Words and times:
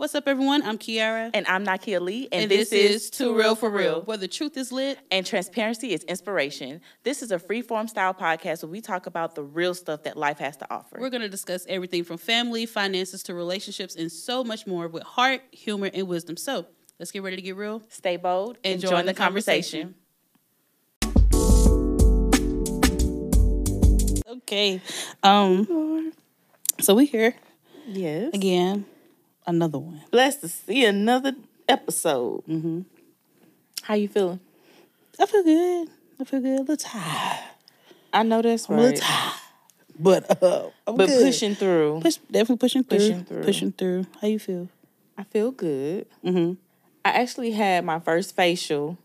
What's 0.00 0.14
up, 0.14 0.26
everyone? 0.26 0.62
I'm 0.62 0.78
Kiara. 0.78 1.30
And 1.34 1.46
I'm 1.46 1.62
Nakia 1.62 2.00
Lee, 2.00 2.26
and, 2.32 2.50
this, 2.50 2.72
is 2.72 3.10
Too 3.10 3.36
Real 3.36 3.54
for 3.54 3.68
Real. 3.68 4.00
where 4.00 4.16
the 4.16 4.28
truth 4.28 4.56
is 4.56 4.72
lit. 4.72 4.98
And 5.10 5.26
transparency 5.26 5.92
is 5.92 6.04
inspiration. 6.04 6.80
This 7.02 7.22
is 7.22 7.30
a 7.30 7.38
free 7.38 7.60
form 7.60 7.86
style 7.86 8.14
podcast 8.14 8.62
where 8.62 8.70
we 8.70 8.80
talk 8.80 9.04
about 9.04 9.34
the 9.34 9.42
real 9.42 9.74
stuff 9.74 10.04
that 10.04 10.16
life 10.16 10.38
has 10.38 10.56
to 10.56 10.66
offer. 10.72 10.96
We're 10.98 11.10
going 11.10 11.20
to 11.20 11.28
discuss 11.28 11.66
everything 11.68 12.04
from 12.04 12.16
family, 12.16 12.64
finances 12.64 13.22
to 13.24 13.34
relationships, 13.34 13.94
and 13.94 14.10
so 14.10 14.42
much 14.42 14.66
more 14.66 14.88
with 14.88 15.02
heart, 15.02 15.42
humor, 15.52 15.90
and 15.92 16.08
wisdom. 16.08 16.38
So 16.38 16.64
let's 16.98 17.10
get 17.10 17.22
ready 17.22 17.36
to 17.36 17.42
get 17.42 17.56
real. 17.56 17.82
Stay 17.90 18.16
bold 18.16 18.56
and 18.64 18.80
join, 18.80 19.04
the, 19.04 19.12
conversation. 19.12 19.96
Okay. 24.26 24.80
Um. 25.22 26.14
So 26.80 26.94
we 26.94 27.04
here 27.04 27.34
Yes. 27.86 28.32
again. 28.32 28.86
Another 29.46 29.78
one. 29.78 30.00
Blessed 30.10 30.42
to 30.42 30.48
see 30.48 30.84
another 30.84 31.32
episode. 31.68 32.44
Mm-hmm. 32.46 32.80
How 33.82 33.94
you 33.94 34.08
feeling? 34.08 34.40
I 35.18 35.26
feel 35.26 35.42
good. 35.42 35.88
I 36.20 36.24
feel 36.24 36.40
good. 36.40 36.58
A 36.58 36.60
little 36.60 36.76
tired. 36.76 37.40
I 38.12 38.22
know 38.22 38.42
that's 38.42 38.68
I'm 38.68 38.78
a 38.78 38.82
little 38.82 38.98
tired. 39.00 39.34
But 39.98 40.42
uh, 40.42 40.68
I'm 40.86 40.96
But 40.96 41.08
good. 41.08 41.24
pushing 41.24 41.54
through. 41.54 42.00
Push, 42.02 42.16
definitely 42.30 42.56
pushing 42.56 42.84
through. 42.84 42.98
Pushing 42.98 43.24
through. 43.24 43.42
Pushing 43.44 43.72
through. 43.72 44.06
How 44.20 44.28
you 44.28 44.38
feel? 44.38 44.68
I 45.18 45.24
feel 45.24 45.50
good. 45.50 46.06
Mm-hmm. 46.24 46.54
I 47.04 47.08
actually 47.10 47.50
had 47.52 47.84
my 47.84 47.98
first 48.00 48.34
facial. 48.36 48.96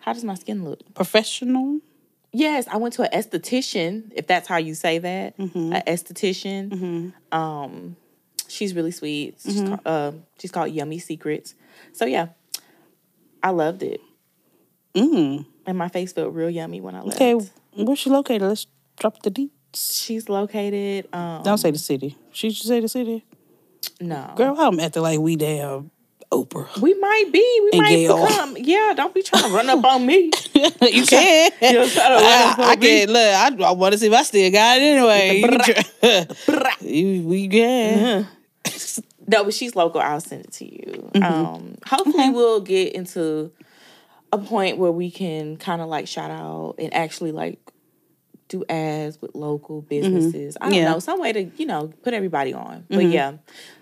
How 0.00 0.12
does 0.12 0.24
my 0.24 0.34
skin 0.34 0.64
look? 0.64 0.80
Professional. 0.94 1.80
Yes, 2.32 2.66
I 2.68 2.76
went 2.76 2.94
to 2.94 3.02
an 3.02 3.18
esthetician, 3.18 4.12
if 4.14 4.26
that's 4.26 4.46
how 4.48 4.56
you 4.58 4.74
say 4.74 4.98
that. 4.98 5.38
Mm-hmm. 5.38 5.72
An 5.72 5.82
esthetician. 5.86 6.68
Mm-hmm. 6.70 7.36
Um, 7.36 7.96
she's 8.48 8.74
really 8.74 8.90
sweet. 8.90 9.36
She's, 9.42 9.60
Mhm. 9.62 9.68
ca- 9.82 9.88
uh, 9.90 10.12
she's 10.38 10.50
called 10.50 10.70
Yummy 10.72 10.98
Secrets. 10.98 11.54
So 11.92 12.04
yeah, 12.06 12.28
I 13.42 13.50
loved 13.50 13.82
it, 13.82 14.00
Mm. 14.94 15.46
and 15.66 15.78
my 15.78 15.88
face 15.88 16.12
felt 16.12 16.32
real 16.34 16.50
yummy 16.50 16.80
when 16.80 16.94
I 16.94 17.00
left. 17.02 17.16
Okay, 17.20 17.34
where's 17.74 17.98
she 17.98 18.10
located? 18.10 18.42
Let's 18.42 18.66
drop 18.98 19.22
the 19.22 19.30
deets. 19.30 19.50
She's 20.04 20.28
located. 20.28 21.06
Um, 21.12 21.42
Don't 21.42 21.58
say 21.58 21.70
the 21.70 21.78
city. 21.78 22.16
She 22.32 22.50
should 22.50 22.66
say 22.66 22.80
the 22.80 22.88
city. 22.88 23.24
no, 24.00 24.32
Girl, 24.36 24.54
I'm 24.58 24.80
acting 24.80 25.02
like 25.02 25.18
we 25.20 25.36
damn 25.36 25.90
Oprah. 26.32 26.76
We 26.80 26.92
might 26.94 27.30
be. 27.32 27.60
We 27.64 27.70
And 27.74 27.82
might 27.82 27.88
Gail. 27.90 28.26
become. 28.26 28.56
Yeah, 28.58 28.94
don't 28.96 29.14
be 29.14 29.22
trying 29.22 29.44
to 29.44 29.48
run 29.50 29.68
up 29.70 29.84
on 29.84 30.04
me. 30.06 30.30
you 30.54 31.06
can. 31.06 31.50
Try 31.60 31.88
I, 31.94 32.54
I 32.70 32.76
can 32.76 33.08
look. 33.10 33.16
I, 33.62 33.64
I 33.64 33.70
want 33.72 33.92
to 33.92 33.98
see 33.98 34.08
if 34.08 34.12
I 34.12 34.22
still 34.24 34.50
got 34.50 34.78
it 34.78 34.82
anyway. 34.82 36.26
You 36.80 37.06
you, 37.06 37.28
we 37.28 37.48
can. 37.48 38.26
No, 39.26 39.44
but 39.44 39.54
she's 39.54 39.74
local. 39.76 40.00
I'll 40.00 40.20
send 40.20 40.44
it 40.44 40.52
to 40.54 40.64
you. 40.64 41.10
Mm-hmm. 41.14 41.22
Um, 41.22 41.74
hopefully, 41.86 42.30
we'll 42.30 42.60
get 42.60 42.92
into 42.94 43.52
a 44.32 44.38
point 44.38 44.78
where 44.78 44.92
we 44.92 45.10
can 45.10 45.56
kind 45.56 45.80
of 45.80 45.88
like 45.88 46.06
shout 46.08 46.30
out 46.30 46.74
and 46.78 46.92
actually 46.94 47.32
like 47.32 47.58
do 48.48 48.64
ads 48.68 49.20
with 49.20 49.34
local 49.34 49.82
businesses. 49.82 50.56
I 50.60 50.66
don't 50.66 50.72
Mm-hmm. 50.74 50.82
Yeah. 50.84 50.92
know 50.92 50.98
some 51.00 51.18
way 51.20 51.32
to 51.32 51.44
you 51.56 51.66
know 51.66 51.92
put 52.04 52.14
everybody 52.14 52.52
on. 52.54 52.84
But 52.88 52.98
Mhm. 52.98 53.12
yeah, 53.12 53.32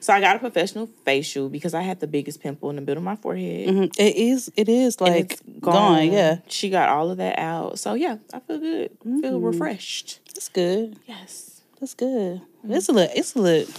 so 0.00 0.14
I 0.14 0.20
got 0.20 0.36
a 0.36 0.38
professional 0.38 0.86
facial 1.04 1.50
because 1.50 1.74
I 1.74 1.82
had 1.82 2.00
the 2.00 2.06
biggest 2.06 2.40
pimple 2.40 2.70
in 2.70 2.76
the 2.76 2.82
middle 2.82 2.98
of 2.98 3.04
my 3.04 3.16
forehead. 3.16 3.68
Mhm. 3.68 3.94
It 3.98 4.16
is. 4.16 4.50
It 4.56 4.70
is 4.70 5.00
like 5.02 5.32
it's 5.34 5.42
gone. 5.60 6.10
Yeah, 6.10 6.38
she 6.48 6.70
got 6.70 6.88
all 6.88 7.10
of 7.10 7.18
that 7.18 7.38
out. 7.38 7.78
So 7.78 7.92
yeah, 7.92 8.16
I 8.32 8.40
feel 8.40 8.58
good. 8.58 8.90
I 9.02 9.20
feel 9.20 9.38
Mhm. 9.40 9.44
refreshed. 9.44 10.20
that's 10.34 10.48
good. 10.48 10.96
Yes. 11.06 11.60
That's 11.80 11.94
good. 11.94 12.40
It's 12.68 12.88
a 12.88 12.92
little. 12.92 13.16
It's 13.16 13.34
a 13.34 13.38
little. 13.40 13.74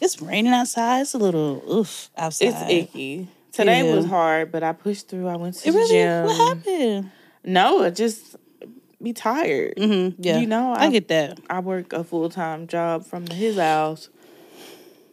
It's 0.00 0.20
raining 0.22 0.52
outside. 0.52 1.00
It's 1.02 1.14
a 1.14 1.18
little 1.18 1.62
oof 1.70 2.10
outside. 2.16 2.46
It's 2.48 2.62
icky. 2.70 3.28
Today 3.52 3.86
Yeah. 3.88 3.94
was 3.96 4.06
hard, 4.06 4.52
but 4.52 4.62
I 4.62 4.72
pushed 4.72 5.08
through. 5.08 5.26
I 5.26 5.36
went 5.36 5.54
to 5.56 5.68
It 5.68 5.72
the 5.72 5.78
really. 5.78 5.88
gym. 5.88 6.24
What 6.26 6.36
happened? 6.36 7.10
No, 7.44 7.82
I 7.84 7.90
just 7.90 8.36
be 9.02 9.12
tired. 9.12 9.74
Mm-hmm. 9.76 10.22
Yeah, 10.22 10.38
You 10.38 10.46
know, 10.46 10.72
I 10.72 10.86
I- 10.86 10.90
get 10.90 11.08
that. 11.08 11.40
I 11.50 11.60
work 11.60 11.92
a 11.92 12.04
full 12.04 12.28
time 12.28 12.66
job 12.66 13.04
from 13.06 13.26
his 13.26 13.56
house. 13.56 14.08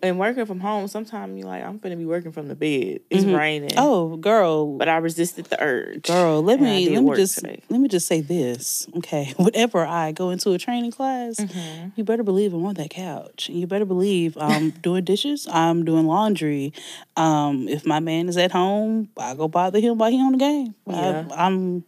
And 0.05 0.19
working 0.19 0.45
from 0.45 0.59
home, 0.59 0.87
sometimes 0.87 1.35
you 1.35 1.45
like, 1.45 1.63
I'm 1.63 1.79
gonna 1.79 1.95
be 1.95 2.05
working 2.05 2.31
from 2.31 2.47
the 2.47 2.53
bed. 2.55 2.99
It's 3.09 3.23
Mhm. 3.25 3.35
raining. 3.35 3.71
Oh, 3.75 4.17
girl, 4.17 4.77
But 4.77 4.87
I 4.87 4.97
resisted 4.97 5.45
the 5.45 5.59
urge. 5.61 6.03
Girl, 6.03 6.43
let 6.43 6.61
me 6.61 6.87
let 6.89 7.03
me 7.03 7.15
just 7.15 7.39
today. 7.39 7.59
let 7.69 7.81
me 7.81 7.87
just 7.87 8.05
say 8.05 8.21
this, 8.21 8.87
okay? 8.97 9.33
Whenever 9.37 9.83
I 9.83 10.11
go 10.11 10.29
into 10.29 10.51
a 10.51 10.59
training 10.59 10.91
class, 10.91 11.37
Mhm. 11.37 11.93
you 11.95 12.03
better 12.03 12.21
believe 12.21 12.53
I'm 12.53 12.63
on 12.65 12.75
that 12.75 12.91
couch. 12.91 13.49
You 13.51 13.65
better 13.65 13.85
believe 13.85 14.37
I'm 14.39 14.69
doing 14.83 15.03
dishes. 15.03 15.47
I'm 15.51 15.83
doing 15.83 16.05
laundry. 16.05 16.71
Um, 17.17 17.67
if 17.67 17.83
my 17.85 17.99
man 17.99 18.29
is 18.29 18.37
at 18.37 18.51
home, 18.51 19.09
I 19.17 19.33
go 19.33 19.47
bother 19.47 19.79
him 19.79 19.97
while 19.97 20.11
he 20.11 20.19
on 20.21 20.33
the 20.33 20.37
game. 20.37 20.75
Yeah. 20.87 21.25
I, 21.35 21.47
am 21.47 21.83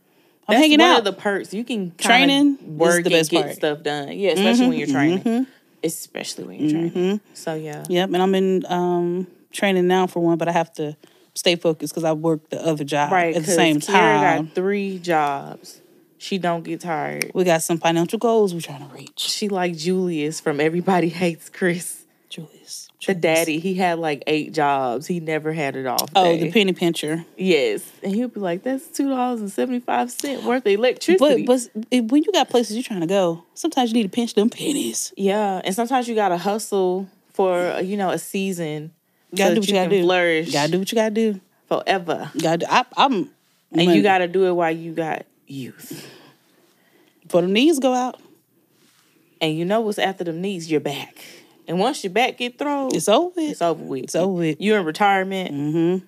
I'm 0.50 0.54
That's 0.56 0.62
hanging 0.62 0.80
one 0.80 0.90
out. 0.90 0.98
of 1.00 1.04
the 1.06 1.14
perks. 1.14 1.54
You 1.54 1.64
can 1.64 1.92
Training 1.98 2.58
is 2.62 2.68
work 2.68 3.04
the 3.04 3.10
best 3.12 3.32
and 3.32 3.38
get 3.42 3.46
part. 3.46 3.56
stuff 3.58 3.84
done. 3.84 4.18
Yeah, 4.18 4.32
especially 4.32 4.70
when 4.70 4.78
you're 4.80 4.88
training. 4.88 5.46
Especially 5.84 6.44
when 6.46 6.60
you're 6.60 6.70
training. 6.72 6.92
mhm. 6.92 7.20
So 7.34 7.54
yeah. 7.54 7.84
Yep, 7.88 8.10
and 8.14 8.22
I'm 8.22 8.36
in 8.36 8.66
um, 8.68 9.28
training 9.52 9.88
now 9.88 10.08
for 10.08 10.20
one, 10.22 10.38
but 10.38 10.48
I 10.48 10.52
have 10.52 10.74
to 10.74 10.96
stay 11.36 11.56
focused 11.56 11.94
because 11.94 12.04
I 12.04 12.14
work 12.14 12.50
the 12.50 12.60
other 12.66 12.84
job 12.84 13.12
Right. 13.12 13.36
at 13.36 13.46
the 13.46 13.52
same 13.52 13.80
Kiara 13.80 13.86
time. 13.86 14.46
got 14.48 14.56
three 14.56 14.98
jobs. 15.00 15.82
She 16.20 16.40
don't 16.40 16.64
get 16.64 16.82
tired. 16.82 17.30
we 17.36 17.44
got 17.44 17.62
some 17.62 17.78
financial 17.78 18.18
goals 18.18 18.54
we're 18.54 18.62
trying 18.62 18.88
to 18.90 18.94
reach. 18.96 19.20
She 19.20 19.50
like 19.50 19.78
Julius 19.78 20.40
from 20.40 20.60
Everybody 20.60 21.10
Hates 21.10 21.48
Chris. 21.50 22.06
Julius, 22.30 22.87
The 23.08 23.16
daddy, 23.16 23.60
he 23.60 23.74
had 23.76 24.00
like 24.00 24.22
eight 24.28 24.54
jobs. 24.54 25.08
He 25.08 25.20
never 25.20 25.54
had 25.54 25.76
it 25.76 25.86
off. 25.88 26.10
Oh, 26.16 26.26
day. 26.26 26.40
the 26.44 26.52
penny 26.52 26.74
pincher. 26.74 27.26
Yes, 27.38 27.90
and 28.04 28.14
he'll 28.14 28.28
be 28.28 28.40
like, 28.42 28.64
"That's 28.64 28.86
two 28.88 29.10
dollars 29.10 29.40
and 29.40 29.50
seventy 29.52 29.80
five 29.80 30.12
cent 30.12 30.44
worth 30.44 30.66
of 30.66 30.72
electricity." 30.74 31.46
But 31.46 31.70
but 31.92 32.10
when 32.12 32.24
you 32.24 32.32
got 32.34 32.50
places 32.50 32.76
you're 32.76 32.84
trying 32.84 33.00
to 33.02 33.08
go, 33.08 33.44
sometimes 33.54 33.90
you 33.92 33.96
need 33.96 34.04
to 34.04 34.10
pinch 34.10 34.34
them 34.34 34.50
pennies. 34.50 35.14
yeah, 35.18 35.62
and 35.64 35.74
sometimes 35.74 36.08
you 36.08 36.16
gotta 36.16 36.38
hustle 36.38 37.08
for 37.34 37.80
you 37.82 37.96
know 37.98 38.10
a 38.10 38.20
season. 38.20 38.92
You 39.32 39.38
gotta 39.38 39.50
so 39.52 39.56
do 39.56 39.60
what 39.62 39.68
you 39.70 39.74
gotta 39.74 39.90
do. 39.90 40.04
Flourish 40.04 40.48
You 40.48 40.54
gotta 40.54 40.72
do 40.74 40.80
what 40.80 40.92
you 40.92 40.96
gotta 40.96 41.16
do. 41.16 41.42
forever, 41.68 42.30
You 42.34 42.42
gotta 42.42 42.58
do. 42.60 42.66
I, 42.70 42.86
I'm 42.98 43.30
and 43.72 43.92
you 43.94 44.04
gotta 44.04 44.28
do 44.28 44.46
it 44.48 44.52
while 44.52 44.72
you 44.72 44.92
got 44.94 45.26
youth. 45.48 46.06
for 47.30 47.42
the 47.42 47.48
knees 47.48 47.80
go 47.80 47.94
out. 47.94 48.20
And 49.40 49.58
you 49.58 49.66
know 49.66 49.82
what's 49.82 50.00
after 50.00 50.24
the 50.24 50.34
knees? 50.34 50.70
Your 50.72 50.80
back. 50.82 51.16
And 51.68 51.80
once 51.80 52.04
your 52.04 52.12
back 52.14 52.38
get 52.38 52.58
thrown, 52.58 52.92
It's 52.96 53.10
over. 53.10 53.32
with. 53.36 53.52
it's 53.52 53.62
over 53.62 53.84
with. 53.84 54.04
It's 54.06 54.16
over. 54.16 54.32
with. 54.34 54.62
You're 54.62 54.80
in 54.80 54.86
retirement, 54.86 55.52
Mm-hmm. 55.54 56.06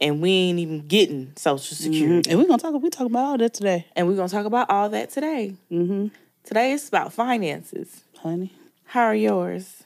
and 0.00 0.20
we 0.20 0.30
ain't 0.30 0.58
even 0.58 0.86
getting 0.86 1.32
Social 1.36 1.76
Security. 1.76 2.30
And 2.30 2.38
we're 2.38 2.46
gonna 2.46 2.58
talk. 2.62 2.80
We 2.82 2.90
talk 2.90 3.06
about 3.06 3.24
all 3.24 3.38
that 3.38 3.54
today. 3.54 3.86
And 3.96 4.06
we're 4.06 4.16
gonna 4.16 4.28
talk 4.28 4.44
about 4.46 4.68
all 4.70 4.88
that 4.90 5.10
today. 5.10 5.54
Mm-hmm. 5.72 6.08
Today 6.44 6.72
is 6.72 6.86
about 6.88 7.12
finances. 7.12 8.02
Honey, 8.18 8.52
How 8.84 9.04
are 9.04 9.14
yours? 9.14 9.84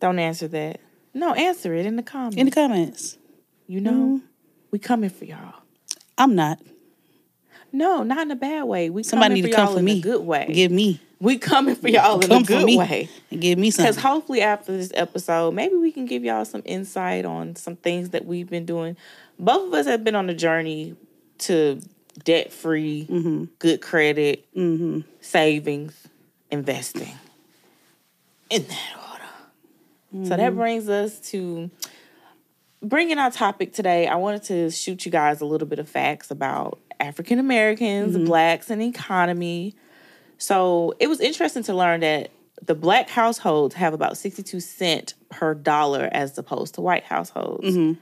Don't 0.00 0.18
answer 0.18 0.48
that. 0.48 0.80
No, 1.14 1.32
answer 1.34 1.74
it 1.74 1.86
in 1.86 1.96
the 1.96 2.02
comments. 2.02 2.36
in 2.36 2.46
the 2.46 2.52
comments. 2.52 3.18
you 3.66 3.80
know, 3.80 4.20
we 4.70 4.78
coming 4.78 5.10
for 5.10 5.24
y'all. 5.24 5.54
I'm 6.18 6.34
not. 6.34 6.60
No, 7.72 8.02
not 8.02 8.22
in 8.22 8.30
a 8.30 8.36
bad 8.36 8.64
way. 8.64 8.90
We 8.90 9.02
Somebody 9.02 9.34
need 9.34 9.42
to 9.42 9.52
come 9.52 9.72
for 9.74 9.78
in 9.78 9.84
me. 9.84 9.98
a 9.98 10.02
good 10.02 10.22
way. 10.22 10.50
Give 10.52 10.70
me. 10.72 11.00
We 11.20 11.38
coming 11.38 11.74
for 11.76 11.88
y'all 11.88 12.20
in 12.20 12.28
Come 12.28 12.42
a 12.42 12.46
good 12.46 12.78
way. 12.78 13.08
And 13.30 13.40
give 13.40 13.58
me 13.58 13.70
some. 13.70 13.84
Because 13.84 13.96
hopefully 14.02 14.40
after 14.40 14.72
this 14.76 14.90
episode, 14.94 15.52
maybe 15.54 15.76
we 15.76 15.92
can 15.92 16.06
give 16.06 16.24
y'all 16.24 16.44
some 16.44 16.62
insight 16.64 17.24
on 17.24 17.56
some 17.56 17.76
things 17.76 18.10
that 18.10 18.24
we've 18.24 18.48
been 18.48 18.64
doing. 18.64 18.96
Both 19.38 19.68
of 19.68 19.74
us 19.74 19.86
have 19.86 20.02
been 20.02 20.14
on 20.14 20.28
a 20.30 20.34
journey 20.34 20.96
to 21.38 21.80
debt 22.24 22.52
free, 22.52 23.06
Mm-hmm. 23.08 23.44
good 23.58 23.80
credit, 23.80 24.46
Mm-hmm. 24.54 25.00
savings, 25.20 26.08
investing. 26.50 27.12
In 28.48 28.64
that 28.66 28.92
order. 30.12 30.26
So 30.28 30.36
that 30.36 30.54
brings 30.56 30.88
us 30.88 31.20
to 31.30 31.70
bringing 32.82 33.18
our 33.18 33.30
topic 33.30 33.72
today. 33.72 34.06
I 34.08 34.16
wanted 34.16 34.42
to 34.44 34.70
shoot 34.70 35.04
you 35.06 35.12
guys 35.12 35.40
a 35.40 35.44
little 35.44 35.68
bit 35.68 35.78
of 35.78 35.88
facts 35.88 36.30
about 36.32 36.80
African 36.98 37.38
Americans, 37.38 38.16
blacks, 38.26 38.70
and 38.70 38.82
economy. 38.82 39.76
So 40.40 40.94
it 40.98 41.06
was 41.06 41.20
interesting 41.20 41.62
to 41.64 41.74
learn 41.74 42.00
that 42.00 42.30
the 42.62 42.74
black 42.74 43.10
households 43.10 43.74
have 43.74 43.92
about 43.92 44.16
62 44.16 44.58
cent 44.60 45.14
per 45.28 45.52
dollar 45.52 46.08
as 46.12 46.36
opposed 46.38 46.74
to 46.76 46.80
white 46.80 47.04
households. 47.04 47.66
Mm-hmm. 47.66 48.00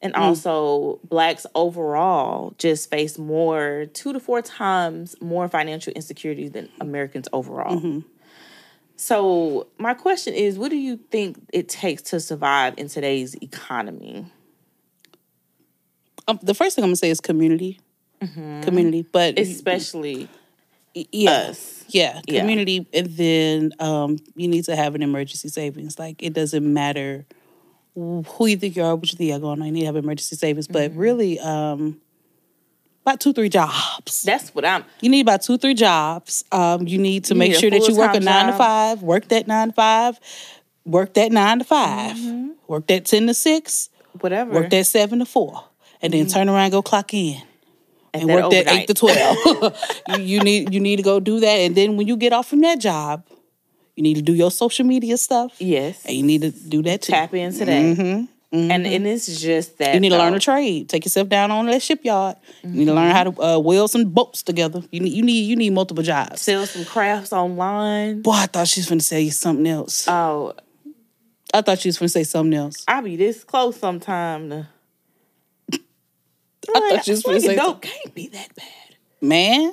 And 0.00 0.14
mm. 0.14 0.18
also, 0.18 1.00
blacks 1.04 1.46
overall 1.54 2.54
just 2.58 2.90
face 2.90 3.18
more, 3.18 3.86
two 3.92 4.12
to 4.12 4.20
four 4.20 4.40
times 4.40 5.16
more 5.20 5.48
financial 5.48 5.92
insecurity 5.92 6.48
than 6.48 6.68
Americans 6.80 7.28
overall. 7.32 7.76
Mm-hmm. 7.76 8.00
So, 8.94 9.66
my 9.78 9.94
question 9.94 10.32
is 10.32 10.58
what 10.58 10.70
do 10.70 10.76
you 10.76 10.96
think 10.96 11.38
it 11.52 11.68
takes 11.68 12.02
to 12.02 12.20
survive 12.20 12.74
in 12.78 12.88
today's 12.88 13.34
economy? 13.42 14.26
Um, 16.28 16.38
the 16.40 16.54
first 16.54 16.76
thing 16.76 16.84
I'm 16.84 16.90
gonna 16.90 16.96
say 16.96 17.10
is 17.10 17.20
community. 17.20 17.80
Mm-hmm. 18.22 18.62
Community, 18.62 19.06
but 19.10 19.38
Especially 19.38 20.28
yeah, 20.94 21.30
us. 21.30 21.84
yeah, 21.88 22.20
Yeah. 22.26 22.40
community, 22.40 22.86
and 22.92 23.06
then 23.08 23.72
um, 23.78 24.16
you 24.36 24.48
need 24.48 24.64
to 24.64 24.76
have 24.76 24.94
an 24.94 25.02
emergency 25.02 25.48
savings. 25.48 25.98
Like 25.98 26.22
it 26.22 26.32
doesn't 26.32 26.72
matter 26.72 27.26
who 27.94 28.46
you 28.46 28.56
think 28.56 28.76
you 28.76 28.84
are, 28.84 28.94
what 28.96 29.10
you 29.10 29.16
think 29.18 29.30
you're 29.30 29.38
going 29.40 29.60
on. 29.60 29.66
You 29.66 29.72
need 29.72 29.80
to 29.80 29.86
have 29.86 29.96
emergency 29.96 30.36
savings, 30.36 30.66
but 30.68 30.90
Mm-hmm. 30.90 30.98
really, 31.00 31.40
um, 31.40 32.00
about 33.02 33.18
two, 33.20 33.32
three 33.32 33.48
jobs. 33.48 34.22
That's 34.22 34.54
what 34.54 34.64
I'm. 34.64 34.84
You 35.00 35.08
need 35.10 35.22
about 35.22 35.42
two, 35.42 35.56
three 35.58 35.74
jobs. 35.74 36.44
Um, 36.52 36.86
you 36.86 36.98
need 36.98 37.24
to 37.24 37.34
You 37.34 37.38
make 37.38 37.52
need 37.52 37.58
sure 37.60 37.70
that 37.70 37.88
you 37.88 37.96
work 37.96 38.14
a 38.14 38.20
nine 38.20 38.46
to 38.46 38.52
five, 38.52 39.02
work 39.02 39.28
that 39.28 39.46
nine 39.46 39.68
to 39.68 39.74
five, 39.74 40.20
work 40.84 41.14
that 41.14 41.32
nine 41.32 41.58
to 41.60 41.64
5 41.64 42.16
Mm-hmm. 42.16 42.48
work 42.68 42.86
that 42.86 43.04
ten 43.06 43.26
to 43.26 43.34
six, 43.34 43.88
Whatever. 44.20 44.52
work 44.52 44.70
that 44.70 44.86
seven 44.86 45.18
to 45.20 45.24
four, 45.26 45.64
and 46.02 46.12
Mm-hmm. 46.12 46.22
then 46.24 46.32
turn 46.32 46.48
around 46.48 46.64
and 46.64 46.72
go 46.72 46.82
clock 46.82 47.12
in. 47.14 47.40
And 48.12 48.28
work 48.28 48.50
that 48.50 48.68
eight 48.68 48.86
to 48.88 48.94
twelve. 48.94 49.36
you, 50.18 50.40
need 50.40 50.74
you 50.74 50.80
need 50.80 50.96
to 50.96 51.02
go 51.02 51.20
do 51.20 51.40
that, 51.40 51.46
and 51.46 51.74
then 51.74 51.96
when 51.96 52.08
you 52.08 52.16
get 52.16 52.32
off 52.32 52.48
from 52.48 52.60
that 52.62 52.80
job, 52.80 53.24
you 53.94 54.02
need 54.02 54.14
to 54.14 54.22
do 54.22 54.34
your 54.34 54.50
social 54.50 54.84
media 54.84 55.16
stuff. 55.16 55.60
Yes. 55.60 56.04
and 56.06 56.16
you 56.16 56.22
need 56.22 56.42
to 56.42 56.50
do 56.50 56.82
that 56.82 57.02
too. 57.02 57.12
Tap 57.12 57.34
into 57.34 57.64
that. 57.64 57.96
Mm-hmm. 57.96 58.24
And 58.52 58.84
mm-hmm. 58.84 58.94
and 58.94 59.06
it's 59.06 59.40
just 59.40 59.78
that 59.78 59.94
You 59.94 60.00
need 60.00 60.08
to 60.08 60.18
learn 60.18 60.34
a 60.34 60.40
trade. 60.40 60.88
Take 60.88 61.04
yourself 61.04 61.28
down 61.28 61.52
on 61.52 61.66
that 61.66 61.82
shipyard. 61.82 62.36
You 62.64 62.70
need 62.70 62.84
to 62.86 62.94
learn 62.94 63.12
mm-hmm. 63.12 63.16
how 63.16 63.24
to 63.24 63.42
uh, 63.42 63.58
weld 63.60 63.92
some 63.92 64.06
boats 64.06 64.42
together. 64.42 64.82
You 64.90 65.00
need 65.00 65.12
you 65.12 65.22
need 65.22 65.42
you 65.42 65.54
need 65.54 65.70
multiple 65.70 66.02
jobs. 66.02 66.40
sell 66.42 66.66
some 66.66 66.84
crafts 66.84 67.32
online. 67.32 68.22
Boy, 68.22 68.32
I 68.32 68.46
thought 68.46 68.66
she 68.66 68.80
was 68.80 68.88
gonna 68.88 69.02
say 69.02 69.28
something 69.28 69.68
else. 69.68 70.08
Oh, 70.08 70.54
I 71.54 71.60
thought 71.60 71.78
she 71.78 71.88
was 71.88 71.98
gonna 71.98 72.08
say 72.08 72.24
something 72.24 72.54
else. 72.54 72.84
I 72.88 73.00
be 73.02 73.14
this 73.14 73.44
close 73.44 73.76
sometime 73.76 74.50
to. 74.50 74.68
I 76.76 76.90
thought 76.90 77.04
she 77.04 77.10
was 77.12 77.22
gonna 77.22 77.40
say 77.40 77.56
dope 77.56 77.82
can't 77.82 78.14
be 78.14 78.28
that 78.28 78.54
bad 78.54 78.66
Man, 79.22 79.72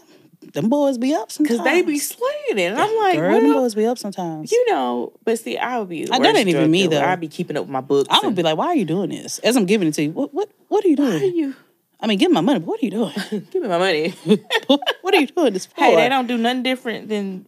them 0.54 0.68
boys 0.70 0.98
be 0.98 1.14
up 1.14 1.32
sometimes. 1.32 1.58
because 1.60 1.66
they 1.66 1.82
be 1.82 2.00
slaying 2.00 2.58
it, 2.58 2.72
and 2.72 2.78
I'm 2.80 2.96
like, 2.98 3.18
Girl, 3.18 3.40
them 3.40 3.54
boys 3.54 3.76
be 3.76 3.86
up 3.86 3.98
sometimes. 3.98 4.52
you 4.52 4.66
know. 4.70 5.14
But 5.24 5.40
see, 5.40 5.58
I 5.58 5.80
would 5.80 5.88
be. 5.90 6.06
The 6.06 6.14
Uh, 6.14 6.20
that 6.20 6.36
ain't 6.36 6.50
even 6.50 6.70
me, 6.70 6.88
though. 6.88 7.02
I'd 7.02 7.20
be 7.22 7.28
keeping 7.30 7.56
up 7.56 7.64
with 7.64 7.70
my 7.72 7.82
books. 7.82 8.10
I'm 8.12 8.18
gonna 8.18 8.28
and- 8.28 8.36
be 8.36 8.44
like, 8.44 8.58
why 8.58 8.68
are 8.68 8.76
you 8.76 8.86
doing 8.86 9.10
this? 9.10 9.40
As 9.40 9.56
I'm 9.56 9.66
giving 9.66 9.88
it 9.88 9.94
to 9.96 10.04
you, 10.04 10.12
what 10.12 10.34
what 10.34 10.50
what 10.68 10.84
are 10.84 10.88
you 10.90 10.96
Why 10.98 11.16
are 11.16 11.20
doing? 11.20 11.36
you 11.36 11.56
I 12.00 12.08
mean, 12.08 12.18
give 12.20 12.30
me 12.30 12.36
my 12.36 12.42
money. 12.42 12.60
But 12.60 12.68
what 12.68 12.82
are 12.82 12.86
you 12.86 12.92
doing? 12.92 13.14
give 13.52 13.62
me 13.62 13.68
my 13.70 13.78
money? 13.80 14.10
what 15.02 15.14
are 15.16 15.20
you 15.20 15.28
doing 15.28 15.54
this 15.54 15.66
for? 15.66 15.76
hey, 15.82 15.96
they 15.96 16.10
don't 16.10 16.28
do 16.28 16.38
nothing 16.38 16.62
different 16.64 17.08
than 17.10 17.48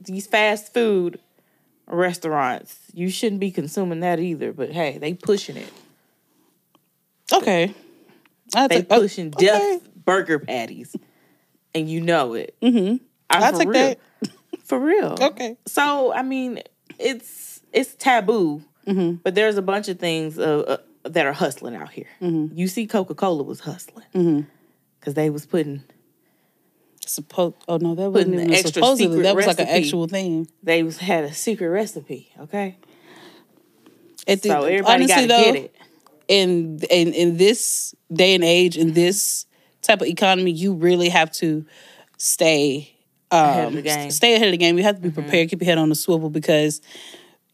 these 0.00 0.26
fast 0.26 0.72
food 0.72 1.18
restaurants. 1.86 2.78
You 2.94 3.10
shouldn't 3.10 3.40
be 3.40 3.50
consuming 3.50 4.00
that 4.00 4.20
either. 4.20 4.52
But 4.52 4.70
hey, 4.70 4.98
they 4.98 5.14
pushing 5.14 5.56
it. 5.56 5.70
Okay. 7.32 7.74
I 8.54 8.66
They 8.68 8.76
take- 8.76 8.88
pushing 8.88 9.28
okay. 9.28 9.46
death 9.46 9.88
burger 10.04 10.38
patties, 10.38 10.94
and 11.74 11.88
you 11.88 12.00
know 12.00 12.34
it. 12.34 12.56
Mm-hmm. 12.62 12.96
I 13.30 13.52
take 13.52 13.68
real. 13.68 13.72
that. 13.72 13.98
For 14.64 14.78
real. 14.78 15.16
Okay. 15.20 15.56
So 15.66 16.12
I 16.12 16.22
mean, 16.22 16.60
it's 16.98 17.60
it's 17.72 17.94
taboo, 17.94 18.62
Mm-hmm. 18.86 19.16
but 19.22 19.34
there's 19.34 19.56
a 19.56 19.62
bunch 19.62 19.88
of 19.88 19.98
things 19.98 20.38
uh, 20.38 20.60
uh, 21.04 21.08
that 21.08 21.26
are 21.26 21.32
hustling 21.32 21.76
out 21.76 21.90
here. 21.92 22.08
Mm-hmm. 22.20 22.56
You 22.58 22.66
see, 22.66 22.86
Coca 22.86 23.14
Cola 23.14 23.42
was 23.44 23.60
hustling 23.60 24.46
because 24.98 25.14
they 25.14 25.30
was 25.30 25.46
putting 25.46 25.82
Suppo- 27.06 27.54
oh 27.68 27.76
no, 27.78 27.94
that 27.94 28.10
wasn't 28.10 28.34
even 28.34 28.54
supposedly. 28.66 29.22
That 29.22 29.34
was 29.34 29.46
like 29.46 29.58
an 29.60 29.68
actual 29.68 30.06
thing. 30.06 30.48
they 30.62 30.82
was 30.82 30.98
had 30.98 31.24
a 31.24 31.32
secret 31.32 31.68
recipe. 31.68 32.30
Okay, 32.40 32.76
At 34.28 34.42
the- 34.42 34.48
so 34.50 34.64
everybody 34.64 35.06
got 35.06 35.20
to 35.22 35.26
get 35.26 35.56
it. 35.56 35.74
In 36.30 36.78
in 36.88 37.12
in 37.12 37.36
this 37.36 37.92
day 38.12 38.34
and 38.36 38.44
age, 38.44 38.78
in 38.78 38.92
this 38.92 39.46
type 39.82 40.00
of 40.00 40.06
economy, 40.06 40.52
you 40.52 40.72
really 40.72 41.08
have 41.08 41.32
to 41.32 41.66
stay 42.18 42.96
um, 43.32 43.40
Ahead 43.40 43.66
of 43.68 43.72
the 43.74 43.82
game. 43.82 43.98
Mm-hmm. 43.98 44.10
Stay 44.10 44.34
ahead 44.34 44.46
of 44.48 44.52
the 44.52 44.56
game. 44.56 44.78
You 44.78 44.84
have 44.84 44.96
to 44.96 45.02
be 45.02 45.10
prepared. 45.10 45.50
Keep 45.50 45.60
your 45.60 45.66
head 45.66 45.78
on 45.78 45.88
the 45.88 45.94
swivel 45.94 46.30
because 46.30 46.80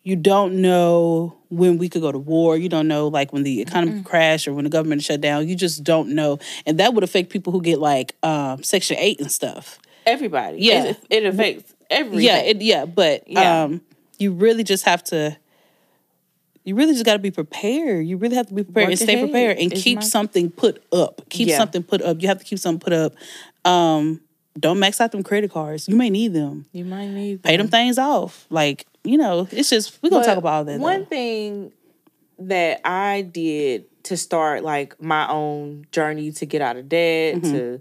you 0.02 0.14
don't 0.14 0.60
know 0.60 1.36
when 1.48 1.78
we 1.78 1.88
could 1.88 2.02
go 2.02 2.12
to 2.12 2.18
war. 2.18 2.56
You 2.56 2.68
don't 2.68 2.86
know 2.86 3.08
like 3.08 3.32
when 3.32 3.42
the 3.44 3.62
economy 3.62 4.02
crash 4.02 4.46
or 4.46 4.52
when 4.52 4.64
the 4.64 4.70
government 4.70 5.02
shut 5.02 5.22
down. 5.22 5.48
You 5.48 5.56
just 5.56 5.82
don't 5.82 6.10
know, 6.10 6.38
and 6.66 6.78
that 6.78 6.92
would 6.92 7.02
affect 7.02 7.30
people 7.30 7.52
who 7.52 7.62
get 7.62 7.78
like 7.80 8.14
um, 8.22 8.62
Section 8.62 8.98
Eight 8.98 9.20
and 9.20 9.32
stuff. 9.32 9.78
Everybody. 10.04 10.58
Yeah. 10.60 10.84
it, 10.84 11.00
it 11.10 11.24
affects 11.24 11.74
everything. 11.90 12.26
Yeah, 12.26 12.38
it, 12.40 12.60
yeah, 12.60 12.84
but 12.84 13.26
Yeah. 13.26 13.64
um, 13.64 13.80
you 14.18 14.32
really 14.32 14.64
just 14.64 14.84
have 14.84 15.02
to. 15.04 15.36
You 16.66 16.74
really 16.74 16.92
just 16.92 17.06
got 17.06 17.14
to 17.14 17.18
be 17.20 17.30
prepared. 17.30 18.06
You 18.06 18.16
really 18.18 18.36
have 18.36 18.48
to 18.48 18.54
be 18.54 18.64
prepared 18.64 18.86
Work 18.88 18.90
and 18.90 18.98
stay 18.98 19.20
prepared 19.22 19.56
and 19.58 19.70
keep 19.72 19.96
my- 20.00 20.02
something 20.04 20.50
put 20.50 20.84
up. 20.92 21.22
Keep 21.30 21.48
Yeah. 21.48 21.56
something 21.56 21.82
put 21.82 22.02
up. 22.02 22.20
You 22.20 22.28
have 22.28 22.38
to 22.40 22.44
keep 22.44 22.58
something 22.58 22.80
put 22.80 22.92
up. 22.92 23.14
Um, 23.64 24.20
don't 24.58 24.78
max 24.78 25.00
out 25.00 25.12
them 25.12 25.22
credit 25.22 25.50
cards. 25.52 25.88
You 25.88 25.96
may 25.96 26.10
need 26.10 26.32
them. 26.34 26.66
you 26.72 26.84
might 26.84 27.08
need 27.08 27.42
Pay 27.42 27.56
them 27.56 27.68
things 27.68 27.98
off. 27.98 28.46
Like 28.50 28.84
you 29.04 29.16
know, 29.16 29.46
it's 29.52 29.70
just 29.70 29.98
we're 30.02 30.10
gonna 30.10 30.24
talk 30.26 30.36
about 30.38 30.52
all 30.52 30.64
that. 30.64 30.80
One 30.80 31.00
though. 31.00 31.06
thing 31.06 31.72
that 32.40 32.80
I 32.84 33.22
did 33.22 33.84
to 34.04 34.16
start 34.16 34.62
like 34.64 35.00
my 35.00 35.28
own 35.28 35.86
journey 35.92 36.32
to 36.32 36.46
get 36.46 36.60
out 36.62 36.76
of 36.76 36.88
debt, 36.88 37.36
Mm-hmm. 37.36 37.52
to 37.52 37.80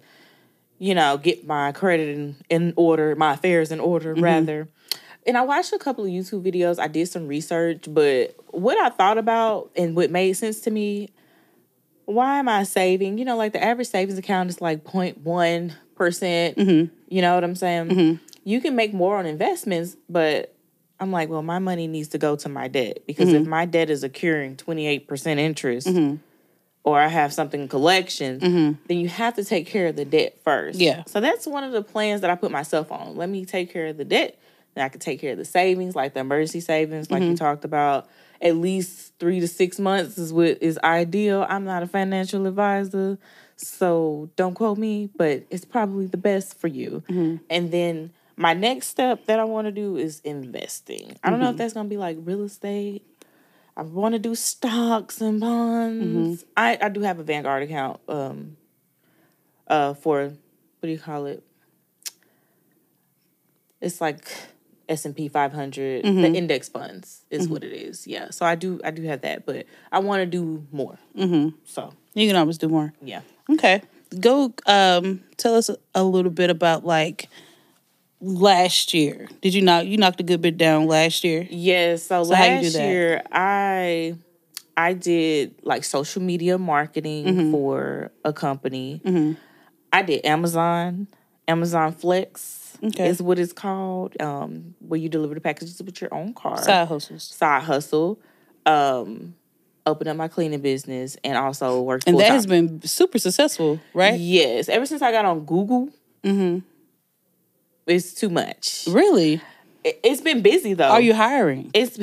you 0.77 0.93
know, 0.93 1.17
get 1.17 1.47
my 1.47 1.71
credit 1.71 2.09
in, 2.09 2.35
in 2.49 2.73
order, 2.75 3.15
my 3.15 3.33
affairs 3.33 3.71
in 3.71 3.79
order, 3.79 4.13
Mm-hmm. 4.13 4.23
rather. 4.23 4.67
And 5.27 5.37
I 5.37 5.41
watched 5.41 5.73
a 5.73 5.79
couple 5.79 6.03
of 6.03 6.09
YouTube 6.11 6.43
videos. 6.43 6.79
I 6.79 6.87
did 6.87 7.07
some 7.07 7.27
research, 7.27 7.85
but 7.87 8.35
what 8.51 8.77
I 8.77 8.89
thought 8.89 9.17
about 9.17 9.71
and 9.75 9.95
what 9.95 10.11
made 10.11 10.33
sense 10.33 10.59
to 10.61 10.71
me, 10.71 11.09
why 12.05 12.37
am 12.37 12.47
I 12.47 12.63
saving? 12.63 13.17
You 13.17 13.25
know, 13.25 13.35
like 13.35 13.53
the 13.53 13.63
average 13.63 13.87
savings 13.87 14.19
account 14.19 14.49
is 14.49 14.61
like 14.61 14.83
0.1 14.83 15.73
percent. 15.95 16.57
Mm-hmm. 16.57 16.93
You 17.09 17.21
know 17.21 17.33
what 17.35 17.43
I'm 17.43 17.55
saying? 17.55 18.19
You 18.43 18.61
can 18.61 18.75
make 18.75 18.93
more 18.93 19.17
on 19.17 19.25
investments, 19.25 19.97
but 20.07 20.53
I'm 20.99 21.11
like, 21.11 21.29
well, 21.29 21.41
my 21.41 21.57
money 21.57 21.87
needs 21.87 22.09
to 22.09 22.17
go 22.19 22.35
to 22.35 22.47
my 22.49 22.67
debt 22.67 22.99
because 23.07 23.29
Mm-hmm. 23.29 23.41
if 23.43 23.47
my 23.47 23.65
debt 23.65 23.89
is 23.89 24.03
accruing 24.03 24.55
28% 24.57 25.37
interest 25.39 25.87
or 26.83 26.99
I 26.99 27.07
have 27.07 27.33
something 27.33 27.61
in 27.61 27.67
collections, 27.67 28.41
then 28.41 28.99
you 28.99 29.07
have 29.09 29.35
to 29.37 29.43
take 29.43 29.65
care 29.65 29.87
of 29.87 29.95
the 29.95 30.05
debt 30.05 30.37
first. 30.43 30.77
Mm-hmm. 30.77 30.99
Yeah. 30.99 31.03
So 31.07 31.19
that's 31.19 31.47
one 31.47 31.63
of 31.63 31.71
the 31.71 31.81
plans 31.81 32.21
that 32.21 32.29
I 32.29 32.35
put 32.35 32.51
myself 32.51 32.91
on. 32.91 33.17
Let 33.17 33.29
me 33.29 33.43
take 33.45 33.73
care 33.73 33.87
of 33.87 33.97
the 33.97 34.05
debt. 34.05 34.37
I 34.83 34.89
could 34.89 35.01
take 35.01 35.21
care 35.21 35.31
of 35.33 35.37
the 35.37 35.45
savings, 35.45 35.95
like 35.95 36.13
the 36.13 36.19
emergency 36.21 36.59
savings, 36.59 37.09
like 37.11 37.21
Mm-hmm. 37.21 37.31
you 37.31 37.37
talked 37.37 37.65
about. 37.65 38.07
At 38.41 38.57
least 38.57 39.13
three 39.17 39.39
to 39.39 39.47
six 39.47 39.79
months 39.79 40.17
is 40.17 40.33
what 40.33 40.57
is 40.61 40.77
ideal. 40.83 41.45
I'm 41.47 41.63
not 41.63 41.83
a 41.83 41.87
financial 41.87 42.45
advisor, 42.45 43.17
so 43.55 44.29
don't 44.35 44.53
quote 44.53 44.77
me, 44.77 45.09
but 45.15 45.43
it's 45.49 45.63
probably 45.63 46.07
the 46.07 46.17
best 46.17 46.59
for 46.59 46.67
you. 46.67 47.01
Mm-hmm. 47.09 47.37
And 47.49 47.71
then 47.71 48.11
my 48.35 48.53
next 48.53 48.87
step 48.87 49.25
that 49.27 49.39
I 49.39 49.45
want 49.45 49.65
to 49.67 49.71
do 49.71 49.95
is 49.95 50.19
investing. 50.19 51.15
I 51.23 51.29
don't 51.29 51.39
know 51.39 51.45
Mm-hmm. 51.45 51.51
if 51.53 51.57
that's 51.57 51.73
gonna 51.73 51.87
be 51.89 51.95
like 51.97 52.17
real 52.19 52.43
estate. 52.43 53.03
I 53.77 53.83
want 53.83 54.13
to 54.13 54.19
do 54.19 54.35
stocks 54.35 55.21
and 55.21 55.39
bonds. 55.39 56.43
Mm-hmm. 56.43 56.49
I, 56.57 56.77
I 56.81 56.89
do 56.89 57.01
have 57.01 57.19
a 57.19 57.23
Vanguard 57.23 57.63
account 57.63 58.01
um 58.09 58.57
uh 59.67 59.93
for 59.93 60.25
what 60.25 60.35
do 60.81 60.89
you 60.89 60.99
call 60.99 61.25
it? 61.25 61.41
It's 63.81 64.01
like 64.01 64.27
S 64.89 65.05
and 65.05 65.15
P 65.15 65.27
500, 65.27 66.03
Mm-hmm. 66.05 66.21
the 66.21 66.27
index 66.33 66.69
funds 66.69 67.23
is 67.29 67.47
what 67.49 67.63
it 67.63 67.73
is. 67.73 68.05
Yeah, 68.07 68.29
so 68.29 68.45
I 68.45 68.55
do 68.55 68.79
I 68.83 68.91
do 68.91 69.03
have 69.03 69.21
that, 69.21 69.45
but 69.45 69.65
I 69.91 69.99
want 69.99 70.21
to 70.21 70.25
do 70.25 70.65
more. 70.71 70.97
Mm-hmm. 71.17 71.57
So 71.65 71.93
You 72.13 72.27
can 72.27 72.35
always 72.35 72.57
do 72.57 72.67
more. 72.69 72.93
yeah, 73.01 73.21
Okay. 73.49 73.81
Go 74.19 74.53
um 74.67 75.23
tell 75.37 75.55
us 75.55 75.69
a 75.95 76.03
little 76.03 76.31
bit 76.31 76.49
about 76.49 76.85
like 76.85 77.27
last 78.21 78.93
year. 78.93 79.27
Did 79.41 79.53
you 79.53 79.61
knock 79.61 79.85
you 79.85 79.97
knocked 79.97 80.19
a 80.19 80.23
good 80.23 80.41
bit 80.41 80.57
down 80.57 80.87
last 80.87 81.23
year? 81.23 81.47
yeah. 81.49 81.95
So, 81.97 82.23
So 82.23 82.35
how 82.35 82.45
you 82.45 82.57
do 82.59 82.63
last 82.65 82.73
that? 82.73 82.87
year 82.89 83.21
I 83.31 84.15
I 84.77 84.93
did 84.93 85.55
like 85.63 85.83
social 85.83 86.21
media 86.21 86.57
marketing 86.57 87.25
Mm-hmm. 87.25 87.51
for 87.51 88.11
a 88.23 88.33
company. 88.33 89.01
I 89.91 90.01
did 90.01 90.25
Amazon, 90.25 91.07
Amazon 91.47 91.93
Flex 91.93 92.64
Okay. 92.87 93.07
is 93.07 93.21
what 93.21 93.39
it's 93.39 93.53
called, 93.53 94.19
um, 94.21 94.75
where 94.79 94.99
you 94.99 95.09
deliver 95.09 95.33
the 95.33 95.41
packages 95.41 95.81
with 95.81 96.01
your 96.01 96.13
own 96.13 96.33
car. 96.33 96.61
Side 96.61 96.87
hustles. 96.87 97.23
Side 97.23 97.63
hustle. 97.63 98.19
Um, 98.65 99.35
opened 99.85 100.09
up 100.09 100.17
my 100.17 100.27
cleaning 100.27 100.61
business 100.61 101.17
and 101.23 101.37
also 101.37 101.81
work. 101.81 102.01
And 102.07 102.17
that 102.17 102.21
full-time. 102.21 102.35
has 102.35 102.47
been 102.47 102.81
super 102.81 103.19
successful, 103.19 103.79
right? 103.93 104.19
Yes, 104.19 104.69
ever 104.69 104.85
since 104.85 105.01
I 105.01 105.11
got 105.11 105.25
on 105.25 105.45
Google, 105.45 105.89
it's 107.85 108.13
too 108.13 108.29
much. 108.29 108.87
Really? 108.87 109.41
It, 109.83 109.99
has 110.03 110.21
been 110.21 110.41
busy 110.41 110.73
though. 110.73 110.89
Are 110.89 111.01
you 111.01 111.13
hiring? 111.13 111.69
It's 111.73 111.99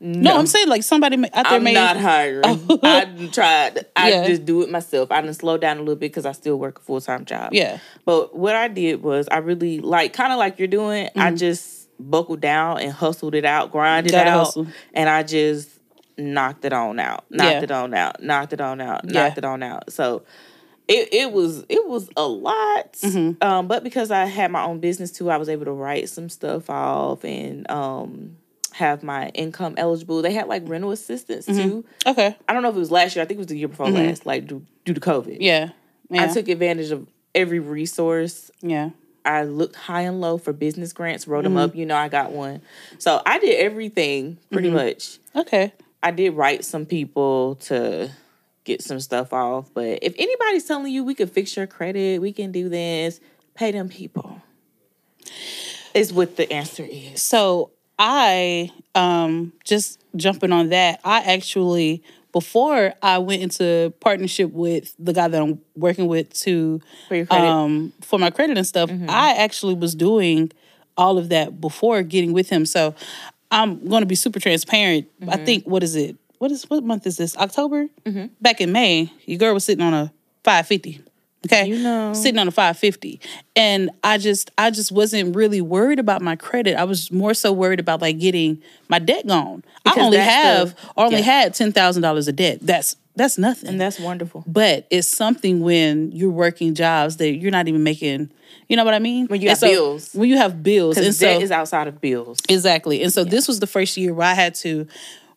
been, 0.00 0.22
No, 0.22 0.36
I'm 0.38 0.46
saying 0.46 0.68
like 0.68 0.82
somebody 0.82 1.16
out 1.16 1.32
there 1.32 1.44
I'm 1.46 1.64
not 1.64 1.96
hiring. 1.96 2.42
I 2.82 3.28
tried. 3.32 3.86
I 3.96 4.10
Yeah. 4.10 4.26
just 4.26 4.44
do 4.44 4.62
it 4.62 4.70
myself. 4.70 5.10
I 5.12 5.20
done 5.20 5.34
slow 5.34 5.56
down 5.58 5.76
a 5.76 5.80
little 5.80 5.94
bit 5.96 6.10
because 6.12 6.26
I 6.26 6.32
still 6.32 6.58
work 6.58 6.78
a 6.78 6.82
full 6.82 7.00
time 7.00 7.24
job. 7.24 7.50
Yeah. 7.52 7.78
But 8.04 8.36
what 8.36 8.54
I 8.54 8.68
did 8.68 9.02
was 9.02 9.28
I 9.30 9.38
really 9.38 9.80
like 9.80 10.12
kind 10.12 10.32
of 10.32 10.38
like 10.38 10.58
you're 10.58 10.68
doing. 10.68 11.08
I 11.16 11.28
Mm-hmm. 11.28 11.36
just 11.36 11.88
buckled 12.00 12.40
down 12.40 12.80
and 12.80 12.92
hustled 12.92 13.34
it 13.34 13.44
out, 13.44 13.70
grinded 13.70 14.12
it 14.12 14.16
Gotta 14.16 14.30
out, 14.30 14.38
hustle. 14.46 14.66
and 14.92 15.08
I 15.08 15.22
just 15.22 15.70
knocked 16.18 16.64
it 16.64 16.72
on 16.72 16.98
out, 16.98 17.24
knocked 17.30 17.50
Yeah. 17.50 17.62
it 17.62 17.70
on 17.70 17.94
out, 17.94 18.22
knocked 18.22 18.52
it 18.52 18.60
on 18.60 18.80
out, 18.80 19.02
Yeah. 19.04 19.12
knocked 19.28 19.38
it 19.38 19.44
on 19.44 19.62
out. 19.62 19.92
So 19.92 20.22
it 20.86 21.08
it 21.12 21.32
was 21.32 21.64
it 21.68 21.86
was 21.86 22.10
a 22.16 22.26
lot, 22.26 22.92
Mm-hmm. 22.94 23.42
um, 23.42 23.68
but 23.68 23.82
because 23.84 24.10
I 24.10 24.26
had 24.26 24.50
my 24.50 24.64
own 24.64 24.80
business 24.80 25.10
too, 25.12 25.30
I 25.30 25.38
was 25.38 25.48
able 25.48 25.64
to 25.64 25.72
write 25.72 26.08
some 26.08 26.28
stuff 26.28 26.68
off 26.68 27.24
and 27.24 27.68
um, 27.70 28.36
have 28.74 29.02
my 29.04 29.28
income 29.30 29.74
eligible. 29.76 30.20
They 30.20 30.32
had 30.32 30.48
like 30.48 30.62
rental 30.66 30.90
assistance 30.90 31.46
Mm-hmm. 31.46 31.68
too. 31.68 31.84
Okay. 32.06 32.36
I 32.48 32.52
don't 32.52 32.62
know 32.62 32.70
if 32.70 32.76
it 32.76 32.78
was 32.80 32.90
last 32.90 33.14
year. 33.14 33.22
I 33.22 33.26
think 33.26 33.38
it 33.38 33.42
was 33.42 33.46
the 33.46 33.56
year 33.58 33.68
before 33.68 33.88
last, 33.88 34.26
like 34.26 34.46
due, 34.48 34.64
due 34.84 34.94
to 34.94 35.00
COVID. 35.00 35.34
Mm-hmm. 35.34 35.42
Yeah. 35.42 35.68
Yeah. 36.10 36.24
I 36.24 36.26
took 36.26 36.48
advantage 36.48 36.90
of 36.90 37.06
every 37.34 37.60
resource. 37.60 38.50
yeah. 38.60 38.90
I 39.26 39.44
looked 39.44 39.74
high 39.76 40.02
and 40.02 40.20
low 40.20 40.36
for 40.36 40.52
business 40.52 40.92
grants, 40.92 41.26
wrote 41.26 41.44
Mm-hmm. 41.44 41.54
them 41.54 41.64
up. 41.70 41.74
You 41.76 41.86
know, 41.86 41.96
I 41.96 42.08
got 42.08 42.32
one. 42.32 42.60
So 42.98 43.22
I 43.24 43.38
did 43.38 43.58
everything 43.60 44.38
pretty 44.52 44.68
Mm-hmm. 44.68 44.76
much. 44.76 45.18
Okay. 45.34 45.72
I 46.02 46.10
did 46.10 46.34
write 46.34 46.64
some 46.64 46.84
people 46.84 47.54
to 47.70 48.10
get 48.64 48.82
some 48.82 48.98
stuff 49.00 49.32
off. 49.32 49.70
But 49.72 50.00
if 50.02 50.14
anybody's 50.18 50.64
telling 50.66 50.92
you 50.92 51.04
we 51.04 51.14
can 51.14 51.28
fix 51.28 51.56
your 51.56 51.66
credit, 51.66 52.20
we 52.20 52.32
can 52.32 52.50
do 52.52 52.68
this, 52.68 53.20
pay 53.54 53.70
them 53.72 53.88
people. 53.88 54.42
Is 55.94 56.12
what 56.12 56.36
the 56.36 56.52
answer 56.52 56.84
is. 56.84 57.22
So 57.22 57.70
I 57.98 58.70
um 58.94 59.52
just 59.64 60.00
jumping 60.16 60.52
on 60.52 60.70
that, 60.70 61.00
I 61.04 61.20
actually 61.20 62.02
before 62.32 62.92
I 63.00 63.18
went 63.18 63.42
into 63.42 63.92
partnership 64.00 64.50
with 64.52 64.94
the 64.98 65.12
guy 65.12 65.28
that 65.28 65.40
I'm 65.40 65.60
working 65.76 66.08
with 66.08 66.32
to 66.40 66.80
For 67.26 67.34
um 67.46 67.92
for 68.02 68.18
my 68.18 68.30
credit 68.30 68.56
and 68.58 68.66
stuff, 68.66 68.90
I 69.08 69.34
actually 69.34 69.74
was 69.74 69.94
doing 69.94 70.50
all 70.96 71.18
of 71.18 71.28
that 71.30 71.60
before 71.60 72.02
getting 72.02 72.32
with 72.32 72.48
him. 72.48 72.66
So 72.66 72.94
I'm 73.50 73.86
going 73.88 74.02
to 74.02 74.06
be 74.06 74.14
super 74.16 74.40
transparent. 74.40 75.08
I 75.28 75.36
think 75.44 75.64
what 75.64 75.82
is 75.84 75.94
it? 75.94 76.16
What 76.38 76.50
is 76.50 76.64
what 76.68 76.82
month 76.84 77.06
is 77.06 77.16
this? 77.16 77.36
October? 77.36 77.88
Back 78.40 78.60
in 78.60 78.72
May, 78.72 79.12
your 79.26 79.38
girl 79.38 79.54
was 79.54 79.64
sitting 79.64 79.84
on 79.84 79.94
a 79.94 80.12
550. 80.42 81.00
Okay. 81.46 81.66
You 81.66 81.78
know. 81.78 82.12
Sitting 82.14 82.38
on 82.38 82.48
a 82.48 82.50
550. 82.50 83.20
And 83.56 83.90
I 84.02 84.18
just 84.18 84.50
I 84.58 84.70
just 84.70 84.90
wasn't 84.92 85.36
really 85.36 85.60
worried 85.60 85.98
about 85.98 86.22
my 86.22 86.36
credit. 86.36 86.76
I 86.76 86.84
was 86.84 87.10
more 87.12 87.34
so 87.34 87.52
worried 87.52 87.80
about 87.80 88.00
like 88.00 88.18
getting 88.18 88.62
my 88.88 88.98
debt 88.98 89.26
gone. 89.26 89.62
Because 89.84 89.98
I 89.98 90.02
only 90.02 90.18
have 90.18 90.74
the- 90.74 90.80
I 90.96 91.04
only 91.04 91.18
yeah. 91.18 91.24
had 91.24 91.54
ten 91.54 91.72
thousand 91.72 92.02
dollars 92.02 92.28
of 92.28 92.36
debt. 92.36 92.58
That's 92.62 92.96
that's 93.16 93.38
nothing. 93.38 93.68
and 93.68 93.80
that's 93.80 94.00
wonderful. 94.00 94.42
But 94.46 94.88
it's 94.90 95.06
something 95.06 95.60
when 95.60 96.10
you're 96.10 96.30
working 96.32 96.74
jobs 96.74 97.18
that 97.18 97.34
you're 97.34 97.52
not 97.52 97.68
even 97.68 97.84
making. 97.84 98.30
You 98.68 98.76
know 98.76 98.84
what 98.84 98.94
I 98.94 98.98
mean? 98.98 99.26
When 99.28 99.40
you 99.40 99.50
And 99.50 99.58
have 99.58 99.70
bills. 99.70 100.10
When 100.14 100.28
you 100.28 100.36
have 100.38 100.62
bills, 100.64 100.96
and 100.96 101.04
Because 101.04 101.18
so 101.18 101.26
debt 101.26 101.42
is 101.42 101.50
outside 101.52 101.86
of 101.86 102.00
bills. 102.00 102.38
exactly, 102.48 103.02
and 103.04 103.12
so 103.12 103.22
this 103.22 103.46
was 103.46 103.60
the 103.60 103.66
first 103.68 103.96
year 103.96 104.12
where 104.14 104.26
I 104.26 104.34
had 104.34 104.54
to 104.56 104.88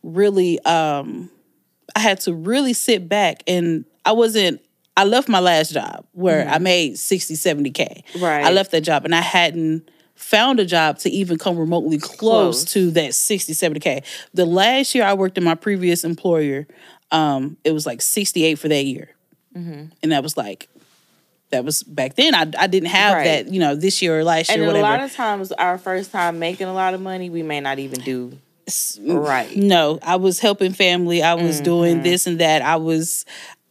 really, 0.02 0.60
um 0.66 1.30
I 1.96 2.00
had 2.00 2.20
to 2.22 2.34
really 2.34 2.74
sit 2.74 3.08
back, 3.10 3.44
and 3.48 3.86
I 4.06 4.12
wasn't. 4.14 4.62
I 4.98 5.04
left 5.06 5.30
my 5.30 5.39
last 5.39 5.72
job 5.74 6.06
where 6.12 6.48
I 6.50 6.58
made 6.58 6.98
60, 6.98 7.36
70 7.36 7.72
k. 7.72 8.04
Mm-hmm. 8.13 8.24
Right. 8.24 8.44
I 8.46 8.51
left 8.51 8.72
that 8.72 8.82
job, 8.82 9.06
and 9.06 9.13
I 9.16 9.22
hadn't 9.22 9.89
found 10.16 10.60
a 10.60 10.66
job 10.66 10.98
to 11.00 11.10
even 11.12 11.38
come 11.38 11.58
remotely 11.58 12.00
close, 12.00 12.18
Close. 12.18 12.66
to 12.74 12.92
that 12.92 13.13
60, 13.13 13.54
70 13.54 13.80
k. 13.80 14.04
The 14.34 14.46
last 14.46 14.96
year 14.96 15.04
I 15.06 15.13
worked 15.13 15.38
in 15.38 15.44
my 15.44 15.54
previous 15.56 16.04
employer, 16.04 16.68
um, 17.12 17.56
it 17.63 17.72
was 17.72 17.86
like 17.86 18.01
68 18.01 18.56
for 18.58 18.68
that 18.68 18.84
year. 18.84 19.12
Mm-hmm. 19.56 19.86
And 20.01 20.12
that 20.12 20.24
was 20.24 20.36
like, 20.36 20.68
that 21.51 21.63
was 21.63 21.84
back 21.84 22.16
then. 22.16 22.34
I, 22.36 22.51
I 22.58 22.66
didn't 22.68 22.89
have 22.89 23.13
Right. 23.13 23.24
that, 23.25 23.54
you 23.54 23.60
know, 23.60 23.75
this 23.75 24.01
year 24.01 24.20
or 24.20 24.24
last 24.24 24.50
And 24.50 24.60
year, 24.62 24.70
a 24.72 24.80
lot 24.82 25.00
of 25.01 25.13
times, 25.13 25.51
our 25.54 25.77
first 25.77 26.12
time 26.12 26.39
making 26.39 26.68
a 26.68 26.74
lot 26.74 26.94
of 26.96 27.00
money, 27.01 27.30
we 27.30 27.44
may 27.44 27.60
not 27.60 27.77
even 27.80 28.00
do 28.01 28.38
right. 29.06 29.56
no, 29.56 29.98
I 30.04 30.18
was 30.18 30.39
helping 30.39 30.74
family. 30.74 31.24
I 31.24 31.36
was 31.36 31.56
Mm-hmm. 31.58 31.63
doing 31.63 32.04
this 32.04 32.27
and 32.27 32.39
that. 32.39 32.62
I 32.62 32.75
was, 32.75 33.24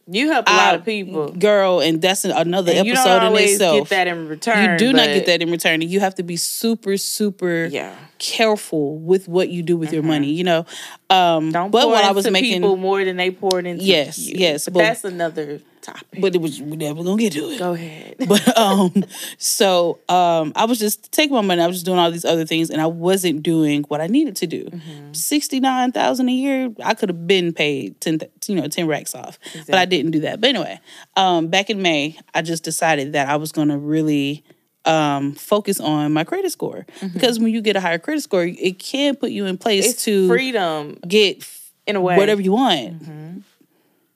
You 0.09 0.31
help 0.31 0.47
a 0.47 0.51
lot 0.53 0.75
of 0.75 0.85
people. 0.85 1.31
girl, 1.33 1.79
and 1.81 2.01
that's 2.01 2.23
an- 2.23 2.31
another 2.31 2.71
And 2.71 2.87
you 2.87 2.93
episode 2.93 3.17
in 3.17 3.23
always 3.23 3.51
itself. 3.53 3.77
get 3.79 3.89
that 3.89 4.07
in 4.07 4.27
return. 4.29 4.71
you 4.71 4.77
do 4.77 4.93
not 4.93 5.07
get 5.07 5.25
that 5.25 5.41
in 5.41 5.51
return. 5.51 5.81
And 5.81 5.89
you 5.91 5.99
have 5.99 6.15
to 6.15 6.23
be 6.23 6.37
super, 6.37 6.95
super 6.97 7.65
Yeah. 7.71 7.93
careful 8.17 8.97
with 8.97 9.27
what 9.27 9.49
you 9.49 9.61
do 9.63 9.75
with 9.75 9.91
your 9.91 10.03
money. 10.03 10.31
You 10.31 10.43
know, 10.45 10.65
um, 11.09 11.51
Don't 11.51 11.71
but 11.71 11.83
pour 11.83 11.91
when 11.91 12.05
I 12.05 12.11
was 12.11 12.29
making, 12.29 12.53
people 12.61 12.77
more 12.77 13.03
than 13.03 13.17
they 13.17 13.31
poured 13.31 13.65
into 13.65 13.83
Yes, 13.83 14.17
you. 14.17 14.35
yes, 14.37 14.65
But, 14.65 14.75
but- 14.75 14.79
that's 14.79 15.03
another 15.03 15.59
topic. 15.87 16.21
but 16.21 16.35
it 16.35 16.41
was 16.41 16.61
we're 16.61 16.75
never 16.75 17.03
gonna 17.03 17.17
get 17.17 17.33
to 17.33 17.49
it. 17.51 17.59
Go 17.59 17.73
ahead. 17.73 18.15
But 18.27 18.57
um, 18.57 19.05
so 19.37 19.99
um, 20.09 20.51
I 20.55 20.65
was 20.65 20.79
just 20.79 21.11
taking 21.11 21.33
my 21.35 21.41
money. 21.41 21.61
I 21.61 21.67
was 21.67 21.77
just 21.77 21.85
doing 21.85 21.99
all 21.99 22.11
these 22.11 22.25
other 22.25 22.45
things, 22.45 22.69
and 22.69 22.81
I 22.81 22.87
wasn't 22.87 23.43
doing 23.43 23.83
what 23.83 24.01
I 24.01 24.07
needed 24.07 24.35
to 24.37 24.47
do. 24.47 24.65
Mm-hmm. 24.65 25.61
nine 25.61 25.91
thousand 25.91 26.29
a 26.29 26.33
year. 26.33 26.73
I 26.83 26.93
could 26.93 27.09
have 27.09 27.27
been 27.27 27.53
paid 27.53 27.99
ten, 28.01 28.19
you 28.47 28.55
know, 28.55 28.67
ten 28.67 28.87
racks 28.87 29.15
off, 29.15 29.39
but 29.67 29.75
I 29.75 29.85
didn't 29.85 30.11
do 30.11 30.19
that. 30.21 30.41
But 30.41 30.49
anyway, 30.49 30.79
um, 31.15 31.47
back 31.47 31.69
in 31.69 31.81
May, 31.81 32.17
I 32.33 32.41
just 32.41 32.63
decided 32.63 33.13
that 33.13 33.27
I 33.29 33.35
was 33.37 33.51
gonna 33.51 33.77
really 33.77 34.43
um, 34.85 35.33
focus 35.33 35.79
on 35.79 36.13
my 36.13 36.23
credit 36.23 36.51
score 36.51 36.85
because 37.13 37.39
when 37.39 37.51
you 37.53 37.61
get 37.61 37.75
a 37.75 37.81
higher 37.81 37.99
credit 37.99 38.21
score, 38.21 38.43
it 38.45 38.79
can 38.79 39.15
put 39.15 39.31
you 39.31 39.45
in 39.45 39.57
place 39.57 39.85
Mm-hmm. 39.85 39.89
It's 39.91 40.03
to 40.05 40.27
freedom 40.27 40.97
get 41.07 41.47
in 41.85 41.95
a 41.95 42.01
way. 42.01 42.17
whatever 42.17 42.41
you 42.41 42.53
want. 42.53 43.03
Mm-hmm. 43.03 43.39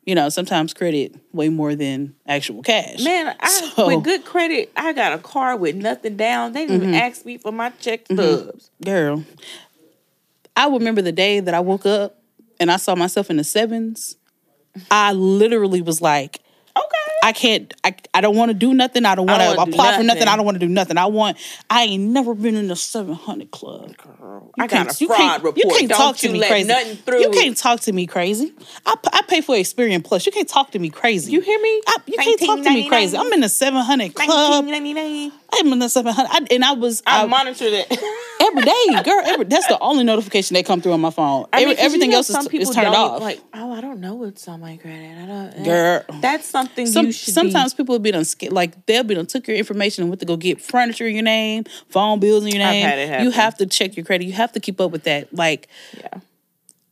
You 0.04 0.16
know, 0.16 0.30
sometimes 0.30 0.74
credit 0.74 1.16
way 1.32 1.50
more 1.50 1.76
than 1.76 2.16
actual 2.26 2.64
cash. 2.64 3.04
Man, 3.04 3.36
I, 3.40 3.48
So- 3.76 3.88
with 3.88 4.04
good 4.04 4.26
credit, 4.26 4.72
I 4.76 4.94
got 4.94 5.14
a 5.14 5.20
car 5.20 5.56
with 5.56 5.76
nothing 5.76 6.18
down. 6.18 6.54
They 6.54 6.66
didn't 6.66 6.88
Mm-hmm. 6.88 6.94
ask 6.96 7.24
me 7.26 7.38
for 7.38 7.52
my 7.52 7.70
check 7.80 8.06
stubs. 8.12 8.72
girl, 8.84 9.24
I 10.56 10.68
remember 10.68 11.02
the 11.02 11.12
day 11.12 11.40
that 11.40 11.54
I 11.54 11.60
woke 11.60 11.86
up 11.86 12.18
and 12.60 12.72
I 12.72 12.78
saw 12.78 12.96
myself 12.96 13.30
in 13.30 13.38
the 13.38 13.44
sevens. 13.44 14.16
I 14.90 15.14
literally 15.14 15.82
was 15.82 16.02
like. 16.02 16.40
I 17.24 17.34
can't, 17.34 17.74
I, 17.84 17.96
I 18.14 18.22
don't 18.22 18.36
want 18.36 18.50
to 18.50 18.54
do 18.54 18.74
nothing. 18.74 19.06
I 19.06 19.16
don't 19.16 19.28
want 19.28 19.42
to 19.42 19.62
apply 19.62 19.98
for 19.98 20.04
nothing. 20.04 20.08
nothing. 20.08 20.28
I 20.28 20.36
don't 20.36 20.46
want 20.46 20.56
to 20.56 20.66
do 20.66 20.68
nothing. 20.68 20.98
I 20.98 21.06
want, 21.06 21.38
I 21.70 21.84
ain't 21.84 22.04
never 22.04 22.34
been 22.34 22.56
in 22.56 22.68
the 22.68 22.76
700 22.76 23.52
club. 23.52 23.96
Girl, 23.98 24.52
I 24.60 24.68
got 24.68 24.88
a 24.88 24.98
you 25.00 25.08
fraud 25.08 25.20
can't, 25.20 25.44
report. 25.44 25.58
You 25.58 25.72
can't 25.72 25.90
Don't 25.90 25.98
talk 25.98 26.18
to 26.18 26.32
me 26.32 26.40
crazy. 26.40 26.68
nothing 26.68 26.98
through. 26.98 27.22
You 27.22 27.32
can't 27.32 27.56
talk 27.56 27.80
to 27.82 27.94
me 27.94 28.08
crazy. 28.08 28.54
I, 28.86 28.96
I 29.14 29.22
pay 29.24 29.42
for 29.42 29.56
Experian 29.56 30.04
Plus. 30.04 30.26
You 30.26 30.32
can't 30.32 30.50
talk 30.50 30.72
to 30.72 30.80
me 30.80 30.90
crazy. 30.90 31.32
You 31.32 31.42
hear 31.42 31.60
me? 31.62 31.82
I, 31.88 31.98
you 32.08 32.18
can't 32.18 32.40
talk 32.40 32.62
to 32.64 32.70
me 32.72 32.90
crazy. 32.90 33.18
I'm 33.18 33.32
in 33.34 33.42
the 33.42 33.50
700 33.50 34.16
club. 34.16 34.66
1999. 35.52 35.68
I'm 35.68 35.74
in 35.74 35.80
the 35.80 35.90
700. 35.90 36.30
I, 36.30 36.56
and 36.56 36.66
I 36.66 36.72
was, 36.74 37.04
I 37.06 37.24
I, 37.24 37.26
monitor 37.26 37.70
that. 37.70 37.92
every 38.42 38.62
day, 38.62 39.04
girl. 39.04 39.22
Every, 39.26 39.46
that's 39.46 39.68
the 39.68 39.80
only 39.80 40.04
notification 40.04 40.56
that 40.56 40.66
come 40.66 40.82
through 40.82 40.94
on 40.94 41.02
my 41.02 41.10
phone. 41.10 41.46
I 41.54 41.58
mean, 41.58 41.70
Every, 41.70 41.72
you 41.72 41.86
everything 41.86 42.10
know 42.12 42.18
else 42.18 42.30
is, 42.30 42.48
is 42.54 42.70
turned 42.70 42.96
off. 42.96 43.22
Like, 43.22 43.40
oh, 43.54 43.72
I 43.72 43.82
don't 43.82 44.00
know 44.00 44.16
what's 44.16 44.48
on 44.48 44.62
my 44.62 44.78
credit. 44.78 45.18
I 45.18 45.26
don't. 45.26 45.54
Eh. 45.60 45.64
Girl. 45.64 46.04
that's 46.22 46.48
something 46.48 46.88
Some, 46.88 47.08
you 47.08 47.12
should. 47.12 47.34
sometimes 47.34 47.74
be, 47.74 47.84
people 47.84 48.00
been 48.00 48.16
on 48.16 48.26
sca- 48.26 48.50
like 48.52 48.86
they'll 48.86 49.04
be 49.04 49.16
on 49.16 49.26
took 49.26 49.48
your 49.48 49.58
information 49.58 50.04
and 50.04 50.10
went 50.10 50.20
to 50.22 50.26
go 50.26 50.38
get 50.38 50.62
furniture 50.62 51.06
in 51.06 51.14
your 51.16 51.24
name, 51.24 51.66
phone 51.90 52.20
bills 52.20 52.46
in 52.46 52.52
your 52.52 52.64
I've 52.64 52.72
name. 52.72 52.86
had 52.86 53.00
it. 53.00 53.24
You 53.24 53.32
have 53.32 53.58
to 53.58 53.66
check 53.66 53.96
your 53.96 54.06
credit. 54.06 54.26
You 54.26 54.34
have 54.34 54.52
to 54.54 54.60
keep 54.60 54.80
up 54.82 54.92
with 54.92 55.04
that. 55.04 55.34
Like 55.34 55.68
yeah. 55.98 56.20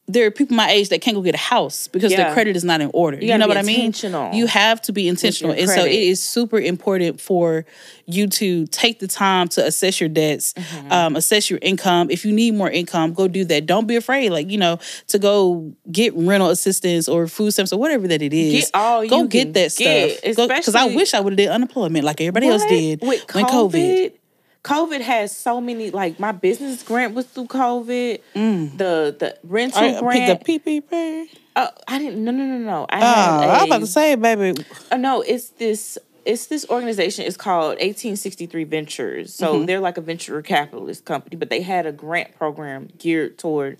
There 0.09 0.25
are 0.25 0.31
people 0.31 0.55
my 0.55 0.69
age 0.71 0.89
that 0.89 1.01
can't 1.01 1.15
go 1.15 1.21
get 1.21 1.35
a 1.35 1.37
house 1.37 1.87
because 1.87 2.11
their 2.11 2.33
credit 2.33 2.55
is 2.55 2.63
not 2.63 2.81
in 2.81 2.89
order. 2.93 3.17
You, 3.17 3.27
gotta 3.27 3.39
know 3.39 3.47
what 3.47 3.57
I 3.57 3.61
mean? 3.61 3.85
intentional 3.85 4.33
You 4.33 4.47
have 4.47 4.81
to 4.83 4.91
be 4.91 5.07
intentional. 5.07 5.53
And 5.53 5.69
so 5.69 5.85
it 5.85 5.91
is 5.93 6.21
super 6.21 6.59
important 6.59 7.21
for 7.21 7.65
you 8.07 8.27
to 8.27 8.65
take 8.67 8.99
the 8.99 9.07
time 9.07 9.47
to 9.49 9.65
assess 9.65 9.99
your 9.99 10.09
debts, 10.09 10.53
Mm-hmm. 10.53 10.91
um, 10.91 11.15
assess 11.15 11.49
your 11.49 11.59
income. 11.61 12.09
If 12.09 12.25
you 12.25 12.33
need 12.33 12.55
more 12.55 12.69
income, 12.69 13.13
go 13.13 13.27
do 13.27 13.45
that. 13.45 13.65
Don't 13.67 13.85
be 13.85 13.95
afraid, 13.95 14.31
like, 14.31 14.49
you 14.49 14.57
know, 14.57 14.79
to 15.07 15.19
go 15.19 15.73
get 15.91 16.13
rental 16.15 16.49
assistance 16.49 17.07
or 17.07 17.27
food 17.27 17.51
stamps 17.51 17.71
or 17.71 17.79
whatever 17.79 18.07
that 18.07 18.21
it 18.21 18.33
is. 18.33 18.65
Get 18.65 18.71
all 18.73 19.07
go 19.07 19.21
you 19.21 19.27
get 19.27 19.53
that 19.53 19.75
get, 19.77 20.33
stuff. 20.33 20.47
Because 20.49 20.75
I 20.75 20.85
wish 20.87 21.13
I 21.13 21.19
would 21.19 21.33
have 21.33 21.37
did 21.37 21.49
unemployment 21.49 22.03
like 22.03 22.19
everybody 22.19 22.47
else 22.47 22.65
did 22.65 23.01
with 23.01 23.23
when 23.33 23.45
COVID. 23.45 23.69
COVID 23.69 24.18
has 24.67 25.35
so 25.35 25.59
many. 25.61 25.91
Like 25.91 26.19
my 26.19 26.31
business 26.31 26.83
grant 26.83 27.13
was 27.13 27.25
through 27.25 27.47
COVID. 27.47 28.19
The 28.33 29.15
the 29.17 29.37
rental 29.43 29.81
I 29.83 29.99
grant. 29.99 30.45
the 30.45 30.59
PPP. 30.59 31.27
uh, 31.55 31.67
I 31.87 31.99
didn't. 31.99 32.23
No, 32.23 32.31
no, 32.31 32.45
no, 32.45 32.57
no. 32.57 32.85
I 32.89 32.97
Oh, 32.99 33.01
had 33.01 33.49
I 33.49 33.53
was 33.59 33.63
about 33.67 33.79
to 33.79 33.87
say, 33.87 34.15
baby. 34.15 34.63
Uh, 34.91 34.97
no, 34.97 35.21
it's 35.21 35.49
this. 35.49 35.97
It's 36.25 36.47
this 36.47 36.65
organization. 36.69 37.25
It's 37.25 37.37
called 37.37 37.79
1863 37.79 38.63
Ventures. 38.65 39.33
So 39.33 39.55
Mm-hmm. 39.55 39.65
they're 39.65 39.79
like 39.79 39.97
a 39.97 40.01
venture 40.01 40.39
capitalist 40.41 41.05
company, 41.05 41.37
but 41.37 41.49
they 41.49 41.61
had 41.61 41.85
a 41.87 41.91
grant 41.91 42.35
program 42.37 42.89
geared 42.99 43.37
toward 43.39 43.77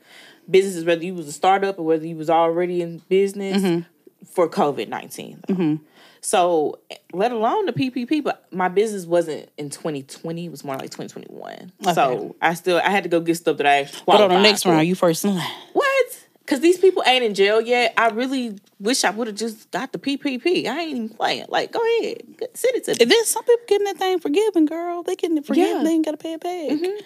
businesses, 0.50 0.84
whether 0.86 1.04
you 1.04 1.14
was 1.14 1.28
a 1.28 1.32
startup 1.32 1.78
or 1.78 1.84
whether 1.84 2.08
you 2.08 2.16
was 2.16 2.30
already 2.30 2.82
in 2.82 3.00
business 3.10 3.62
Mm-hmm. 3.62 4.26
for 4.26 4.50
COVID 4.50 4.88
19. 4.88 5.80
So, 6.22 6.80
let 7.14 7.32
alone 7.32 7.66
the 7.66 7.74
PPP, 7.74 8.24
but 8.24 8.46
my 8.52 8.68
business 8.68 9.06
wasn't 9.06 9.50
in 9.58 9.70
2020. 9.70 10.46
It 10.46 10.50
was 10.52 10.64
more 10.64 10.76
like 10.76 10.90
2021. 10.92 11.72
So 11.94 12.36
I 12.42 12.54
still 12.56 12.78
I 12.84 12.90
had 12.90 13.04
to 13.04 13.10
go 13.10 13.20
get 13.22 13.36
stuff 13.38 13.58
that 13.58 13.66
I 13.66 13.76
actually. 13.82 14.04
But 14.06 14.22
on 14.22 14.30
the 14.30 14.42
next 14.42 14.64
for. 14.64 14.70
round, 14.70 14.88
you 14.88 14.96
first 14.96 15.24
in 15.26 15.36
line. 15.36 15.48
What? 15.74 16.26
Because 16.42 16.62
these 16.62 16.80
people 16.80 17.04
ain't 17.06 17.24
in 17.24 17.36
jail 17.36 17.62
yet. 17.62 17.94
I 17.96 18.10
really 18.10 18.58
wish 18.80 19.04
I 19.04 19.12
would 19.12 19.28
have 19.28 19.36
just 19.36 19.70
got 19.70 19.92
the 19.92 20.00
PPP. 20.00 20.66
I 20.66 20.80
ain't 20.82 20.90
even 20.92 21.10
playing. 21.10 21.46
Like, 21.48 21.72
go 21.72 21.80
ahead, 22.00 22.24
send 22.56 22.76
it 22.76 22.84
to 22.86 22.92
me. 22.92 22.98
And 23.02 23.12
then 23.12 23.26
some 23.26 23.44
people 23.44 23.66
getting 23.68 23.86
that 23.86 23.98
thing 23.98 24.20
forgiven, 24.20 24.66
girl. 24.66 25.04
They 25.04 25.16
getting 25.16 25.38
it 25.38 25.46
forgiven. 25.46 25.70
Yeah. 25.70 25.76
Mm-hmm. 25.76 25.84
They 25.86 25.92
ain't 25.92 26.06
got 26.06 26.12
to 26.12 26.18
pay 26.18 26.34
it 26.34 26.42
back. 26.42 27.04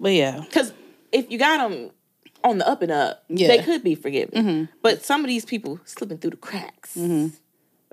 But 0.00 0.12
yeah, 0.14 0.40
Because 0.40 0.72
if 1.12 1.30
you 1.30 1.38
got 1.38 1.68
them 1.70 1.90
on 2.42 2.58
the 2.58 2.66
up 2.68 2.82
and 2.82 2.90
up, 2.90 3.22
Yeah. 3.28 3.46
they 3.48 3.62
could 3.62 3.84
be 3.84 3.94
forgiven. 3.94 4.68
But 4.82 5.04
some 5.04 5.20
of 5.20 5.28
these 5.28 5.44
people 5.44 5.78
slipping 5.84 6.18
through 6.18 6.30
the 6.30 6.36
cracks. 6.38 6.96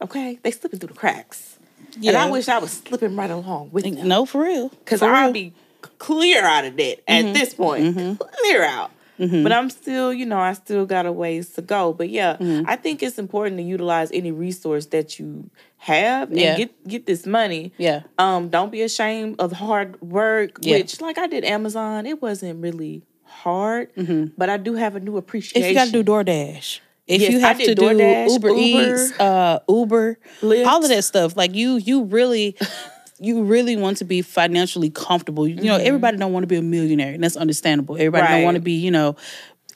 Okay, 0.02 0.40
they 0.44 0.52
slipping 0.52 0.80
through 0.80 0.90
the 0.90 0.94
cracks. 0.94 1.58
And 1.96 2.04
Yeah. 2.04 2.24
I 2.26 2.30
wish 2.30 2.48
I 2.48 2.60
was 2.60 2.72
slipping 2.72 3.16
right 3.16 3.32
along 3.32 3.70
with 3.72 3.84
them. 3.84 4.08
no, 4.08 4.26
for 4.26 4.44
real. 4.44 4.70
Because 4.70 5.02
I'll 5.02 5.32
be 5.34 5.54
clear 5.98 6.44
out 6.44 6.66
of 6.66 6.76
debt 6.78 7.00
at 7.08 7.34
this 7.34 7.54
point. 7.54 7.98
Clear 8.20 8.64
out. 8.64 8.92
but 9.18 9.52
I'm 9.52 9.70
still, 9.70 10.14
you 10.14 10.26
know, 10.26 10.40
I 10.40 10.54
still 10.54 10.86
got 10.86 11.06
a 11.06 11.12
ways 11.12 11.50
to 11.54 11.62
go. 11.62 11.92
But 11.94 12.10
yeah, 12.10 12.38
Mm-hmm. 12.38 12.70
I 12.70 12.76
think 12.78 13.04
it's 13.04 13.18
important 13.20 13.58
to 13.58 13.64
utilize 13.64 14.10
any 14.14 14.32
resource 14.32 14.86
that 14.88 15.20
you 15.20 15.50
have 15.78 16.30
and 16.30 16.40
Yeah. 16.40 16.56
get 16.58 16.88
get 16.88 17.06
this 17.06 17.26
money. 17.26 17.74
Yeah. 17.78 18.04
Um, 18.18 18.48
don't 18.50 18.72
be 18.72 18.82
ashamed 18.82 19.36
of 19.40 19.52
hard 19.54 20.00
work, 20.02 20.60
Yeah. 20.62 20.78
which 20.78 21.02
like 21.02 21.18
I 21.18 21.28
did 21.28 21.44
Amazon, 21.44 22.06
it 22.06 22.22
wasn't 22.22 22.62
really 22.62 23.02
hard, 23.26 23.90
but 24.38 24.50
I 24.50 24.58
do 24.58 24.76
have 24.76 24.96
a 24.96 25.00
new 25.00 25.18
appreciation. 25.18 25.62
Mm-hmm. 25.62 25.78
If 25.78 25.86
you 25.88 25.92
got 25.92 25.98
to 25.98 26.04
do 26.04 26.32
DoorDash, 26.32 26.80
if 27.10 27.22
Yes, 27.22 27.32
you 27.32 27.40
have 27.40 27.58
to 27.58 27.76
DoorDash, 27.76 28.28
do 28.28 28.34
Uber, 28.34 28.48
Uber, 28.50 28.60
Eats, 28.60 29.20
uh, 29.20 29.60
Uber, 29.68 30.18
Lyft. 30.42 30.66
all 30.66 30.82
of 30.84 30.90
that 30.90 31.04
stuff, 31.04 31.36
like 31.36 31.56
you, 31.56 31.76
you 31.78 32.04
really, 32.04 32.56
you 33.20 33.44
really 33.44 33.76
want 33.76 33.98
to 33.98 34.06
be 34.06 34.22
financially 34.22 34.90
comfortable. 34.92 35.48
You 35.48 35.64
know, 35.64 35.76
everybody 35.78 36.18
don't 36.18 36.32
want 36.32 36.44
to 36.44 36.48
be 36.48 36.58
a 36.58 36.62
millionaire, 36.62 37.14
and 37.14 37.24
that's 37.24 37.36
understandable. 37.36 37.96
Everybody 37.96 38.28
don't 38.28 38.36
Mm-hmm. 38.38 38.46
Want 38.46 38.56
to 38.56 38.62
be, 38.62 38.74
you 38.74 38.92
know, 38.92 39.16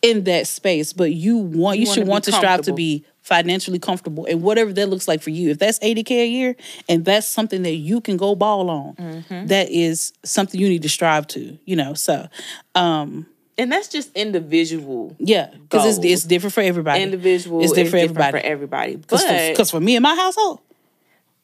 in 0.04 0.26
that 0.26 0.48
space, 0.48 0.94
but 0.94 1.12
you 1.14 1.38
want, 1.38 1.80
you, 1.80 1.88
wanna 1.88 1.96
should 2.02 2.08
want 2.08 2.24
to 2.26 2.32
strive 2.34 2.62
to 2.64 2.74
be 2.74 3.04
financially 3.22 3.80
comfortable 3.80 4.26
and 4.26 4.42
whatever 4.44 4.74
that 4.74 4.90
looks 4.90 5.08
like 5.08 5.22
for 5.22 5.30
you. 5.30 5.50
If 5.50 5.58
that's 5.60 5.80
80K 5.80 6.12
a 6.12 6.28
year 6.28 6.56
and 6.90 7.06
that's 7.06 7.26
something 7.26 7.64
that 7.64 7.76
you 7.76 8.02
can 8.02 8.18
go 8.18 8.36
ball 8.36 8.70
on, 8.70 8.96
Mm-hmm. 8.96 9.46
that 9.48 9.70
is 9.72 10.12
something 10.24 10.60
you 10.60 10.68
need 10.70 10.82
to 10.84 10.90
strive 10.90 11.26
to, 11.28 11.58
you 11.66 11.76
know. 11.78 11.94
So, 11.94 12.28
um, 12.76 13.26
and 13.58 13.72
that's 13.72 13.88
just 13.88 14.12
individual. 14.16 15.16
yeah, 15.20 15.52
because 15.54 15.98
it's, 15.98 16.06
it's 16.06 16.24
different 16.24 16.54
for 16.54 16.62
everybody. 16.62 17.02
Individual 17.04 17.62
It's 17.62 17.72
is 17.72 17.76
different 17.76 17.92
for 17.92 18.20
different 18.20 18.20
everybody. 18.20 18.42
for 18.42 18.48
everybody. 18.48 18.96
Because 18.96 19.58
But 19.58 19.70
for, 19.70 19.80
me 19.80 19.96
and 19.96 20.04
my 20.04 20.16
household, 20.16 20.60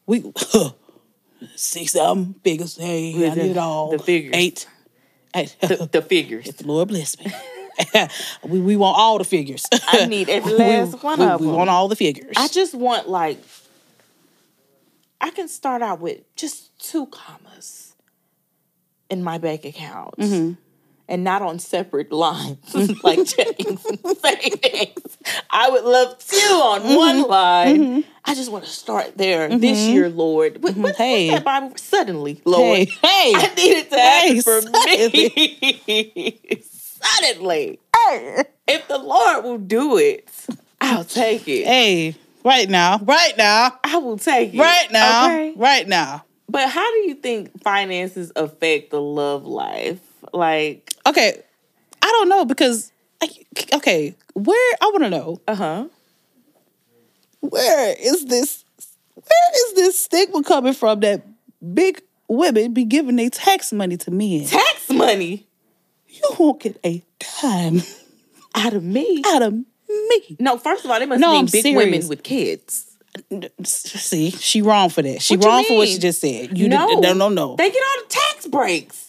we 0.06 0.32
six 1.56 1.94
something 1.94 2.34
figures. 2.44 2.78
Hey, 2.78 3.30
I 3.30 3.36
did 3.36 3.52
it 3.52 3.58
all. 3.58 3.92
the 3.92 4.00
figures. 4.00 4.34
Eight. 4.36 4.68
Eight. 5.36 5.56
the, 5.62 5.90
the 5.92 6.02
figures. 6.14 6.46
the 6.46 6.68
Lord 6.68 6.88
bless 6.88 7.18
me. 7.20 7.32
we, 8.44 8.60
we 8.60 8.76
want 8.76 8.98
all 8.98 9.18
the 9.18 9.24
figures. 9.24 9.66
I 9.88 10.06
need 10.06 10.30
every 10.30 10.54
last 10.54 11.02
one 11.04 11.20
we, 11.20 11.26
of 11.26 11.40
we 11.40 11.46
them. 11.46 11.52
We 11.54 11.58
want 11.58 11.70
all 11.70 11.88
the 11.88 11.96
figures. 11.96 12.34
I 12.36 12.48
just 12.48 12.74
want 12.74 13.08
like 13.08 13.38
I 15.22 15.30
can 15.30 15.48
start 15.48 15.82
out 15.82 16.00
with 16.00 16.22
just 16.36 16.78
two 16.80 17.06
commas 17.08 17.94
in 19.10 19.24
my 19.24 19.38
bank 19.38 19.66
account. 19.66 20.16
Mm-hmm. 20.18 20.54
And 21.12 21.24
not 21.24 21.42
on 21.42 21.58
separate 21.58 22.12
lines 22.12 22.60
like 23.04 23.18
checkings 23.20 23.84
and 23.84 24.18
savings. 24.20 25.18
I 25.50 25.68
would 25.72 25.84
love 25.84 26.20
two 26.20 26.38
on 26.38 26.82
Mm-hmm. 26.82 26.96
one 26.96 27.22
line. 27.24 27.78
Mm-hmm. 27.84 28.10
I 28.26 28.36
just 28.36 28.52
want 28.52 28.66
to 28.66 28.70
start 28.70 29.18
there 29.18 29.50
this 29.50 29.80
mm-hmm. 29.80 29.94
year, 29.94 30.10
Lord. 30.10 30.62
What, 30.62 30.74
mm-hmm. 30.74 30.84
what, 30.84 30.96
Hey. 30.96 31.30
what's 31.32 31.44
that 31.44 31.46
Bible? 31.46 31.76
Suddenly, 31.78 32.42
Lord. 32.46 32.78
hey, 32.78 32.86
hey, 32.86 33.32
I 33.36 33.54
need 33.56 33.72
it 33.78 33.90
to 33.90 33.96
Hey, 33.96 34.36
happen 34.36 34.42
for 34.44 34.62
me. 35.88 36.62
Suddenly. 37.02 37.80
Hey. 37.96 38.44
If 38.68 38.88
the 38.88 39.00
Lord 39.00 39.44
will 39.44 39.58
do 39.58 39.98
it, 39.98 40.30
I'll 40.80 41.04
take 41.06 41.48
it. 41.48 41.66
hey, 41.66 42.16
right 42.46 42.70
now, 42.70 43.00
right 43.00 43.34
now, 43.36 43.80
I 43.84 43.98
will 43.98 44.18
take 44.20 44.54
it. 44.54 44.60
right 44.60 44.92
now, 44.92 45.26
Okay. 45.26 45.54
right 45.56 45.88
now. 45.88 46.24
But 46.48 46.70
how 46.70 46.92
do 46.92 46.98
you 47.08 47.16
think 47.16 47.62
finances 47.64 48.32
affect 48.36 48.92
the 48.92 49.02
love 49.02 49.46
life? 49.46 50.00
Like, 50.34 50.94
Okay, 51.06 51.42
I 52.02 52.06
don't 52.08 52.30
know 52.30 52.46
because, 52.46 52.92
okay, 53.74 54.16
where 54.34 54.76
I 54.82 54.86
want 54.88 55.04
to 55.04 55.10
know 55.10 55.42
uh 55.48 55.56
huh. 55.56 55.86
where 57.42 57.96
is 58.00 58.26
this 58.26 58.64
where 59.16 59.68
is 59.68 59.74
this 59.76 60.00
stigma 60.00 60.44
coming 60.44 60.74
from 60.74 61.00
that 61.02 61.24
big 61.74 62.02
women 62.28 62.74
be 62.74 62.86
giving 62.86 63.16
their 63.16 63.30
tax 63.30 63.72
money 63.74 63.98
to 63.98 64.12
men? 64.12 64.46
Tax 64.46 64.90
money 64.90 65.48
You 66.08 66.22
won't 66.40 66.60
get 66.62 66.80
a 66.86 67.04
dime 67.42 67.82
out 68.56 68.74
of 68.74 68.84
me. 68.84 69.22
out 69.26 69.42
of 69.42 69.54
me. 69.54 70.38
No, 70.40 70.58
first 70.58 70.86
of 70.86 70.92
all, 70.92 71.00
they 71.00 71.06
must 71.06 71.20
No, 71.20 71.32
mean 71.32 71.40
I'm 71.40 71.46
big 71.46 71.64
serious. 71.64 71.78
women 71.92 72.08
with 72.08 72.24
kids. 72.24 72.86
See, 73.64 74.30
she 74.32 74.62
wrong 74.62 74.90
for 74.90 75.02
that. 75.02 75.22
She 75.22 75.36
What 75.36 75.46
wrong 75.48 75.64
for 75.66 75.78
what 75.78 75.88
she 75.88 75.98
just 75.98 76.22
said. 76.22 76.58
You 76.58 76.70
no, 76.70 76.88
did, 76.88 77.00
no, 77.02 77.14
no, 77.14 77.30
no. 77.30 77.56
They 77.56 77.70
get 77.72 77.82
all 77.82 78.04
the 78.04 78.10
tax 78.10 78.48
breaks. 78.48 79.09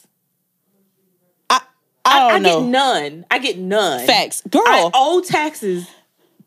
I, 2.05 2.31
I 2.31 2.35
I, 2.35 2.41
get 2.41 2.63
none. 2.63 3.27
I 3.31 3.39
get 3.39 3.59
none. 3.59 4.07
Facts, 4.07 4.43
girl. 4.49 4.63
I 4.67 4.91
owe 4.95 5.21
taxes 5.21 5.89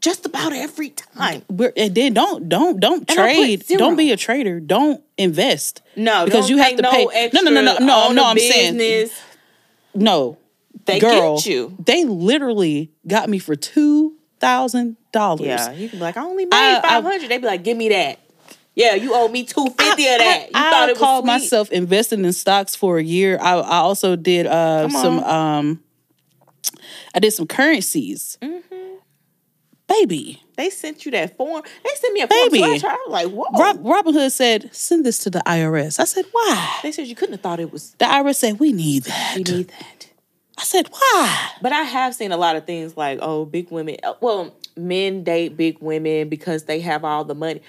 just 0.02 0.26
about 0.26 0.52
every 0.54 0.90
time. 0.90 1.44
we're, 1.50 1.72
and 1.78 1.96
then 1.96 2.14
don't 2.14 2.50
don't 2.50 2.80
don't 2.80 3.10
And 3.10 3.18
trade. 3.18 3.64
Don't 3.68 3.96
be 3.96 4.12
a 4.12 4.18
trader. 4.18 4.60
Don't 4.60 5.04
invest. 5.18 5.82
No, 5.96 6.26
because 6.26 6.50
you 6.50 6.58
have 6.58 6.76
to 6.76 6.82
no 6.82 6.92
pay. 6.92 7.30
No, 7.34 7.42
no, 7.42 7.52
no, 7.52 7.62
no, 7.62 7.78
no, 7.80 8.12
no. 8.12 8.26
I'm 8.26 8.38
saying 8.38 8.78
business. 8.78 9.20
no. 9.96 10.38
They 10.86 11.00
girl, 11.00 11.38
get 11.38 11.46
you. 11.46 11.78
They 11.80 12.04
literally 12.04 12.92
got 13.08 13.30
me 13.30 13.40
for 13.40 13.56
two 13.56 14.18
thousand 14.42 14.98
dollars. 15.14 15.48
Yeah, 15.48 15.72
you 15.72 15.88
can 15.88 16.00
be 16.00 16.04
like, 16.04 16.18
I 16.18 16.24
only 16.24 16.46
made 16.46 16.82
five 16.82 17.04
hundred. 17.04 17.30
They'd 17.30 17.38
be 17.38 17.48
like, 17.48 17.64
give 17.64 17.78
me 17.78 17.90
that. 17.90 18.20
Yeah, 18.76 18.96
you 18.96 19.14
owe 19.14 19.28
me 19.28 19.44
two 19.44 19.66
fifty 19.78 20.08
of 20.08 20.18
that. 20.20 20.46
You 20.46 20.52
I, 20.56 20.72
thought 20.72 20.84
I 20.84 20.86
it 20.86 20.90
was 20.92 20.98
called 20.98 21.24
sweet. 21.26 21.32
myself 21.34 21.72
investing 21.72 22.26
in 22.26 22.34
stocks 22.34 22.76
for 22.76 22.98
a 22.98 23.04
year. 23.04 23.38
I, 23.40 23.54
I 23.54 23.78
also 23.78 24.16
did 24.16 24.48
uh, 24.48 24.90
some. 24.90 25.20
Um, 25.20 25.84
I 27.14 27.20
did 27.20 27.32
some 27.34 27.46
currencies. 27.48 28.38
Mm-hmm. 28.42 28.96
Baby, 29.88 30.42
They 30.56 30.70
sent 30.70 31.06
you 31.06 31.12
that 31.12 31.36
form. 31.38 31.62
They 31.84 31.90
sent 31.96 32.14
me 32.14 32.22
a 32.22 32.28
form. 32.28 32.50
Baby. 32.50 32.62
Baby. 32.64 32.80
So 32.80 32.88
I, 32.88 32.94
was 32.94 33.10
like, 33.10 33.28
whoa. 33.28 33.46
Rob, 33.60 33.84
Robinhood 33.84 34.32
said, 34.32 34.74
"Send 34.74 35.06
this 35.06 35.20
to 35.20 35.30
the 35.30 35.40
IRS." 35.46 36.00
I 36.00 36.06
said, 36.06 36.26
"Why?" 36.32 36.80
They 36.82 36.92
said 36.92 37.06
you 37.08 37.16
couldn't 37.16 37.34
have 37.34 37.42
thought 37.42 37.60
it 37.60 37.72
was. 37.72 37.92
The 38.00 38.06
IRS 38.06 38.36
said, 38.36 38.60
"We 38.60 38.72
need 38.72 39.04
that." 39.04 39.36
You 39.38 39.44
need 39.44 39.68
that. 39.68 40.10
I 40.58 40.64
said, 40.64 40.88
"Why?" 40.88 41.50
But 41.62 41.74
I 41.74 41.82
have 41.82 42.16
seen 42.16 42.32
a 42.32 42.38
lot 42.38 42.56
of 42.56 42.66
things 42.66 42.96
like, 42.98 43.20
oh, 43.22 43.46
big 43.46 43.70
women. 43.72 43.98
uh, 44.04 44.14
Well, 44.22 44.56
men 44.76 45.24
date 45.24 45.58
big 45.58 45.78
women 45.80 46.30
because 46.30 46.64
they 46.64 46.80
have 46.80 47.04
all 47.04 47.24
the 47.26 47.36
money. 47.36 47.62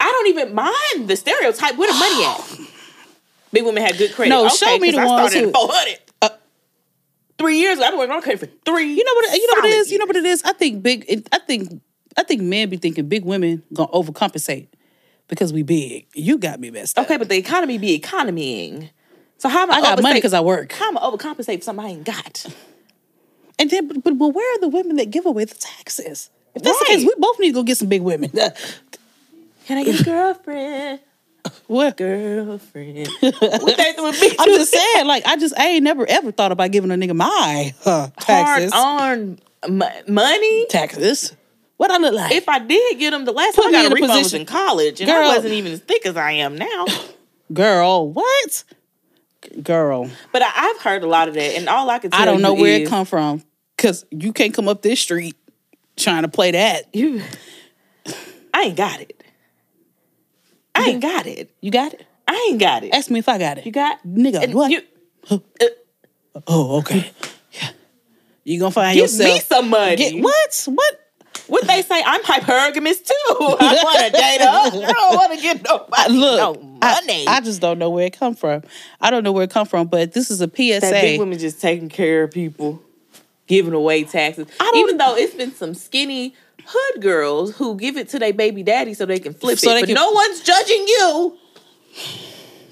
I 0.00 0.10
don't 0.10 0.26
even 0.28 0.54
mind 0.54 1.08
the 1.08 1.16
stereotype. 1.16 1.76
Where 1.76 1.92
the 1.92 1.98
money 1.98 2.24
at? 2.24 2.70
Big 3.52 3.64
women 3.64 3.82
had 3.82 3.96
good 3.96 4.12
credit. 4.12 4.30
No, 4.30 4.46
okay, 4.46 4.54
show 4.56 4.78
me 4.78 4.90
the 4.90 4.98
I 4.98 5.04
ones 5.06 5.32
who- 5.34 5.50
four 5.52 5.68
hundred. 5.70 5.98
Uh, 6.22 6.28
Three 7.38 7.58
years 7.58 7.76
ago, 7.78 7.84
I've 7.86 7.90
been 7.92 7.98
working 7.98 8.14
on 8.16 8.22
credit 8.22 8.40
for 8.40 8.46
three. 8.64 8.94
You 8.94 9.04
know 9.04 9.12
what? 9.14 9.32
You 9.38 9.46
know 9.54 9.60
what 9.60 9.64
it 9.66 9.74
is. 9.76 9.92
You 9.92 9.98
know 9.98 10.06
what 10.06 10.16
it 10.16 10.24
is. 10.24 10.42
I 10.44 10.52
think 10.54 10.82
big. 10.82 11.28
I 11.32 11.38
think. 11.38 11.80
I 12.16 12.22
think 12.22 12.40
men 12.40 12.70
be 12.70 12.78
thinking 12.78 13.08
big 13.08 13.26
women 13.26 13.62
gonna 13.74 13.90
overcompensate 13.90 14.68
because 15.28 15.52
we 15.52 15.62
big. 15.62 16.06
You 16.14 16.38
got 16.38 16.58
me 16.60 16.70
messed 16.70 16.98
up. 16.98 17.04
Okay, 17.04 17.18
but 17.18 17.28
the 17.28 17.36
economy 17.36 17.76
be 17.76 17.98
economying. 17.98 18.88
So 19.36 19.50
how 19.50 19.64
am 19.64 19.70
I? 19.70 19.74
I 19.76 19.80
got 19.82 20.02
money 20.02 20.14
because 20.14 20.32
I 20.32 20.40
work. 20.40 20.72
How 20.72 20.88
am 20.88 20.96
I 20.96 21.02
overcompensate 21.02 21.58
for 21.58 21.64
something 21.64 21.84
I 21.84 21.88
ain't 21.90 22.04
got? 22.04 22.46
And 23.58 23.68
then, 23.70 23.86
but, 23.88 24.02
but, 24.02 24.16
but 24.18 24.28
where 24.28 24.56
are 24.56 24.60
the 24.60 24.68
women 24.68 24.96
that 24.96 25.10
give 25.10 25.26
away 25.26 25.44
the 25.44 25.54
taxes? 25.54 26.30
If 26.54 26.62
that's 26.62 26.78
the 26.78 26.84
case, 26.86 26.98
Right. 27.04 27.06
we 27.14 27.14
both 27.20 27.38
need 27.38 27.48
to 27.48 27.54
go 27.54 27.62
get 27.64 27.76
some 27.76 27.88
big 27.88 28.00
women. 28.02 28.30
Can 29.66 29.78
I 29.78 29.84
get 29.84 30.00
a 30.00 30.04
girlfriend? 30.04 31.00
what? 31.66 31.96
Girlfriend. 31.96 33.08
what 33.20 33.76
doing 33.96 34.20
me? 34.20 34.36
I'm 34.38 34.48
just 34.48 34.72
saying, 34.72 35.06
like, 35.06 35.26
I 35.26 35.36
just 35.36 35.58
I 35.58 35.68
ain't 35.70 35.82
never 35.82 36.06
ever 36.08 36.30
thought 36.30 36.52
about 36.52 36.70
giving 36.70 36.92
a 36.92 36.94
nigga 36.94 37.16
my 37.16 37.74
uh, 37.84 38.08
taxes. 38.20 38.72
m- 39.64 39.82
money. 40.06 40.66
taxes. 40.66 41.34
What 41.78 41.90
I 41.90 41.98
look 41.98 42.14
like? 42.14 42.32
If 42.32 42.48
I 42.48 42.60
did 42.60 42.98
get 42.98 43.10
them, 43.10 43.24
the 43.24 43.32
last 43.32 43.56
Put 43.56 43.64
time 43.64 43.74
I 43.74 43.82
got 43.82 43.84
a 43.86 43.88
a 43.88 43.94
refund 43.94 44.22
was 44.22 44.34
in 44.34 44.46
college, 44.46 45.00
and 45.00 45.10
Girl. 45.10 45.30
I 45.30 45.34
wasn't 45.34 45.52
even 45.54 45.72
as 45.72 45.80
thick 45.80 46.06
as 46.06 46.16
I 46.16 46.32
am 46.32 46.56
now. 46.56 46.86
Girl, 47.52 48.10
what? 48.10 48.64
Girl, 49.62 50.10
But 50.32 50.42
I, 50.42 50.50
I've 50.54 50.80
heard 50.80 51.02
a 51.02 51.06
lot 51.06 51.28
of 51.28 51.34
that, 51.34 51.56
and 51.56 51.68
all 51.68 51.90
I 51.90 51.98
can 51.98 52.12
tell 52.12 52.20
I 52.20 52.24
don't 52.24 52.40
know 52.40 52.54
where 52.54 52.76
it 52.76 52.82
is 52.82 52.88
come 52.88 53.04
from 53.04 53.42
because 53.76 54.04
you 54.10 54.32
can't 54.32 54.54
come 54.54 54.68
up 54.68 54.82
this 54.82 55.00
street 55.00 55.36
trying 55.96 56.22
to 56.22 56.28
play 56.28 56.52
that. 56.52 56.94
You, 56.94 57.22
I 58.54 58.62
ain't 58.62 58.76
got 58.76 59.00
it. 59.00 59.15
I 60.76 60.90
ain't 60.90 61.02
got 61.02 61.26
it. 61.26 61.50
You 61.60 61.70
got 61.70 61.94
it? 61.94 62.06
I 62.28 62.48
ain't 62.50 62.60
got 62.60 62.84
it. 62.84 62.92
Ask 62.94 63.10
me 63.10 63.18
if 63.20 63.28
I 63.28 63.38
got 63.38 63.58
it. 63.58 63.66
You 63.66 63.72
got 63.72 63.98
Nigga, 64.06 64.42
and 64.42 64.54
what? 64.54 64.70
You, 64.70 64.82
oh, 66.46 66.78
okay. 66.78 67.10
Yeah. 67.52 67.70
You 68.44 68.58
gonna 68.60 68.70
find 68.70 68.94
give 68.94 69.04
yourself. 69.04 69.34
me 69.34 69.40
some 69.40 69.70
money. 69.70 69.96
Get, 69.96 70.22
what? 70.22 70.64
What? 70.66 71.00
What 71.48 71.64
they 71.66 71.82
say? 71.82 72.02
I'm 72.04 72.22
hypergamous 72.22 73.04
too. 73.04 73.12
I 73.28 73.80
want 73.84 74.06
to 74.06 74.10
date 74.10 74.40
up. 74.40 74.72
I 74.74 74.92
don't 74.92 75.14
want 75.14 75.32
to 75.36 75.40
get 75.40 75.62
nobody 75.62 76.12
Look, 76.14 76.60
no 76.60 76.78
I- 76.82 77.00
money. 77.00 77.26
I, 77.28 77.40
just 77.40 77.60
don't 77.60 77.78
know 77.78 77.90
where 77.90 78.06
it 78.06 78.18
come 78.18 78.34
from. 78.34 78.62
I 79.00 79.10
don't 79.10 79.22
know 79.22 79.30
where 79.32 79.44
it 79.44 79.50
come 79.50 79.66
from, 79.66 79.86
but 79.86 80.12
this 80.12 80.30
is 80.30 80.40
a 80.40 80.48
PSA. 80.48 80.80
that 80.80 81.02
big 81.02 81.20
women 81.20 81.38
just 81.38 81.60
taking 81.60 81.88
care 81.88 82.24
of 82.24 82.32
people, 82.32 82.82
giving 83.46 83.74
away 83.74 84.02
taxes. 84.04 84.48
I 84.58 84.72
Even 84.76 84.96
though 84.96 85.14
it's 85.14 85.34
been 85.34 85.54
some 85.54 85.74
skinny 85.74 86.34
hood 86.66 87.02
girls 87.02 87.56
who 87.56 87.76
give 87.76 87.96
it 87.96 88.08
to 88.10 88.18
their 88.18 88.32
baby 88.32 88.62
daddy 88.62 88.92
so 88.94 89.06
they 89.06 89.18
can 89.20 89.32
flip 89.34 89.58
So 89.58 89.70
it, 89.70 89.74
they 89.74 89.80
but 89.82 89.86
can- 89.86 89.94
no 89.94 90.10
one's 90.10 90.40
judging 90.42 90.86
you. 90.88 91.38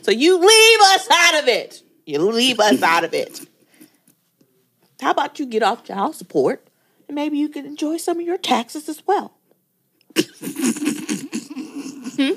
So 0.03 0.11
you 0.11 0.39
leave 0.39 0.81
us 0.81 1.09
out 1.11 1.43
of 1.43 1.49
it. 1.49 1.83
You 2.07 2.19
leave 2.31 2.61
us 2.61 2.83
out 2.83 3.05
of 3.05 3.15
it. 3.15 3.41
How 5.01 5.11
about 5.11 5.39
you 5.39 5.47
get 5.47 5.63
off 5.63 5.85
child 5.85 6.15
support 6.15 6.67
and 7.09 7.15
maybe 7.15 7.39
you 7.39 7.49
can 7.49 7.65
enjoy 7.67 7.97
some 7.97 8.19
of 8.21 8.27
your 8.27 8.39
taxes 8.39 8.89
as 8.89 9.03
well? 9.07 9.35
Hmm? 12.17 12.33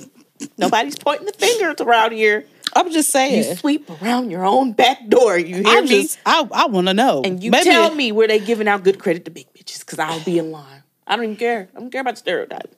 Nobody's 0.58 0.98
pointing 0.98 1.26
the 1.28 1.34
fingers 1.34 1.76
around 1.82 2.12
here. 2.14 2.46
I'm 2.76 2.92
just 2.92 3.10
saying. 3.12 3.38
You 3.50 3.56
sweep 3.56 3.90
around 4.02 4.30
your 4.30 4.46
own 4.46 4.74
back 4.74 5.08
door. 5.08 5.38
You 5.38 5.56
hear 5.58 5.68
I 5.68 5.82
me? 5.82 5.88
just, 6.04 6.20
I, 6.26 6.48
I 6.52 6.68
want 6.68 6.88
to 6.88 6.94
know. 6.94 7.22
and 7.24 7.44
you 7.44 7.52
Maybe- 7.52 7.66
tell 7.66 7.94
me 7.94 8.12
where 8.12 8.28
they 8.28 8.40
giving 8.40 8.68
out 8.68 8.84
good 8.84 9.00
credit 9.00 9.26
to 9.26 9.32
big 9.32 9.48
bitches 9.54 9.80
because 9.80 10.00
I'll 10.00 10.24
be 10.24 10.38
in 10.40 10.52
line. 10.52 10.84
I 11.08 11.16
don't 11.16 11.26
even 11.26 11.36
care. 11.38 11.70
I 11.76 11.80
don't 11.80 11.92
care 11.92 12.02
about 12.02 12.18
stereotype. 12.18 12.74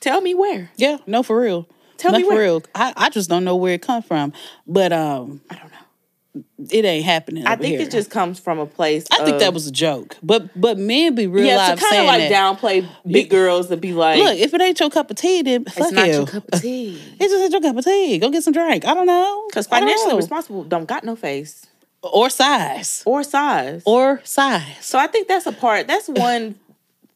Tell 0.00 0.20
me 0.20 0.34
where. 0.34 0.70
Yeah, 0.76 0.98
no, 1.06 1.22
for 1.22 1.40
real. 1.40 1.68
Tell 1.96 2.12
no, 2.12 2.18
me 2.18 2.24
for 2.24 2.30
where. 2.30 2.42
real. 2.42 2.62
I, 2.74 2.92
I 2.96 3.10
just 3.10 3.28
don't 3.30 3.44
know 3.44 3.56
where 3.56 3.74
it 3.74 3.82
come 3.82 4.02
from, 4.02 4.32
but 4.66 4.92
um, 4.92 5.40
I 5.50 5.56
don't 5.56 5.72
know. 5.72 6.44
it 6.70 6.84
ain't 6.84 7.06
happening. 7.06 7.46
I 7.46 7.56
think 7.56 7.78
here. 7.78 7.86
it 7.86 7.90
just 7.90 8.10
comes 8.10 8.38
from 8.38 8.58
a 8.58 8.66
place. 8.66 9.06
I 9.10 9.24
think 9.24 9.38
that 9.38 9.54
was 9.54 9.66
a 9.66 9.72
joke, 9.72 10.16
but 10.22 10.48
but 10.58 10.78
men 10.78 11.14
be 11.14 11.26
real 11.26 11.46
yeah 11.46 11.56
live 11.56 11.78
to 11.78 11.84
kind 11.84 12.00
of 12.02 12.06
like 12.06 12.28
that. 12.28 12.58
downplay 12.60 12.86
big 13.10 13.30
girls 13.30 13.70
and 13.70 13.80
be 13.80 13.94
like, 13.94 14.18
Look, 14.18 14.38
if 14.38 14.52
it 14.52 14.60
ain't 14.60 14.78
your 14.78 14.90
cup 14.90 15.10
of 15.10 15.16
tea, 15.16 15.40
then 15.42 15.64
fuck 15.64 15.78
it's 15.78 15.92
not 15.92 16.06
you. 16.08 16.12
your 16.12 16.26
cup 16.26 16.44
of 16.52 16.60
tea. 16.60 17.00
It's 17.18 17.32
just 17.32 17.42
ain't 17.42 17.52
your 17.52 17.62
cup 17.62 17.78
of 17.78 17.84
tea. 17.84 18.18
Go 18.18 18.30
get 18.30 18.42
some 18.42 18.52
drink. 18.52 18.86
I 18.86 18.92
don't 18.92 19.06
know. 19.06 19.46
Because 19.48 19.66
don't 19.66 19.80
financially 19.80 20.10
know. 20.10 20.16
responsible 20.18 20.64
don't 20.64 20.86
got 20.86 21.04
no 21.04 21.16
face 21.16 21.66
or 22.02 22.28
size 22.30 23.02
or 23.06 23.24
size. 23.24 23.82
or 23.86 24.20
size. 24.24 24.62
So 24.82 24.98
I 24.98 25.06
think 25.06 25.28
that's 25.28 25.46
a 25.46 25.52
part. 25.52 25.86
That's 25.86 26.08
one 26.08 26.56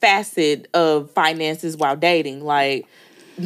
facet 0.01 0.69
of 0.75 1.11
finances 1.13 1.77
while 1.77 1.97
dating. 1.97 2.45
Like 2.45 2.87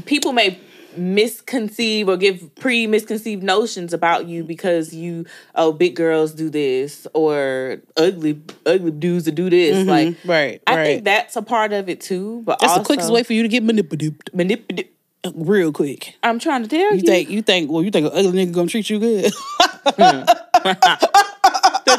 people 0.07 0.33
may 0.33 0.59
misconceive 0.97 2.09
or 2.09 2.17
give 2.17 2.55
pre-misconceived 2.57 3.43
notions 3.43 3.93
about 3.93 4.27
you 4.27 4.45
because 4.45 4.95
you 4.95 5.27
oh 5.55 5.73
big 5.73 5.97
girls 5.97 6.33
do 6.33 6.49
this 6.49 7.07
or 7.15 7.81
ugly 7.97 8.41
ugly 8.67 8.91
dudes 8.91 9.25
that 9.25 9.35
do 9.35 9.51
this. 9.51 9.87
Like 9.87 10.17
right, 10.25 10.63
I 10.67 10.77
right. 10.77 10.85
think 10.85 11.05
that's 11.05 11.37
a 11.37 11.43
part 11.43 11.73
of 11.73 11.89
it 11.89 12.01
too. 12.01 12.43
But 12.45 12.61
That's 12.61 12.73
also, 12.73 12.83
the 12.83 12.87
quickest 12.87 13.13
way 13.13 13.23
for 13.23 13.33
you 13.33 13.43
to 13.43 13.49
get 13.49 13.63
manipulated 13.63 14.19
manipulated 14.33 14.89
real 15.35 15.73
quick. 15.73 16.17
I'm 16.23 16.39
trying 16.39 16.63
to 16.63 16.69
tell 16.69 16.93
you. 16.93 16.97
You 16.97 17.03
think 17.03 17.31
you 17.31 17.43
think 17.43 17.71
well 17.71 17.83
you 17.83 17.91
think 17.91 18.07
an 18.07 18.13
ugly 18.15 18.47
nigga 18.47 18.53
gonna 18.53 18.69
treat 18.69 18.89
you 18.91 18.99
good? 18.99 19.25
the 19.85 20.31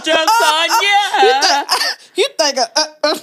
joke's 0.04 0.42
on 0.44 0.70
you. 0.82 2.24
you 2.24 2.28
think 2.38 2.58
a, 2.58 2.80
uh, 2.80 2.86
uh, 3.04 3.18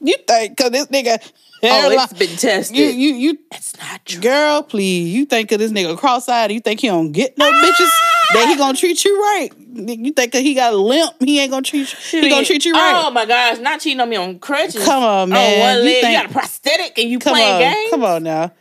you 0.00 0.14
think 0.26 0.56
cause 0.56 0.70
this 0.70 0.86
nigga 0.86 1.18
Oh, 1.62 1.90
it's 1.90 2.12
been 2.12 2.36
tested. 2.36 2.76
you 2.76 2.84
you 2.86 3.14
you 3.14 3.38
it's 3.50 3.76
not 3.78 4.04
true. 4.04 4.20
girl 4.20 4.62
please 4.62 5.12
you 5.14 5.24
think 5.24 5.50
of 5.52 5.58
this 5.58 5.72
nigga 5.72 5.96
cross-eyed 5.96 6.52
you 6.52 6.60
think 6.60 6.80
he 6.80 6.86
don't 6.88 7.12
get 7.12 7.36
no 7.38 7.50
bitches 7.50 7.88
that 8.34 8.46
he 8.48 8.56
gonna 8.56 8.76
treat 8.76 9.02
you 9.04 9.18
right 9.20 9.50
you 9.74 10.12
think 10.12 10.34
he 10.34 10.54
got 10.54 10.74
a 10.74 10.76
limp 10.76 11.12
he 11.20 11.40
ain't 11.40 11.50
gonna 11.50 11.62
treat 11.62 11.90
you 12.12 12.20
he 12.20 12.28
gonna 12.28 12.44
treat 12.44 12.64
you 12.64 12.72
right 12.72 13.02
Oh 13.06 13.10
my 13.10 13.24
gosh, 13.24 13.58
not 13.58 13.80
cheating 13.80 14.00
on 14.00 14.08
me 14.08 14.16
on 14.16 14.38
crutches. 14.38 14.84
Come 14.84 15.02
on, 15.02 15.30
man. 15.30 15.54
On 15.54 15.60
one 15.60 15.76
You 15.78 15.82
leg, 15.84 15.94
you, 15.96 16.00
think- 16.02 16.16
got 16.22 16.30
a 16.30 16.32
prosthetic 16.32 16.98
and 16.98 17.08
you 17.10 17.18
playing 17.18 17.52
on 17.54 17.60
games. 17.60 17.90
come 17.90 18.04
on 18.04 18.22
now 18.22 18.52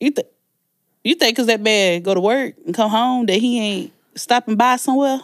you 0.00 0.10
think 0.10 0.28
you 1.04 1.14
think 1.14 1.36
cause 1.36 1.46
that 1.46 1.60
man 1.62 2.02
go 2.02 2.12
to 2.14 2.20
work 2.20 2.54
and 2.66 2.74
come 2.74 2.90
home 2.90 3.26
that 3.26 3.36
he 3.38 3.60
ain't 3.60 3.92
stopping 4.14 4.56
by 4.56 4.76
somewhere 4.76 5.20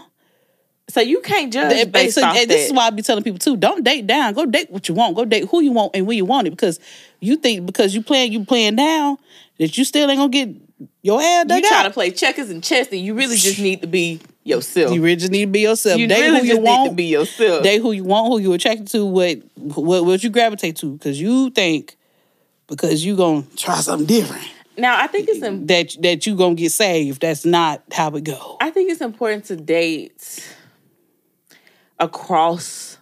So 0.92 1.00
you 1.00 1.20
can't 1.20 1.52
judge 1.52 1.72
And- 1.72 1.92
based 1.92 2.16
so- 2.16 2.22
off 2.22 2.36
and 2.36 2.48
that. 2.50 2.54
this 2.54 2.66
is 2.66 2.72
why 2.72 2.86
I 2.86 2.90
be 2.90 3.02
telling 3.02 3.22
people 3.24 3.38
too: 3.38 3.56
don't 3.56 3.84
date 3.84 4.06
down. 4.06 4.34
Go 4.34 4.46
date 4.46 4.70
what 4.70 4.88
you 4.88 4.94
want. 4.94 5.16
Go 5.16 5.24
date 5.24 5.48
who 5.50 5.60
you 5.60 5.72
want 5.72 5.92
and 5.94 6.06
when 6.06 6.16
you 6.16 6.24
want 6.24 6.46
it. 6.46 6.50
Because 6.50 6.78
you 7.20 7.36
think 7.36 7.66
because 7.66 7.94
you 7.94 8.02
playing 8.02 8.32
you 8.32 8.44
playing 8.44 8.74
now 8.74 9.18
that 9.58 9.76
you 9.78 9.84
still 9.84 10.10
ain't 10.10 10.18
gonna 10.18 10.28
get 10.30 10.48
your 11.02 11.20
ass 11.20 11.44
you 11.48 11.60
try 11.62 11.80
out. 11.80 11.82
to 11.84 11.90
play 11.90 12.10
checkers 12.10 12.50
and 12.50 12.62
chess, 12.62 12.88
and 12.90 13.00
you 13.00 13.14
really 13.14 13.36
just 13.36 13.58
need 13.58 13.82
to 13.82 13.86
be 13.86 14.20
yourself. 14.44 14.92
You 14.94 15.02
really 15.02 15.16
just 15.16 15.30
need 15.30 15.46
to 15.46 15.50
be 15.50 15.60
yourself. 15.60 15.98
You 16.00 16.06
date 16.06 16.22
really 16.22 16.40
who 16.40 16.46
you 16.46 16.54
need 16.54 16.60
to 16.60 16.64
want. 16.64 16.96
be 16.96 17.04
yourself. 17.04 17.62
date 17.62 17.82
who 17.82 17.92
you 17.92 18.04
want. 18.04 18.28
Who 18.32 18.38
you 18.38 18.52
attracted 18.54 18.88
to. 18.88 19.04
What 19.04 19.38
what 19.56 20.04
what 20.04 20.24
you 20.24 20.30
gravitate 20.30 20.76
to. 20.76 20.92
Because 20.92 21.20
you 21.20 21.50
think 21.50 21.96
because 22.66 23.04
you 23.04 23.16
gonna 23.16 23.44
try 23.56 23.76
something 23.80 24.06
different 24.06 24.44
now, 24.78 24.98
I 24.98 25.08
think 25.08 25.28
it's 25.28 25.42
im- 25.42 25.66
that 25.66 25.94
that 26.00 26.26
you 26.26 26.34
gonna 26.36 26.54
get 26.54 26.72
saved. 26.72 27.20
That's 27.20 27.44
not 27.44 27.82
how 27.92 28.08
it 28.16 28.24
go. 28.24 28.56
I 28.60 28.70
think 28.70 28.90
it's 28.90 29.02
important 29.02 29.44
to 29.46 29.56
date 29.56 30.42
across 32.00 32.98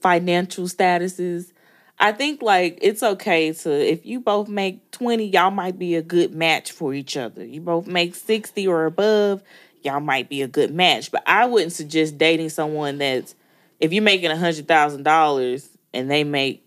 financial 0.00 0.66
statuses. 0.66 1.52
I 1.98 2.12
think 2.12 2.42
like 2.42 2.78
it's 2.82 3.02
okay 3.02 3.52
to 3.52 3.70
if 3.70 4.04
you 4.04 4.20
both 4.20 4.48
make 4.48 4.90
20, 4.92 5.24
y'all 5.24 5.50
might 5.50 5.78
be 5.78 5.94
a 5.94 6.02
good 6.02 6.34
match 6.34 6.70
for 6.70 6.92
each 6.92 7.16
other. 7.16 7.44
You 7.44 7.62
both 7.62 7.86
make 7.86 8.14
60 8.14 8.68
or 8.68 8.84
above, 8.84 9.42
y'all 9.82 10.00
might 10.00 10.28
be 10.28 10.42
a 10.42 10.48
good 10.48 10.72
match. 10.72 11.10
But 11.10 11.22
I 11.26 11.46
wouldn't 11.46 11.72
suggest 11.72 12.18
dating 12.18 12.50
someone 12.50 12.98
that's 12.98 13.34
if 13.80 13.92
you're 13.92 14.02
making 14.02 14.30
a 14.30 14.36
hundred 14.36 14.68
thousand 14.68 15.02
dollars 15.02 15.68
and 15.92 16.10
they 16.10 16.24
make 16.24 16.64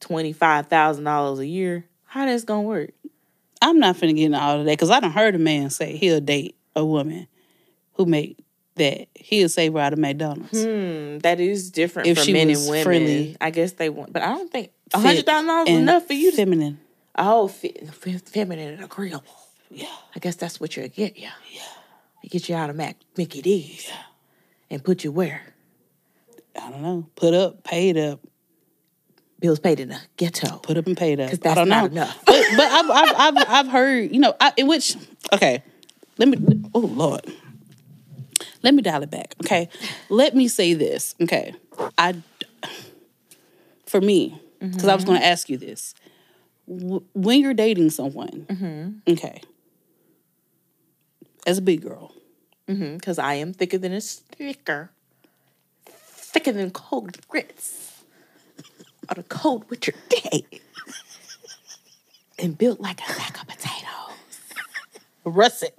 twenty 0.00 0.32
five 0.32 0.68
thousand 0.68 1.04
dollars 1.04 1.40
a 1.40 1.46
year, 1.46 1.84
how 2.04 2.26
that's 2.26 2.44
gonna 2.44 2.62
work? 2.62 2.90
I'm 3.60 3.80
not 3.80 3.96
finna 3.96 4.14
get 4.14 4.26
into 4.26 4.40
all 4.40 4.60
of 4.60 4.64
that 4.66 4.72
because 4.72 4.90
I 4.90 5.00
don't 5.00 5.10
heard 5.10 5.34
a 5.34 5.38
man 5.38 5.70
say 5.70 5.96
he'll 5.96 6.20
date 6.20 6.56
a 6.76 6.84
woman 6.84 7.26
who 7.94 8.06
make 8.06 8.38
that 8.78 9.08
he'll 9.14 9.48
save 9.48 9.72
her 9.74 9.78
out 9.78 9.92
of 9.92 9.98
McDonald's. 9.98 10.62
Hmm, 10.64 11.18
that 11.18 11.38
is 11.40 11.70
different 11.70 12.08
If 12.08 12.18
for 12.18 12.24
she 12.24 12.32
men 12.32 12.50
and 12.50 12.68
women. 12.68 12.82
friendly. 12.84 13.36
I 13.40 13.50
guess 13.50 13.72
they 13.72 13.88
want, 13.90 14.12
but 14.12 14.22
I 14.22 14.28
don't 14.28 14.50
think 14.50 14.70
a 14.94 14.98
hundred 14.98 15.26
thousand 15.26 15.46
dollars 15.48 15.68
is 15.68 15.76
enough 15.78 16.06
for 16.06 16.12
you 16.14 16.30
to. 16.30 16.36
feminine. 16.36 16.78
oh, 17.16 17.48
fe- 17.48 17.74
fe- 17.92 18.18
feminine 18.18 18.74
and 18.74 18.84
agreeable. 18.84 19.24
Yeah. 19.70 19.86
I 20.16 20.18
guess 20.18 20.36
that's 20.36 20.58
what 20.60 20.76
you'll 20.76 20.88
get 20.88 21.16
you. 21.18 21.28
Yeah, 21.52 21.60
get 22.30 22.48
you 22.48 22.54
out 22.56 22.70
of 22.70 22.76
Mac 22.76 22.96
Mickey 23.16 23.42
D's 23.42 23.90
and 24.70 24.82
put 24.82 25.04
you 25.04 25.12
where 25.12 25.42
I 26.60 26.70
don't 26.70 26.82
know. 26.82 27.06
Put 27.16 27.34
up, 27.34 27.62
paid 27.64 27.96
up, 27.98 28.20
bills 29.40 29.58
paid 29.60 29.78
in 29.80 29.90
the 29.90 30.00
ghetto. 30.16 30.56
put 30.58 30.76
up 30.76 30.86
and 30.86 30.96
paid 30.96 31.20
up. 31.20 31.28
'Cause 31.30 31.38
I 31.38 31.42
that's 31.42 31.56
don't 31.56 31.68
know. 31.68 31.84
enough. 31.84 32.22
But 32.26 32.44
but 32.56 32.66
I've 32.72 32.90
I've 32.90 33.14
I've, 33.38 33.48
I've 33.48 33.68
heard 33.68 34.12
you 34.12 34.20
know 34.20 34.34
I, 34.40 34.52
in 34.56 34.66
which 34.66 34.96
okay. 35.32 35.62
Let 36.16 36.28
me. 36.28 36.38
Oh 36.74 36.80
Lord. 36.80 37.20
Let 38.62 38.74
me 38.74 38.82
dial 38.82 39.02
it 39.02 39.10
back. 39.10 39.34
Okay. 39.44 39.68
Let 40.08 40.34
me 40.34 40.48
say 40.48 40.74
this. 40.74 41.14
Okay. 41.20 41.54
I. 41.96 42.16
For 43.86 44.00
me, 44.02 44.38
because 44.60 44.84
I 44.86 44.94
was 44.94 45.04
going 45.04 45.18
to 45.18 45.24
ask 45.26 45.48
you 45.48 45.56
this. 45.56 45.94
W- 46.68 47.02
When 47.14 47.40
you're 47.40 47.54
dating 47.54 47.88
someone, 47.88 48.44
mm-hmm. 48.50 49.12
okay, 49.14 49.40
as 51.46 51.56
a 51.56 51.62
big 51.62 51.80
girl, 51.80 52.12
mm-hmm, 52.68 52.96
Because 52.96 53.18
I 53.18 53.34
am 53.34 53.54
thicker 53.54 53.78
than 53.78 53.94
a 53.94 54.00
sticker, 54.02 54.90
thicker 55.86 56.52
than 56.52 56.70
cold 56.70 57.26
grits 57.28 58.02
on 59.08 59.16
a 59.18 59.22
cold 59.22 59.64
winter 59.70 59.94
day, 60.10 60.44
and 62.38 62.58
built 62.58 62.80
like 62.80 63.00
a 63.00 63.10
sack 63.14 63.40
of 63.40 63.48
potatoes. 63.48 64.12
russet. 65.24 65.74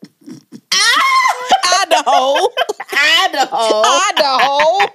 Idaho. 1.81 2.47
Idaho. 2.91 3.83
Idaho. 3.85 4.93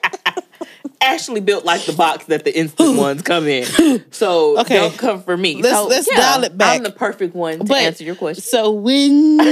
actually 1.00 1.40
built 1.40 1.64
like 1.66 1.85
the 1.85 1.92
box 1.92 2.24
that 2.26 2.44
the 2.44 2.57
instant 2.57 2.96
ones 2.96 3.22
come 3.22 3.46
in. 3.46 3.66
So 4.11 4.59
Okay. 4.61 4.76
don't 4.76 4.96
come 4.96 5.22
for 5.22 5.37
me. 5.37 5.61
Let's- 5.62 5.76
So, 5.76 5.87
let's 5.87 6.09
dial 6.09 6.44
it 6.44 6.57
back. 6.57 6.76
I'm 6.78 6.83
the 6.85 6.90
perfect 6.90 7.35
one 7.35 7.59
to 7.59 7.64
But- 7.64 7.83
answer 7.83 8.04
your 8.04 8.14
question. 8.14 8.42
So 8.42 8.70
when 8.72 9.38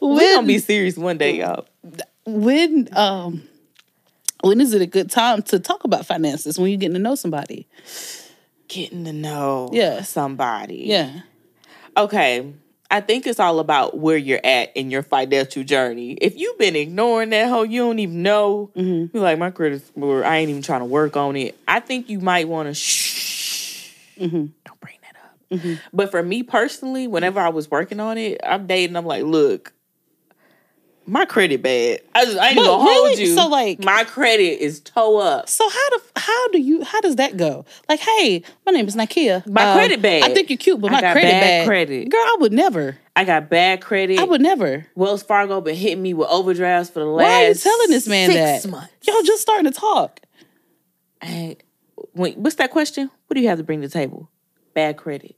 We're 0.00 0.34
gonna 0.36 0.46
be 0.46 0.58
serious 0.58 0.96
one 0.96 1.18
day, 1.18 1.38
y'all. 1.40 1.66
when 2.24 2.88
um 2.96 3.42
when 4.42 4.60
is 4.60 4.72
it 4.74 4.82
a 4.82 4.86
good 4.86 5.10
time 5.10 5.42
to 5.42 5.58
talk 5.58 5.84
about 5.84 6.06
finances 6.06 6.58
when 6.58 6.70
you're 6.70 6.78
getting 6.78 6.94
to 6.94 7.00
know 7.00 7.14
somebody? 7.14 7.66
Getting 8.68 9.04
to 9.04 9.12
know 9.12 9.70
Yeah. 9.72 10.02
somebody. 10.02 10.82
Yeah. 10.86 11.20
Okay. 11.96 12.52
I 12.88 13.00
think 13.00 13.26
it's 13.26 13.40
all 13.40 13.58
about 13.58 13.98
where 13.98 14.16
you're 14.16 14.40
at 14.44 14.76
in 14.76 14.90
your 14.92 15.02
financial 15.02 15.64
journey. 15.64 16.12
If 16.12 16.36
you've 16.36 16.58
been 16.58 16.76
ignoring 16.76 17.30
that 17.30 17.48
whole, 17.48 17.64
you 17.64 17.80
don't 17.80 17.98
even 17.98 18.22
know. 18.22 18.70
Mm-hmm. 18.76 19.16
You're 19.16 19.24
like, 19.24 19.38
my 19.38 19.50
credit 19.50 19.84
score, 19.84 20.24
I 20.24 20.36
ain't 20.36 20.50
even 20.50 20.62
trying 20.62 20.80
to 20.80 20.86
work 20.86 21.16
on 21.16 21.34
it. 21.36 21.58
I 21.66 21.80
think 21.80 22.08
you 22.08 22.20
might 22.20 22.46
want 22.46 22.68
to 22.68 22.74
shh. 22.74 23.92
Mm-hmm. 24.18 24.46
Don't 24.64 24.80
bring 24.80 24.98
that 25.02 25.16
up. 25.16 25.78
But 25.92 26.12
for 26.12 26.22
me 26.22 26.44
personally, 26.44 27.08
whenever 27.08 27.40
I 27.40 27.48
was 27.48 27.68
working 27.70 27.98
on 27.98 28.18
it, 28.18 28.40
I'm 28.44 28.68
dating. 28.68 28.96
I'm 28.96 29.06
like, 29.06 29.24
look, 29.24 29.72
my 31.06 31.24
credit 31.24 31.62
bad. 31.62 32.00
I 32.14 32.24
just 32.24 32.36
I 32.38 32.48
ain't 32.48 32.56
But 32.56 32.64
gonna 32.66 32.82
hold 32.84 33.18
you. 33.18 33.34
So, 33.34 33.46
like- 33.48 33.84
my 33.84 34.04
credit 34.04 34.60
is 34.62 34.80
toe 34.80 35.18
up. 35.18 35.48
So 35.48 35.68
how 35.68 35.90
do 35.90 36.00
how 36.16 36.48
do 36.48 36.60
you 36.60 36.82
how 36.82 37.00
does 37.00 37.16
that 37.16 37.36
go? 37.36 37.64
Like, 37.88 38.00
hey, 38.00 38.42
my 38.64 38.72
name 38.72 38.86
is 38.88 38.96
Nakia. 38.96 39.46
My 39.46 39.64
Uh, 39.64 39.74
credit 39.76 40.02
bad. 40.02 40.24
I 40.24 40.34
think 40.34 40.50
you're 40.50 40.56
cute, 40.56 40.80
but 40.80 40.90
I 40.90 40.94
my 40.94 41.00
got 41.00 41.12
credit 41.12 41.30
bad 41.30 41.40
bad. 41.40 41.66
credit. 41.66 42.08
Girl, 42.10 42.20
I 42.20 42.36
would 42.40 42.52
never. 42.52 42.98
I 43.14 43.24
got 43.24 43.48
bad 43.48 43.80
credit. 43.80 44.18
I 44.18 44.24
would 44.24 44.40
never. 44.40 44.86
Wells 44.94 45.22
Fargo 45.22 45.60
been 45.60 45.76
hitting 45.76 46.02
me 46.02 46.12
with 46.14 46.28
overdrafts 46.28 46.90
for 46.90 47.00
the 47.00 47.06
last. 47.06 47.24
Why 47.24 47.44
are 47.44 47.48
you 47.48 47.54
telling 47.54 47.90
this 47.90 48.06
man 48.08 48.30
six 48.30 48.62
that? 48.64 48.68
months. 48.70 48.92
Y'all 49.06 49.22
just 49.22 49.42
starting 49.42 49.70
to 49.72 49.78
talk. 49.78 50.20
Hey, 51.22 51.56
wait, 52.14 52.36
what's 52.36 52.56
that 52.56 52.70
question? 52.70 53.10
What 53.26 53.34
do 53.34 53.40
you 53.40 53.48
have 53.48 53.58
to 53.58 53.64
bring 53.64 53.80
to 53.82 53.88
the 53.88 53.92
table? 53.92 54.28
Bad 54.74 54.96
credit. 54.98 55.34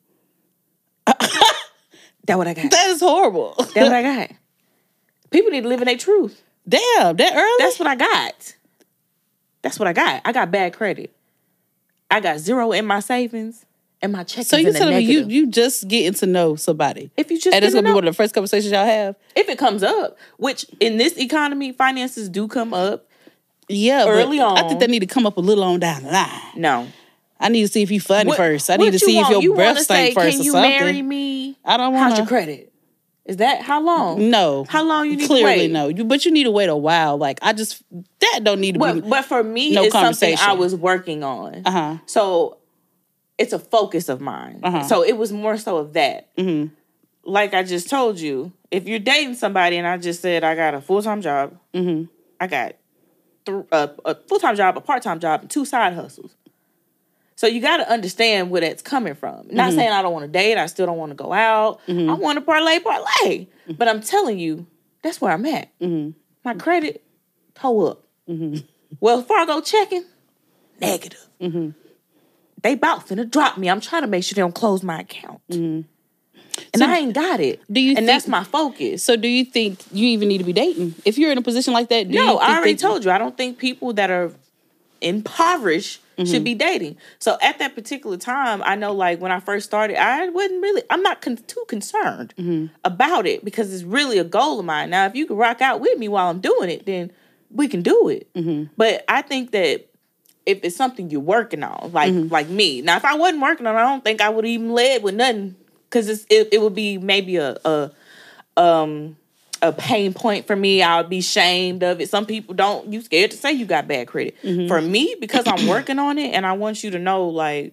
that 1.06 2.36
what 2.36 2.46
I 2.48 2.54
got. 2.54 2.70
That 2.70 2.88
is 2.90 3.00
horrible. 3.00 3.54
That 3.74 3.82
what 3.84 3.92
I 3.92 4.02
got. 4.02 4.30
People 5.30 5.50
need 5.50 5.62
to 5.62 5.68
live 5.68 5.80
in 5.80 5.86
their 5.86 5.96
truth. 5.96 6.42
Damn, 6.68 7.16
that 7.16 7.32
early? 7.34 7.54
That's 7.64 7.78
what 7.78 7.88
I 7.88 7.94
got. 7.96 8.54
That's 9.62 9.78
what 9.78 9.88
I 9.88 9.92
got. 9.92 10.22
I 10.24 10.32
got 10.32 10.50
bad 10.50 10.72
credit. 10.72 11.14
I 12.10 12.20
got 12.20 12.38
zero 12.38 12.72
in 12.72 12.86
my 12.86 13.00
savings, 13.00 13.66
and 14.00 14.12
my 14.12 14.24
check 14.24 14.46
So 14.46 14.56
you 14.56 14.72
telling 14.72 14.96
me 14.96 15.02
you 15.02 15.26
you 15.26 15.46
just 15.50 15.88
getting 15.88 16.14
to 16.20 16.26
know 16.26 16.56
somebody, 16.56 17.10
if 17.16 17.30
you 17.30 17.38
just 17.38 17.54
and 17.54 17.64
it's 17.64 17.74
gonna 17.74 17.86
be 17.88 17.92
one 17.92 18.06
of 18.06 18.14
the 18.14 18.16
first 18.16 18.32
conversations 18.34 18.72
y'all 18.72 18.86
have. 18.86 19.16
if 19.36 19.48
it 19.48 19.58
comes 19.58 19.82
up, 19.82 20.16
which 20.38 20.64
in 20.80 20.96
this 20.96 21.18
economy, 21.18 21.72
finances 21.72 22.28
do 22.28 22.48
come 22.48 22.72
up. 22.72 23.06
Yeah, 23.68 24.06
Early 24.08 24.38
but 24.38 24.64
I 24.64 24.68
think 24.68 24.80
that 24.80 24.88
need 24.88 25.00
to 25.00 25.06
come 25.06 25.26
up 25.26 25.36
a 25.36 25.40
little 25.40 25.64
on 25.64 25.80
down 25.80 26.04
the 26.04 26.10
line. 26.12 26.30
No, 26.56 26.88
I 27.38 27.50
need 27.50 27.62
to 27.62 27.68
see 27.68 27.82
if 27.82 27.90
you 27.90 28.00
funny 28.00 28.28
What- 28.28 28.38
first. 28.38 28.70
I 28.70 28.76
need 28.76 28.92
to 28.92 28.98
see 28.98 29.16
want? 29.16 29.26
if 29.26 29.32
your 29.32 29.42
You 29.42 29.54
breath 29.54 29.78
stink 29.80 29.86
say, 29.86 30.14
first 30.14 30.30
Can 30.30 30.40
or 30.40 30.44
you 30.44 30.52
something. 30.52 30.70
marry 30.70 31.02
me? 31.02 31.58
I 31.64 31.76
don't 31.76 31.92
want 31.92 32.10
How's 32.10 32.18
your 32.18 32.26
credit? 32.26 32.67
Is 33.28 33.36
that 33.36 33.60
how 33.62 33.82
long? 33.82 34.30
No. 34.30 34.64
How 34.68 34.82
long 34.82 35.04
you 35.08 35.16
need 35.16 35.26
to 35.26 35.32
wait? 35.34 35.42
Clearly 35.42 35.68
no. 35.68 35.88
You, 35.88 36.04
but 36.04 36.24
you 36.24 36.32
need 36.32 36.44
to 36.44 36.50
wait 36.50 36.68
a 36.70 36.76
while. 36.76 37.16
Like 37.18 37.38
I 37.42 37.52
just 37.52 37.82
that 38.20 38.40
don't 38.42 38.58
need 38.60 38.72
to 38.72 38.78
be. 38.80 39.00
But, 39.02 39.08
but 39.08 39.24
for 39.26 39.44
me, 39.44 39.70
no 39.72 39.84
it's 39.84 39.92
something 39.92 40.34
I 40.40 40.54
was 40.54 40.74
working 40.74 41.22
on. 41.22 41.62
Uh 41.66 41.70
huh. 41.70 41.96
So 42.06 42.56
it's 43.36 43.52
a 43.52 43.58
focus 43.58 44.08
of 44.08 44.20
mine. 44.22 44.60
Uh-huh. 44.62 44.82
So 44.84 45.04
it 45.04 45.16
was 45.16 45.30
more 45.30 45.58
so 45.58 45.76
of 45.76 45.92
that. 45.92 46.34
Mhm. 46.36 46.70
Like 47.22 47.52
I 47.52 47.62
just 47.62 47.90
told 47.90 48.18
you, 48.18 48.52
if 48.70 48.88
you're 48.88 48.98
dating 48.98 49.34
somebody 49.34 49.76
and 49.76 49.86
I 49.86 49.98
just 49.98 50.22
said 50.22 50.42
I 50.42 50.54
got 50.54 50.72
a 50.74 50.80
full 50.80 51.02
time 51.02 51.20
job, 51.20 51.54
Mhm. 51.74 52.08
I 52.40 52.46
got 52.46 52.76
th- 53.44 53.64
a, 53.70 53.90
a 54.06 54.14
full 54.26 54.38
time 54.40 54.56
job, 54.56 54.76
a 54.78 54.80
part 54.80 55.02
time 55.02 55.20
job, 55.20 55.42
and 55.42 55.50
two 55.50 55.66
side 55.66 55.92
hustles. 55.92 56.34
So 57.38 57.46
you 57.46 57.60
got 57.60 57.76
to 57.76 57.88
understand 57.88 58.50
where 58.50 58.60
that's 58.60 58.82
coming 58.82 59.14
from. 59.14 59.46
Not 59.46 59.68
mm-hmm. 59.68 59.78
saying 59.78 59.92
I 59.92 60.02
don't 60.02 60.12
want 60.12 60.24
to 60.24 60.28
date. 60.28 60.58
I 60.58 60.66
still 60.66 60.86
don't 60.86 60.98
want 60.98 61.10
to 61.10 61.14
go 61.14 61.32
out. 61.32 61.78
Mm-hmm. 61.86 62.10
I 62.10 62.14
want 62.14 62.36
to 62.36 62.40
parlay, 62.40 62.80
parlay. 62.80 63.06
Mm-hmm. 63.46 63.74
But 63.74 63.86
I'm 63.86 64.00
telling 64.00 64.40
you, 64.40 64.66
that's 65.02 65.20
where 65.20 65.30
I'm 65.30 65.46
at. 65.46 65.68
My 65.80 66.54
credit, 66.54 67.04
toe 67.54 67.86
up. 67.86 68.04
Wells 68.98 69.24
Fargo 69.24 69.60
checking, 69.60 70.04
negative. 70.80 71.28
They 72.60 72.72
about 72.72 73.06
finna 73.06 73.30
drop 73.30 73.56
me. 73.56 73.70
I'm 73.70 73.80
trying 73.80 74.02
to 74.02 74.08
make 74.08 74.24
sure 74.24 74.34
they 74.34 74.42
don't 74.42 74.52
close 74.52 74.82
my 74.82 75.02
account. 75.02 75.40
And 75.48 75.84
I 76.82 76.98
ain't 76.98 77.14
got 77.14 77.38
it. 77.38 77.60
do 77.70 77.80
you 77.80 77.94
and 77.96 78.08
that's 78.08 78.26
my 78.26 78.42
focus. 78.42 79.04
So 79.04 79.14
do 79.14 79.28
you 79.28 79.44
think 79.44 79.84
you 79.92 80.08
even 80.08 80.26
need 80.26 80.38
to 80.38 80.44
be 80.44 80.52
dating 80.52 80.96
if 81.04 81.16
you're 81.16 81.30
in 81.30 81.38
a 81.38 81.42
position 81.42 81.72
like 81.72 81.88
that? 81.90 82.08
Do 82.08 82.14
you 82.14 82.18
No, 82.18 82.38
think 82.38 82.50
I 82.50 82.56
already 82.56 82.74
told 82.74 83.04
you. 83.04 83.12
I 83.12 83.18
don't 83.18 83.36
think 83.36 83.58
people 83.58 83.92
that 83.92 84.10
are 84.10 84.32
impoverished 85.00 86.00
Mm-hmm. 86.18 86.30
should 86.32 86.44
be 86.44 86.54
dating. 86.54 86.96
So 87.20 87.38
at 87.40 87.58
that 87.60 87.74
particular 87.76 88.16
time, 88.16 88.60
I 88.64 88.74
know 88.74 88.92
like 88.92 89.20
when 89.20 89.30
I 89.32 89.38
first 89.40 89.66
started, 89.66 89.96
I 89.96 90.28
wasn't 90.28 90.60
really, 90.62 90.82
I'm 90.90 91.02
not 91.02 91.22
con- 91.22 91.36
too 91.36 91.64
concerned 91.68 92.34
Mm-hmm. 92.36 92.66
about 92.84 93.26
it 93.26 93.44
because 93.44 93.72
it's 93.72 93.84
really 93.84 94.18
a 94.18 94.24
goal 94.24 94.58
of 94.58 94.66
mine. 94.66 94.90
Now, 94.90 95.06
if 95.06 95.14
you 95.14 95.26
can 95.26 95.36
rock 95.36 95.60
out 95.62 95.80
with 95.80 95.96
me 95.98 96.08
while 96.08 96.28
I'm 96.28 96.40
doing 96.40 96.70
it, 96.70 96.84
then 96.86 97.12
we 97.50 97.68
can 97.68 97.82
do 97.82 98.08
it. 98.08 98.28
Mm-hmm. 98.34 98.72
But 98.76 99.04
I 99.08 99.22
think 99.22 99.52
that 99.52 99.86
if 100.44 100.60
it's 100.64 100.74
something 100.76 101.08
you're 101.10 101.20
working 101.20 101.62
on, 101.62 101.92
like 101.92 102.12
Mm-hmm. 102.12 102.32
like 102.32 102.48
me. 102.48 102.82
Now, 102.82 102.96
if 102.96 103.04
I 103.04 103.14
wasn't 103.14 103.40
working 103.42 103.66
on, 103.66 103.76
it, 103.76 103.78
I 103.78 103.82
don't 103.88 104.02
think 104.02 104.20
I 104.20 104.28
would 104.28 104.44
even 104.44 104.72
led 104.72 105.02
with 105.04 105.14
nothing 105.14 105.54
because 105.88 106.08
it, 106.28 106.48
it 106.52 106.60
would 106.60 106.74
be 106.74 106.98
maybe 106.98 107.36
a, 107.36 107.56
a 107.64 107.90
um 108.56 109.16
a 109.62 109.72
pain 109.72 110.14
point 110.14 110.46
for 110.46 110.56
me. 110.56 110.82
I'll 110.82 111.04
be 111.04 111.20
shamed 111.20 111.82
of 111.82 112.00
it. 112.00 112.08
Some 112.08 112.26
people 112.26 112.54
don't. 112.54 112.92
You 112.92 113.00
scared 113.00 113.30
to 113.32 113.36
say 113.36 113.52
you 113.52 113.66
got 113.66 113.88
bad 113.88 114.08
credit. 114.08 114.36
Mm-hmm. 114.42 114.68
For 114.68 114.80
me, 114.80 115.16
because 115.20 115.46
I'm 115.46 115.66
working 115.68 115.98
on 115.98 116.18
it, 116.18 116.34
and 116.34 116.46
I 116.46 116.52
want 116.52 116.82
you 116.84 116.90
to 116.90 116.98
know 116.98 117.28
like 117.28 117.72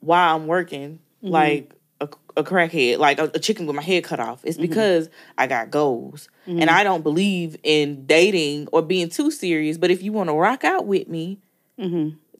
why 0.00 0.28
I'm 0.28 0.46
working 0.46 0.98
mm-hmm. 1.22 1.28
like 1.28 1.72
a, 2.00 2.08
a 2.36 2.42
crackhead, 2.42 2.98
like 2.98 3.18
a, 3.18 3.30
a 3.34 3.38
chicken 3.38 3.66
with 3.66 3.76
my 3.76 3.82
head 3.82 4.04
cut 4.04 4.20
off. 4.20 4.40
It's 4.44 4.56
mm-hmm. 4.56 4.68
because 4.68 5.08
I 5.38 5.46
got 5.46 5.70
goals, 5.70 6.28
and 6.46 6.68
I 6.68 6.82
don't 6.82 7.02
believe 7.02 7.56
in 7.62 8.06
dating 8.06 8.68
or 8.72 8.82
being 8.82 9.08
too 9.08 9.30
serious. 9.30 9.78
But 9.78 9.90
if 9.90 10.02
you 10.02 10.12
want 10.12 10.28
to 10.28 10.34
rock 10.34 10.64
out 10.64 10.86
with 10.86 11.08
me, 11.08 11.38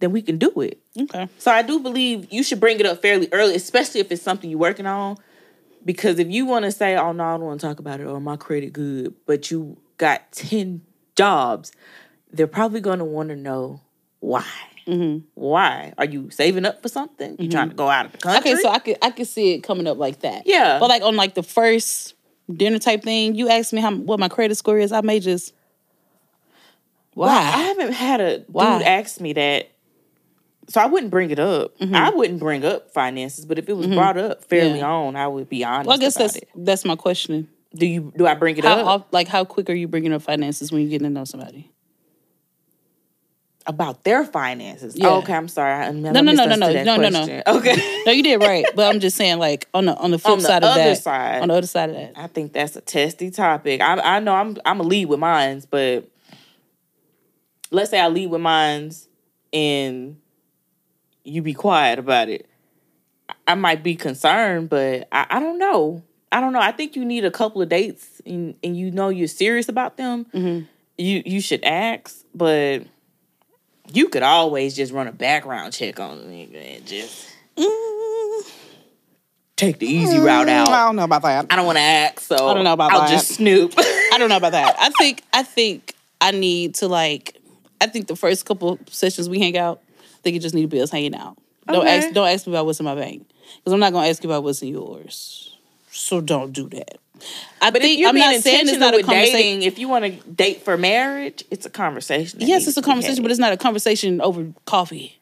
then 0.00 0.12
we 0.12 0.22
can 0.22 0.38
do 0.38 0.52
it. 0.60 0.80
Okay. 0.98 1.28
So 1.38 1.50
I 1.50 1.62
do 1.62 1.78
believe 1.78 2.32
you 2.32 2.42
should 2.42 2.58
bring 2.58 2.80
it 2.80 2.86
up 2.86 3.00
fairly 3.00 3.28
early, 3.32 3.54
especially 3.54 4.00
if 4.00 4.10
it's 4.10 4.22
something 4.22 4.50
you're 4.50 4.58
working 4.58 4.86
on. 4.86 5.16
Because 5.84 6.18
if 6.18 6.28
you 6.28 6.46
want 6.46 6.64
to 6.64 6.72
say, 6.72 6.96
"Oh 6.96 7.12
no, 7.12 7.24
I 7.24 7.32
don't 7.32 7.46
want 7.46 7.60
to 7.60 7.66
talk 7.66 7.78
about 7.78 8.00
it," 8.00 8.06
or 8.06 8.20
"My 8.20 8.36
credit 8.36 8.72
good," 8.72 9.14
but 9.26 9.50
you 9.50 9.78
got 9.96 10.30
ten 10.32 10.82
jobs, 11.16 11.72
they're 12.32 12.46
probably 12.46 12.80
going 12.80 12.98
to 12.98 13.04
want 13.04 13.30
to 13.30 13.36
know 13.36 13.80
why. 14.20 14.46
Mm-hmm. 14.86 15.26
Why 15.34 15.94
are 15.98 16.04
you 16.04 16.30
saving 16.30 16.64
up 16.64 16.82
for 16.82 16.88
something? 16.88 17.36
You 17.38 17.48
trying 17.48 17.68
to 17.68 17.70
mm-hmm. 17.70 17.76
go 17.76 17.88
out 17.88 18.06
of 18.06 18.12
the 18.12 18.18
country? 18.18 18.52
Okay, 18.52 18.62
so 18.62 18.68
I 18.68 18.78
could 18.78 18.96
I 19.02 19.10
could 19.10 19.26
see 19.26 19.54
it 19.54 19.60
coming 19.60 19.86
up 19.86 19.98
like 19.98 20.20
that. 20.20 20.46
Yeah. 20.46 20.78
But 20.78 20.88
like 20.88 21.02
on 21.02 21.16
like 21.16 21.34
the 21.34 21.42
first 21.42 22.14
dinner 22.52 22.78
type 22.78 23.02
thing, 23.02 23.34
you 23.34 23.48
asked 23.48 23.72
me 23.72 23.80
how 23.80 23.94
what 23.94 24.18
my 24.18 24.28
credit 24.28 24.56
score 24.56 24.78
is. 24.78 24.92
I 24.92 25.00
may 25.00 25.20
just 25.20 25.54
why? 27.14 27.28
I 27.28 27.40
haven't 27.40 27.92
had 27.92 28.20
a 28.20 28.44
Why? 28.48 28.78
dude 28.78 28.86
ask 28.86 29.20
me 29.20 29.32
that. 29.34 29.70
So 30.70 30.80
I 30.80 30.86
wouldn't 30.86 31.10
bring 31.10 31.30
it 31.30 31.38
up. 31.40 31.76
Mm-hmm. 31.78 31.94
I 31.96 32.10
wouldn't 32.10 32.38
bring 32.38 32.64
up 32.64 32.92
finances, 32.92 33.44
but 33.44 33.58
if 33.58 33.68
it 33.68 33.72
was 33.76 33.88
brought 33.88 34.16
up 34.16 34.44
fairly 34.44 34.78
Yeah. 34.78 34.88
on, 34.90 35.16
I 35.16 35.26
would 35.26 35.48
be 35.48 35.64
honest. 35.64 35.88
well, 35.88 35.96
I 35.96 36.00
guess 36.00 36.14
about 36.16 36.22
that's 36.26 36.36
it. 36.36 36.48
that's 36.54 36.84
my 36.84 36.94
question. 36.96 37.48
Do 37.74 37.86
you 37.86 38.12
do 38.16 38.26
I 38.26 38.34
bring 38.34 38.56
it 38.56 38.64
How 38.64 38.78
up 38.78 38.86
off- 38.86 39.06
like 39.12 39.26
how 39.28 39.44
quick 39.44 39.68
are 39.68 39.74
you 39.74 39.88
bringing 39.88 40.12
up 40.12 40.22
finances 40.22 40.70
when 40.72 40.80
you're 40.82 40.90
getting 40.90 41.08
to 41.08 41.12
know 41.12 41.24
somebody? 41.24 41.70
about 43.66 44.02
their 44.04 44.24
finances? 44.24 44.96
Yeah. 44.96 45.08
Oh, 45.08 45.18
okay, 45.18 45.34
I'm 45.34 45.46
sorry. 45.46 45.72
I, 45.86 45.90
No, 45.92 46.10
no, 46.10 46.20
no, 46.22 46.32
no, 46.32 46.44
no, 46.56 46.56
no, 46.56 46.96
no, 46.96 47.08
no. 47.08 47.42
Okay. 47.46 48.02
No, 48.06 48.12
you 48.12 48.22
did 48.22 48.40
right, 48.40 48.64
but 48.74 48.92
I'm 48.92 48.98
just 49.00 49.16
saying 49.16 49.38
like 49.38 49.68
on 49.74 49.84
the 49.86 49.94
on 49.96 50.10
the 50.10 50.18
flip 50.18 50.32
On 50.32 50.38
the 50.38 50.44
side 50.44 50.64
of 50.64 50.70
other 50.70 50.82
that, 50.82 50.98
side. 51.02 51.42
on 51.42 51.48
the 51.48 51.54
other 51.54 51.66
side 51.66 51.90
of 51.90 51.96
that. 51.96 52.12
I 52.16 52.26
think 52.28 52.52
that's 52.54 52.74
a 52.76 52.80
testy 52.80 53.30
topic. 53.30 53.80
I 53.82 54.16
I 54.16 54.20
know 54.20 54.34
I'm 54.34 54.56
I'm 54.64 54.80
a 54.80 54.82
lead 54.82 55.06
with 55.06 55.20
mines, 55.20 55.66
but 55.66 56.08
let's 57.70 57.90
say 57.90 58.00
I 58.00 58.08
lead 58.08 58.30
with 58.30 58.40
mines 58.40 59.06
and 59.52 60.16
you 61.24 61.42
be 61.42 61.54
quiet 61.54 61.98
about 61.98 62.28
it. 62.28 62.46
I 63.46 63.54
might 63.54 63.82
be 63.82 63.94
concerned, 63.94 64.68
but 64.68 65.08
I, 65.12 65.26
I 65.30 65.40
don't 65.40 65.58
know. 65.58 66.02
I 66.32 66.40
don't 66.40 66.52
know. 66.52 66.60
I 66.60 66.72
think 66.72 66.96
you 66.96 67.04
need 67.04 67.24
a 67.24 67.30
couple 67.30 67.60
of 67.62 67.68
dates 67.68 68.20
and, 68.24 68.54
and 68.62 68.76
you 68.76 68.90
know 68.90 69.08
you're 69.08 69.28
serious 69.28 69.68
about 69.68 69.96
them. 69.96 70.26
Mm-hmm. 70.32 70.66
You 70.98 71.22
you 71.24 71.40
should 71.40 71.64
ask, 71.64 72.24
but 72.34 72.82
you 73.92 74.08
could 74.08 74.22
always 74.22 74.76
just 74.76 74.92
run 74.92 75.06
a 75.06 75.12
background 75.12 75.72
check 75.72 75.98
on 75.98 76.18
the 76.18 76.24
nigga 76.24 76.76
and 76.76 76.86
just 76.86 77.26
take 79.56 79.78
the 79.78 79.86
easy 79.86 80.18
route 80.18 80.48
out. 80.48 80.68
Mm, 80.68 80.72
I 80.72 80.86
don't 80.86 80.96
know 80.96 81.04
about 81.04 81.22
that. 81.22 81.46
I 81.50 81.56
don't 81.56 81.66
want 81.66 81.78
to 81.78 81.82
ask, 81.82 82.20
so 82.20 82.34
I 82.48 82.54
don't 82.54 82.64
know 82.64 82.72
about 82.72 82.92
I'll 82.92 83.00
that. 83.00 83.10
just 83.10 83.28
snoop. 83.28 83.74
I 83.76 84.16
don't 84.18 84.28
know 84.28 84.36
about 84.36 84.52
that. 84.52 84.76
I 84.78 84.90
think 84.98 85.22
I 85.32 85.42
think 85.42 85.94
I 86.20 86.30
need 86.32 86.76
to 86.76 86.88
like. 86.88 87.36
I 87.80 87.86
think 87.86 88.08
the 88.08 88.16
first 88.16 88.44
couple 88.44 88.78
sessions 88.88 89.28
we 89.28 89.38
hang 89.38 89.56
out, 89.56 89.80
think 90.22 90.36
it 90.36 90.40
just 90.40 90.54
need 90.54 90.62
to 90.62 90.68
be 90.68 90.80
us 90.80 90.90
hanging 90.90 91.14
out. 91.14 91.36
Don't 91.66 91.86
ask. 91.86 92.12
Don't 92.12 92.28
ask 92.28 92.46
me 92.46 92.52
about 92.52 92.66
what's 92.66 92.80
in 92.80 92.84
my 92.86 92.94
bank 92.94 93.26
because 93.58 93.72
I'm 93.72 93.80
not 93.80 93.92
gonna 93.92 94.08
ask 94.08 94.22
you 94.24 94.30
about 94.30 94.42
what's 94.44 94.62
in 94.62 94.68
yours. 94.68 95.56
So 95.90 96.20
don't 96.20 96.52
do 96.52 96.68
that. 96.70 96.98
I 97.60 97.70
But 97.70 97.76
if 97.76 97.82
think 97.82 98.00
you're 98.00 98.08
I'm 98.08 98.16
not 98.16 98.40
saying 98.40 98.68
it's 98.68 98.78
not 98.78 98.94
a 98.94 99.02
conversation. 99.02 99.32
dating, 99.34 99.62
if 99.62 99.78
you 99.78 99.88
want 99.88 100.04
to 100.06 100.30
date 100.30 100.62
for 100.62 100.78
marriage, 100.78 101.44
it's 101.50 101.66
a 101.66 101.70
conversation. 101.70 102.40
Yes, 102.40 102.66
it's 102.66 102.76
a 102.78 102.82
conversation, 102.82 103.22
but 103.22 103.30
it's 103.30 103.40
not 103.40 103.52
a 103.52 103.56
conversation 103.58 104.20
over 104.20 104.46
coffee. 104.64 105.16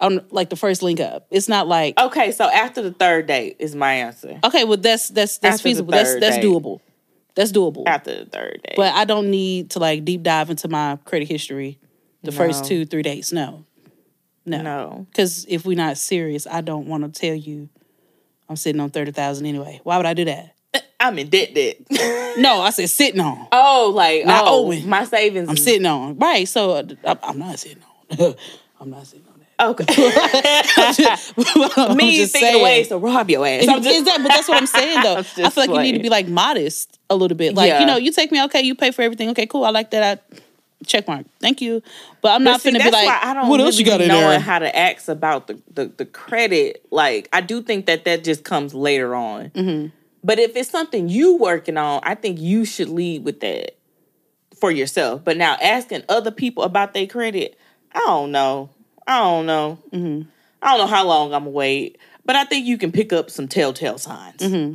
On 0.00 0.20
like 0.30 0.50
the 0.50 0.56
first 0.56 0.82
link 0.82 0.98
up, 0.98 1.26
it's 1.30 1.48
not 1.48 1.68
like 1.68 1.96
okay. 1.96 2.32
So 2.32 2.46
after 2.50 2.82
the 2.82 2.90
third 2.90 3.26
date 3.28 3.56
is 3.60 3.76
my 3.76 3.92
answer. 3.94 4.40
okay. 4.42 4.64
Well, 4.64 4.78
that's 4.78 5.08
that's 5.08 5.38
that's 5.38 5.56
After 5.56 5.62
feasible. 5.62 5.92
That's 5.92 6.18
that's 6.18 6.36
date. 6.36 6.44
doable. 6.44 6.80
That's 7.36 7.52
doable. 7.52 7.84
After 7.86 8.24
the 8.24 8.28
third 8.28 8.60
date, 8.66 8.74
But 8.76 8.94
I 8.94 9.04
don't 9.04 9.30
need 9.30 9.70
to 9.70 9.78
like 9.78 10.04
deep 10.04 10.22
dive 10.24 10.50
into 10.50 10.66
my 10.68 10.98
credit 11.04 11.28
history 11.28 11.78
the 12.24 12.32
first 12.32 12.64
two, 12.64 12.84
three 12.84 13.02
days. 13.02 13.32
No. 13.32 13.64
No. 14.44 14.62
no, 14.62 15.06
Because 15.10 15.46
if 15.48 15.64
we're 15.64 15.76
not 15.76 15.96
serious, 15.98 16.46
I 16.46 16.60
don't 16.62 16.86
want 16.88 17.04
to 17.12 17.20
tell 17.20 17.34
you 17.34 17.68
I'm 18.48 18.56
sitting 18.56 18.80
on 18.80 18.90
30,000 18.90 19.46
anyway. 19.46 19.80
Why 19.84 19.96
would 19.96 20.06
I 20.06 20.14
do 20.14 20.24
that? 20.24 20.54
I'm 20.98 21.18
in 21.18 21.28
debt. 21.28 21.54
Debt. 21.54 21.76
No, 22.38 22.60
I 22.62 22.70
said 22.70 22.88
sitting 22.90 23.20
on. 23.20 23.46
oh, 23.52 23.92
like 23.94 24.24
Not 24.26 24.44
oh, 24.46 24.66
owing. 24.66 24.88
my 24.88 25.04
savings. 25.04 25.48
I'm 25.48 25.56
sitting 25.56 25.86
on. 25.86 26.18
Right. 26.18 26.48
So 26.48 26.72
uh, 26.72 26.82
I'm 27.04 27.18
I'm 27.22 27.38
not 27.38 27.58
sitting 27.58 27.82
on. 28.18 28.34
I'm 28.80 28.90
not 28.90 29.06
sitting 29.06 29.26
on 29.26 29.38
that. 29.38 29.68
Okay, 29.68 29.84
I'm 31.76 31.96
me 31.96 32.16
just 32.16 32.32
thinking 32.32 32.50
saying. 32.50 32.60
away 32.60 32.84
to 32.84 32.98
rob 32.98 33.30
your 33.30 33.46
ass. 33.46 33.64
Just- 33.64 33.86
Is 33.86 34.04
that- 34.04 34.18
but 34.22 34.28
that's 34.28 34.48
what 34.48 34.58
I'm 34.58 34.66
saying 34.66 35.02
though. 35.02 35.16
I'm 35.16 35.24
I 35.46 35.50
feel 35.50 35.66
like 35.66 35.70
you 35.70 35.80
need 35.82 35.92
to 35.98 36.02
be 36.02 36.08
like 36.08 36.26
modest 36.28 36.98
a 37.10 37.14
little 37.16 37.36
bit. 37.36 37.54
Like, 37.54 37.68
Yeah. 37.68 37.80
you 37.80 37.86
know, 37.86 37.96
you 37.96 38.10
take 38.12 38.32
me, 38.32 38.42
okay, 38.44 38.62
you 38.62 38.74
pay 38.74 38.90
for 38.90 39.02
everything. 39.02 39.28
Okay, 39.30 39.46
cool. 39.46 39.64
I 39.64 39.70
like 39.70 39.90
that. 39.90 40.18
I 40.32 40.36
check 40.86 41.06
mark. 41.08 41.26
Thank 41.40 41.60
you. 41.60 41.82
But 42.20 42.32
I'm 42.32 42.44
But 42.44 42.50
not 42.50 42.60
see, 42.60 42.70
finna 42.70 42.78
be 42.84 42.90
like, 42.90 43.06
why 43.06 43.20
I 43.22 43.34
don't 43.34 43.48
what 43.48 43.60
else 43.60 43.78
really 43.78 43.84
you 43.84 43.90
got 43.90 44.00
in 44.00 44.08
knowing 44.08 44.28
there? 44.28 44.38
how 44.40 44.58
to 44.58 44.76
ask 44.76 45.08
about 45.08 45.46
the, 45.46 45.60
the 45.72 45.86
the 45.86 46.04
credit. 46.06 46.84
Like 46.90 47.28
I 47.32 47.40
do 47.40 47.62
think 47.62 47.86
that 47.86 48.04
that 48.04 48.24
just 48.24 48.44
comes 48.44 48.74
later 48.74 49.14
on. 49.14 49.50
Mm-hmm. 49.50 49.88
But 50.24 50.38
if 50.38 50.54
it's 50.56 50.70
something 50.70 51.08
you 51.08 51.36
working 51.36 51.76
on, 51.76 52.00
I 52.04 52.14
think 52.14 52.40
you 52.40 52.64
should 52.64 52.88
lead 52.88 53.24
with 53.24 53.40
that 53.40 53.76
for 54.58 54.70
yourself. 54.70 55.24
But 55.24 55.36
now 55.36 55.56
asking 55.60 56.04
other 56.08 56.30
people 56.30 56.62
about 56.62 56.94
their 56.94 57.06
credit, 57.06 57.58
I 57.92 57.98
don't 57.98 58.30
know. 58.30 58.70
I 59.06 59.18
don't 59.18 59.46
know. 59.46 59.78
Mm-hmm. 59.92 60.28
I 60.62 60.68
don't 60.68 60.78
know 60.78 60.86
how 60.94 61.04
long 61.06 61.34
I'm 61.34 61.42
gonna 61.42 61.50
wait. 61.50 61.98
But 62.24 62.36
I 62.36 62.44
think 62.44 62.66
you 62.66 62.78
can 62.78 62.92
pick 62.92 63.12
up 63.12 63.30
some 63.30 63.48
telltale 63.48 63.98
signs. 63.98 64.40
Mm-hmm. 64.40 64.74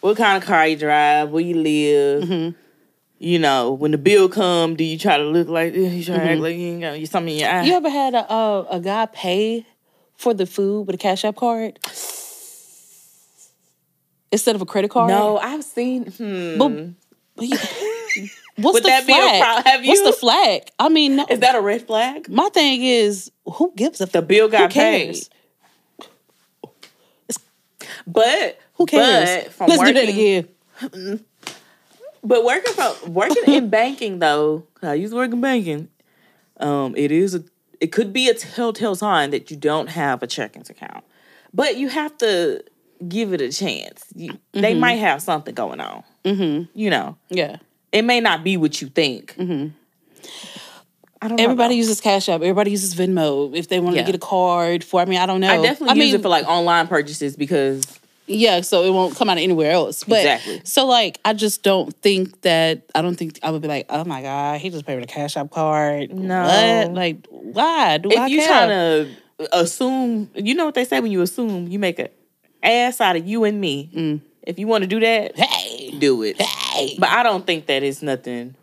What 0.00 0.16
kind 0.16 0.42
of 0.42 0.46
car 0.46 0.66
you 0.66 0.76
drive? 0.76 1.30
Where 1.30 1.42
you 1.42 1.54
live? 1.56 2.54
Mm-hmm. 3.24 3.30
You 3.32 3.38
know, 3.38 3.72
when 3.72 3.90
the 3.92 3.98
bill 3.98 4.28
come, 4.28 4.76
do 4.76 4.84
you 4.84 4.98
try 4.98 5.16
to 5.16 5.24
look 5.24 5.48
like? 5.48 5.74
You 5.74 6.04
try 6.04 6.16
to 6.18 6.22
act 6.22 6.40
like 6.40 6.56
you 6.56 6.66
ain't 6.68 6.80
got 6.82 7.08
something 7.08 7.32
in 7.34 7.40
your 7.40 7.48
eye? 7.50 7.62
You 7.62 7.74
ever 7.74 7.88
had 7.90 8.14
a, 8.14 8.32
a 8.32 8.66
a 8.72 8.80
guy 8.80 9.06
pay 9.06 9.66
for 10.16 10.34
the 10.34 10.46
food 10.46 10.86
with 10.86 10.94
a 10.94 10.98
Cash 10.98 11.24
App 11.24 11.36
card 11.36 11.78
instead 14.30 14.54
of 14.54 14.62
a 14.62 14.66
credit 14.66 14.90
card? 14.90 15.08
No, 15.08 15.38
I've 15.38 15.64
seen. 15.64 16.06
Hmm. 16.10 16.58
But, 16.58 16.68
but 17.36 17.46
you- 17.46 17.56
what's 18.56 18.74
Would 18.74 18.82
the 18.84 18.88
that 18.88 19.06
be 19.06 19.12
a 19.12 19.16
flag? 19.16 19.64
pro- 19.64 19.86
What's 19.88 20.02
the 20.02 20.12
flag? 20.12 20.62
I 20.78 20.88
mean, 20.88 21.16
no, 21.16 21.26
Is 21.28 21.40
that 21.40 21.54
a 21.56 21.60
red 21.60 21.86
flag? 21.86 22.28
my 22.28 22.48
thing 22.50 22.82
is 22.84 23.32
who 23.46 23.72
gives 23.74 24.00
a 24.00 24.06
The 24.06 24.22
bill 24.22 24.48
got 24.48 24.70
paid. 24.70 25.16
But 28.06 28.58
Who 28.74 28.86
cares? 28.86 29.44
But 29.44 29.52
from 29.52 29.68
Let's 29.68 29.78
working, 29.80 29.94
do 29.94 30.00
that 30.00 30.08
again. 30.10 31.24
But 32.24 32.44
working 32.44 32.72
from 32.72 33.12
working 33.12 33.42
in 33.46 33.68
banking 33.78 34.18
though, 34.18 34.64
I 34.82 34.94
used 34.94 35.12
to 35.12 35.16
work 35.16 35.32
in 35.32 35.40
banking. 35.40 35.88
Um, 36.58 36.94
it 36.96 37.12
is 37.12 37.34
a 37.34 37.44
it 37.80 37.88
could 37.92 38.12
be 38.12 38.28
a 38.28 38.34
telltale 38.34 38.94
sign 38.94 39.30
that 39.30 39.50
you 39.50 39.56
don't 39.56 39.88
have 39.90 40.22
a 40.22 40.26
checking 40.26 40.62
account, 40.62 41.04
but 41.52 41.76
you 41.76 41.88
have 41.88 42.16
to 42.18 42.64
give 43.06 43.32
it 43.34 43.40
a 43.42 43.50
chance. 43.52 44.04
You, 44.14 44.38
They 44.52 44.74
might 44.74 44.94
have 44.94 45.20
something 45.20 45.54
going 45.54 45.80
on. 45.80 46.02
Mm-hmm. 46.24 46.70
You 46.78 46.90
know, 46.90 47.16
Yeah. 47.28 47.56
it 47.92 48.02
may 48.02 48.20
not 48.20 48.42
be 48.44 48.56
what 48.56 48.80
you 48.80 48.88
think. 48.88 49.34
Mm-hmm. 49.36 49.74
I 51.20 51.28
don't 51.28 51.36
know. 51.36 51.44
Everybody 51.44 51.74
uses 51.74 52.00
Cash 52.00 52.28
App. 52.28 52.40
Everybody 52.40 52.70
uses 52.70 52.94
Venmo 52.94 53.54
if 53.54 53.68
they 53.68 53.80
want 53.80 53.96
Yeah. 53.96 54.02
to 54.02 54.06
get 54.06 54.14
a 54.14 54.18
card 54.24 54.84
for. 54.84 55.00
I 55.00 55.04
mean, 55.04 55.18
I 55.18 55.26
don't 55.26 55.40
know. 55.40 55.48
I 55.50 55.60
definitely 55.60 55.90
I 55.90 55.94
use 56.04 56.12
mean, 56.12 56.20
it 56.20 56.22
for 56.22 56.28
like 56.28 56.46
online 56.46 56.86
purchases 56.86 57.36
because 57.36 57.98
yeah, 58.26 58.60
so 58.62 58.84
it 58.84 58.90
won't 58.90 59.14
come 59.16 59.28
out 59.28 59.36
of 59.36 59.42
anywhere 59.42 59.70
else. 59.72 60.04
But 60.04 60.18
Exactly. 60.20 60.60
so 60.64 60.86
like, 60.86 61.20
I 61.24 61.32
just 61.34 61.62
don't 61.62 61.94
think 62.02 62.40
that 62.42 62.82
I 62.94 63.02
don't 63.02 63.16
think 63.16 63.38
I 63.42 63.50
would 63.50 63.62
be 63.62 63.68
like, 63.68 63.86
oh 63.90 64.04
my 64.04 64.22
god, 64.22 64.60
he 64.60 64.70
just 64.70 64.86
paid 64.86 64.94
with 64.96 65.04
a 65.04 65.12
Cash 65.12 65.36
App 65.36 65.50
card. 65.50 66.12
No. 66.12 66.42
what? 66.44 66.94
like 66.94 67.26
why 67.28 67.98
do 67.98 68.10
I 68.16 68.24
if 68.26 68.30
you 68.30 68.38
care? 68.40 68.48
trying 68.48 68.68
to 68.68 69.56
assume, 69.58 70.30
you 70.34 70.54
know 70.54 70.64
what 70.64 70.74
they 70.74 70.84
say 70.84 71.00
when 71.00 71.12
you 71.12 71.20
assume, 71.22 71.68
you 71.68 71.78
make 71.78 71.98
a 71.98 72.08
ass 72.62 73.00
out 73.00 73.16
of 73.16 73.26
you 73.26 73.44
and 73.44 73.60
me. 73.60 74.20
If 74.42 74.58
you 74.58 74.66
want 74.66 74.82
to 74.84 74.88
do 74.88 75.00
that, 75.00 75.36
hey, 75.38 75.90
do 75.98 76.22
it. 76.22 76.40
hey, 76.40 76.96
But 76.98 77.08
I 77.10 77.22
don't 77.22 77.46
think 77.46 77.66
that 77.66 77.82
is 77.82 78.02
nothing 78.02 78.54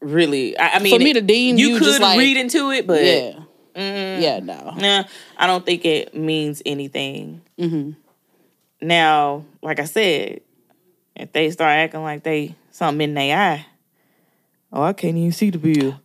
really. 0.00 0.56
I, 0.58 0.74
I 0.74 0.78
mean, 0.80 0.94
For 0.98 1.02
me 1.02 1.12
to 1.14 1.20
deem 1.20 1.56
you 1.56 1.78
could 1.78 1.84
just 1.84 2.00
like- 2.00 2.18
read 2.18 2.36
into 2.36 2.70
it, 2.70 2.86
but 2.86 3.02
yeah, 3.04 3.38
yeah, 3.74 4.40
no, 4.40 4.74
nah, 4.76 5.04
I 5.36 5.46
don't 5.46 5.64
think 5.64 5.84
it 5.84 6.14
means 6.14 6.62
anything. 6.66 7.40
Mm-hmm. 7.58 7.92
Now, 8.80 9.44
like 9.62 9.80
I 9.80 9.84
said, 9.84 10.40
if 11.16 11.32
they 11.32 11.50
start 11.50 11.70
acting 11.70 12.02
like 12.02 12.22
they 12.22 12.54
something 12.70 13.08
in 13.08 13.14
their 13.14 13.36
eye, 13.36 13.66
oh, 14.72 14.82
I 14.82 14.92
can't 14.92 15.16
even 15.16 15.32
see 15.32 15.50
the 15.50 15.58
bill. 15.58 16.00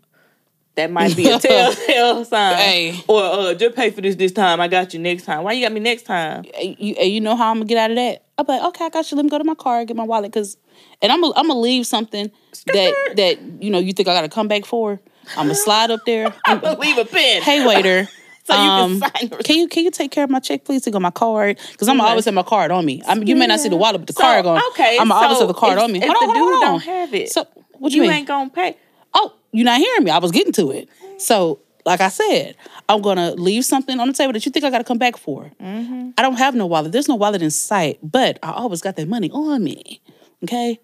That 0.75 0.91
might 0.91 1.15
be 1.15 1.29
a 1.29 1.38
telltale 1.39 2.25
sign. 2.25 2.55
Hey. 2.55 3.03
Or 3.07 3.21
uh, 3.21 3.53
just 3.53 3.75
pay 3.75 3.91
for 3.91 4.01
this 4.01 4.15
this 4.15 4.31
time. 4.31 4.59
I 4.59 4.67
got 4.67 4.93
you 4.93 4.99
next 4.99 5.23
time. 5.25 5.43
Why 5.43 5.53
you 5.53 5.63
got 5.63 5.71
me 5.71 5.79
next 5.79 6.03
time? 6.03 6.45
You, 6.59 6.95
you 6.95 7.21
know 7.21 7.36
how 7.36 7.51
I'm 7.51 7.57
gonna 7.57 7.65
get 7.65 7.77
out 7.77 7.91
of 7.91 7.97
that? 7.97 8.23
I'm 8.38 8.45
like, 8.47 8.63
okay, 8.63 8.86
I 8.86 8.89
got 8.89 9.12
you. 9.12 9.17
Let 9.17 9.23
me 9.23 9.29
go 9.29 9.38
to 9.38 9.43
my 9.43 9.53
car, 9.53 9.86
get 9.86 9.95
my 9.95 10.03
wallet, 10.03 10.33
cause, 10.33 10.57
and 11.01 11.12
I'm 11.12 11.21
gonna 11.21 11.33
I'm 11.36 11.47
gonna 11.47 11.59
leave 11.59 11.86
something 11.86 12.31
that 12.67 13.13
that 13.17 13.39
you 13.62 13.69
know 13.69 13.77
you 13.77 13.93
think 13.93 14.09
I 14.09 14.13
gotta 14.15 14.29
come 14.29 14.47
back 14.47 14.65
for. 14.65 14.99
I'm 15.38 15.45
gonna 15.45 15.55
slide 15.55 15.91
up 15.91 16.01
there. 16.05 16.33
I'm 16.45 16.59
gonna 16.59 16.79
leave 16.79 16.97
a 16.97 17.05
pen. 17.05 17.43
hey 17.43 17.65
waiter, 17.65 18.09
So 18.47 18.53
you 18.56 18.60
can 18.60 18.79
um, 18.84 18.99
sign 18.99 19.29
can 19.43 19.58
you 19.58 19.67
can 19.69 19.84
you 19.86 19.91
take 19.91 20.12
care 20.12 20.25
of 20.25 20.29
my 20.29 20.39
check, 20.39 20.65
please? 20.65 20.82
Take 20.82 20.95
on 20.95 21.01
my 21.01 21.12
card, 21.12 21.58
cause 21.77 21.88
I'm 21.88 21.99
Okay. 22.01 22.10
always 22.10 22.25
have 22.25 22.34
my 22.34 22.43
card 22.43 22.71
on 22.71 22.86
me. 22.86 23.01
I 23.08 23.15
mean, 23.15 23.27
you 23.27 23.38
may 23.38 23.47
not 23.47 23.62
see 23.62 23.69
the 23.69 23.77
wallet, 23.77 24.01
but 24.01 24.08
the 24.08 24.13
So, 24.13 24.21
card 24.21 24.43
going. 24.43 24.62
Okay, 24.71 24.97
I'm 24.99 25.12
always 25.13 25.39
have 25.39 25.47
the 25.47 25.53
card 25.53 25.77
if, 25.77 25.84
on 25.86 25.91
me. 25.93 25.99
If 25.99 26.06
Hold 26.06 26.15
the 26.17 26.27
on, 26.27 26.34
dude 26.34 26.38
hold 26.43 26.53
on, 26.56 26.60
don't 26.71 26.84
have 26.84 27.13
it, 27.13 27.29
So 27.32 27.47
what 27.79 27.93
you, 27.93 27.97
you 27.97 28.01
mean? 28.10 28.12
ain't 28.12 28.27
gonna 28.27 28.49
pay. 28.49 28.75
Oh, 29.13 29.34
you're 29.53 29.63
not 29.63 29.77
hearing 29.79 30.03
me. 30.03 30.12
I 30.12 30.17
was 30.17 30.32
getting 30.32 30.51
to 30.53 30.71
it. 30.71 30.89
So, 31.19 31.60
like 31.86 32.01
I 32.01 32.10
said, 32.10 32.58
I'm 32.89 33.01
gonna 33.01 33.34
leave 33.36 33.63
something 33.63 33.97
on 33.99 34.08
the 34.08 34.13
table 34.13 34.34
that 34.34 34.45
you 34.45 34.51
think 34.51 34.65
I 34.65 34.69
gotta 34.69 34.84
come 34.84 34.97
back 34.97 35.15
for. 35.15 35.49
Mm-hmm. 35.62 36.10
I 36.17 36.21
don't 36.21 36.36
have 36.36 36.53
no 36.53 36.65
wallet. 36.65 36.91
There's 36.91 37.08
no 37.08 37.15
wallet 37.15 37.41
in 37.41 37.49
sight, 37.51 37.99
but 38.03 38.39
I 38.43 38.51
always 38.51 38.82
got 38.82 38.97
that 38.97 39.08
money 39.08 39.32
on 39.32 39.63
me. 39.63 40.01
Okay, 40.43 40.79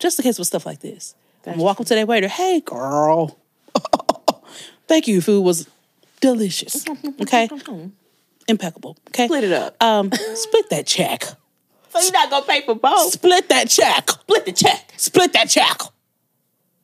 just 0.00 0.18
in 0.18 0.24
case 0.24 0.38
with 0.38 0.48
stuff 0.48 0.66
like 0.66 0.80
this. 0.80 1.14
I'm 1.46 1.58
gonna 1.58 1.74
to 1.76 1.94
that 1.94 2.08
waiter. 2.08 2.26
Hey, 2.26 2.60
girl. 2.60 3.38
Thank 4.88 5.06
you. 5.06 5.20
Food 5.20 5.42
was 5.42 5.68
delicious. 6.20 6.84
Okay, 7.20 7.48
impeccable. 8.48 8.96
Okay, 9.08 9.26
Split 9.26 9.44
it 9.44 9.52
up. 9.52 9.82
Um, 9.82 10.10
split 10.34 10.70
that 10.70 10.86
check. 10.86 11.24
So 11.88 12.02
you're 12.02 12.12
not 12.12 12.28
gonna 12.28 12.44
pay 12.44 12.60
for 12.60 12.74
both. 12.74 13.12
Split 13.12 13.48
that 13.48 13.70
check. 13.70 14.10
Split 14.10 14.44
the 14.44 14.52
check. 14.52 14.92
Split 14.98 15.32
that 15.32 15.48
check. 15.48 15.80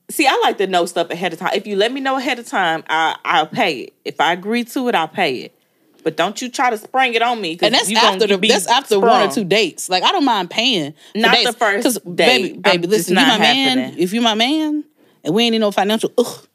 See, 0.08 0.26
I 0.26 0.40
like 0.42 0.56
to 0.56 0.66
know 0.66 0.86
stuff 0.86 1.10
ahead 1.10 1.34
of 1.34 1.38
time. 1.38 1.50
If 1.54 1.66
you 1.66 1.76
let 1.76 1.92
me 1.92 2.00
know 2.00 2.16
ahead 2.16 2.38
of 2.38 2.46
time, 2.46 2.82
I 2.88 3.16
I'll 3.22 3.46
pay 3.46 3.80
it. 3.80 3.92
If 4.06 4.20
I 4.22 4.32
agree 4.32 4.64
to 4.64 4.88
it, 4.88 4.94
I'll 4.94 5.08
pay 5.08 5.40
it. 5.40 5.54
But 6.02 6.16
don't 6.16 6.40
you 6.40 6.48
try 6.48 6.70
to 6.70 6.78
spring 6.78 7.14
it 7.14 7.22
on 7.22 7.40
me. 7.40 7.58
And 7.62 7.74
that's 7.74 7.94
after 7.94 8.26
the 8.26 8.38
be 8.38 8.48
that's 8.48 8.66
after 8.66 8.98
one 8.98 9.28
or 9.28 9.30
two 9.30 9.44
dates. 9.44 9.88
Like 9.88 10.02
I 10.02 10.12
don't 10.12 10.24
mind 10.24 10.50
paying. 10.50 10.94
Not 11.14 11.34
dates. 11.34 11.50
the 11.50 11.56
first 11.56 12.16
date. 12.16 12.16
Baby, 12.16 12.58
baby, 12.58 12.84
I'm 12.84 12.90
listen, 12.90 13.16
you 13.16 13.22
my 13.22 13.38
man. 13.38 13.94
If 13.98 14.12
you 14.12 14.20
my 14.20 14.34
man, 14.34 14.84
and 15.24 15.34
we 15.34 15.44
ain't 15.44 15.54
in 15.54 15.60
no 15.60 15.70
financial 15.70 16.12
ugh, 16.18 16.46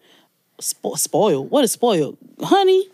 spo- 0.62 0.98
spoiled. 0.98 1.50
What 1.52 1.64
is 1.64 1.72
spoiled, 1.72 2.18
honey? 2.42 2.88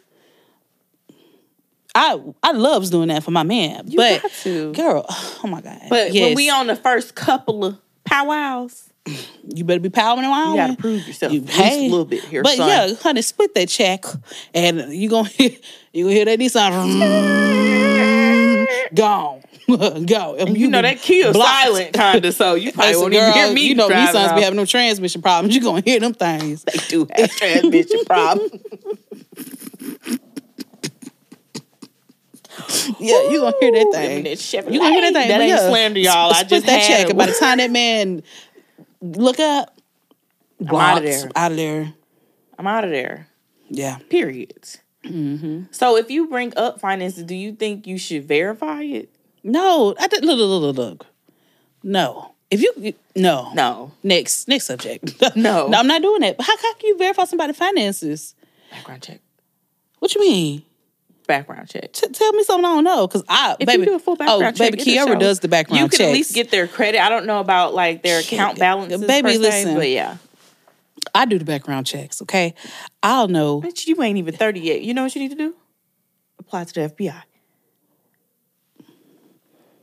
I 1.95 2.19
I 2.41 2.52
loves 2.54 2.89
doing 2.89 3.10
that 3.10 3.23
for 3.23 3.32
my 3.32 3.43
man, 3.43 3.88
but 3.95 4.21
got 4.23 4.32
to. 4.41 4.73
girl, 4.73 5.06
oh 5.10 5.41
my 5.47 5.62
god. 5.62 5.80
But 5.89 6.12
when 6.12 6.34
we 6.36 6.49
on 6.49 6.67
the 6.67 6.76
first 6.76 7.13
couple 7.13 7.63
of 7.65 7.78
powwows, 8.04 8.89
you 9.54 9.63
better 9.63 9.80
be 9.80 9.89
powering 9.91 10.26
around. 10.26 10.52
you 10.54 10.58
gotta 10.58 10.76
prove 10.78 11.08
yourself 11.08 11.32
You, 11.32 11.41
hey, 11.43 11.86
a 11.88 11.89
little 11.89 12.06
bit 12.06 12.23
here, 12.23 12.41
but 12.41 12.56
son. 12.56 12.67
yeah, 12.67 12.95
honey, 12.95 13.21
split 13.21 13.54
that 13.54 13.69
check, 13.69 14.06
and 14.56 14.91
you 14.91 15.08
gonna 15.08 15.28
hear, 15.30 15.52
you 15.93 16.06
gonna 16.06 16.15
hear 16.15 16.26
that 16.26 16.39
Nissan 16.39 16.71
gone, 18.95 19.42
go. 20.06 20.36
And 20.36 20.58
you 20.58 20.67
know 20.69 20.82
that 20.82 20.99
kills 20.99 21.34
blocked. 21.34 21.63
silent 21.63 21.93
kinda, 21.93 22.32
so 22.32 22.56
you 22.56 22.71
probably 22.71 22.95
won't 22.95 23.13
even 23.13 23.34
hear 23.34 23.54
me. 23.54 23.67
You 23.67 23.76
know, 23.76 23.88
driving 23.88 24.15
Nissans 24.15 24.30
off. 24.30 24.36
be 24.36 24.41
having 24.41 24.58
no 24.58 24.65
transmission 24.65 25.21
problems. 25.21 25.56
You 25.56 25.62
gonna 25.62 25.82
hear 25.82 25.99
them 25.99 26.13
things. 26.13 26.63
They 26.63 26.78
do 26.89 27.08
have 27.15 27.32
transmission 27.32 28.04
problems. 28.06 28.52
Yeah, 32.99 33.30
you 33.30 33.41
gonna 33.41 33.56
hear 33.60 33.71
that 33.71 33.89
thing. 33.93 34.23
that. 34.23 34.54
You 34.71 34.80
gonna 34.80 34.93
hear 34.93 35.02
that 35.02 35.13
thing. 35.13 35.28
That 35.28 35.41
ain't 35.41 35.49
yeah, 35.49 35.69
slander, 35.69 35.99
y'all. 35.99 36.34
I 36.34 36.43
just 36.43 36.65
that 36.65 36.82
had 36.82 36.88
check. 36.88 37.10
it. 37.10 37.17
By 37.17 37.26
the 37.28 37.34
time 37.34 37.58
that 37.58 37.71
man 37.71 38.23
look 39.02 39.39
up, 39.39 39.78
I'm 40.60 40.76
out 40.76 40.97
of 40.99 41.04
there. 41.04 41.30
Out 41.36 41.52
of 41.52 41.58
there. 41.58 41.93
I'm 42.58 42.67
out 42.67 42.84
of 42.84 42.91
there. 42.91 43.28
Yeah. 43.69 43.97
Period. 44.10 44.63
Mm-hmm. 45.04 45.63
So 45.71 45.97
if 45.97 46.10
you 46.10 46.28
bring 46.28 46.54
up 46.56 46.80
finances, 46.80 47.23
do 47.23 47.36
you 47.36 47.54
think 47.54 47.88
you 47.88 47.97
should 47.97 48.26
verify 48.28 48.84
it? 48.84 49.13
No, 49.43 49.95
I 49.99 50.08
did. 50.08 50.23
Look, 50.23 50.38
look, 50.38 50.62
look, 50.62 50.77
look. 50.77 51.06
No. 51.84 52.32
If 52.49 52.62
you 52.62 52.93
no 53.15 53.51
No. 53.53 53.91
next 54.03 54.47
next 54.47 54.65
subject. 54.65 55.13
No. 55.36 55.67
no, 55.69 55.79
I'm 55.79 55.88
not 55.88 56.01
doing 56.01 56.21
that. 56.21 56.38
But 56.38 56.45
how, 56.45 56.56
how 56.58 56.73
can 56.75 56.88
you 56.89 56.97
verify 56.97 57.25
somebody's 57.25 57.58
finances? 57.58 58.36
Background 58.71 59.01
check. 59.01 59.19
What 59.99 60.13
you 60.15 60.21
mean? 60.21 60.63
Background 61.25 61.67
check. 61.69 61.91
T- 61.93 62.08
tell 62.10 62.34
me 62.34 62.43
something 62.43 62.65
I 62.65 62.75
don't 62.75 62.84
know. 62.84 63.08
Cause 63.08 63.23
I 63.27 63.56
If 63.60 63.65
baby, 63.67 63.84
you 63.84 63.86
do 63.89 63.95
a 63.95 63.99
full 63.99 64.13
oh, 64.13 64.17
background 64.17 64.43
oh 64.43 64.51
check, 64.51 64.71
baby, 64.77 64.84
Kiara 64.91 65.17
does 65.19 65.39
the 65.39 65.47
background 65.47 65.82
You 65.82 65.89
can 65.89 65.97
checks. 65.97 66.10
at 66.10 66.13
least 66.13 66.36
get 66.36 66.51
their 66.51 66.67
credit. 66.67 67.01
I 67.01 67.10
don't 67.10 67.25
know 67.25 67.39
about 67.39 67.73
like 67.73 68.03
their 68.03 68.19
account 68.19 68.60
balances, 68.60 69.03
Baby, 69.06 69.34
se, 69.34 69.38
listen. 69.39 69.75
but 69.75 69.89
yeah. 69.89 70.17
I 71.15 71.25
do 71.25 71.39
the 71.39 71.45
background 71.45 71.86
checks. 71.88 72.21
Okay, 72.21 72.53
I'll 73.01 73.27
know. 73.27 73.62
Bitch, 73.62 73.88
you 73.88 74.01
ain't 74.01 74.17
even 74.17 74.34
30 74.36 74.60
yet. 74.60 74.82
You 74.82 74.93
know 74.93 75.03
what 75.03 75.15
you 75.15 75.21
need 75.21 75.32
to 75.32 75.36
do? 75.38 75.56
Apply 76.39 76.63
to 76.65 76.73
the 76.73 76.89
FBI. 76.89 77.21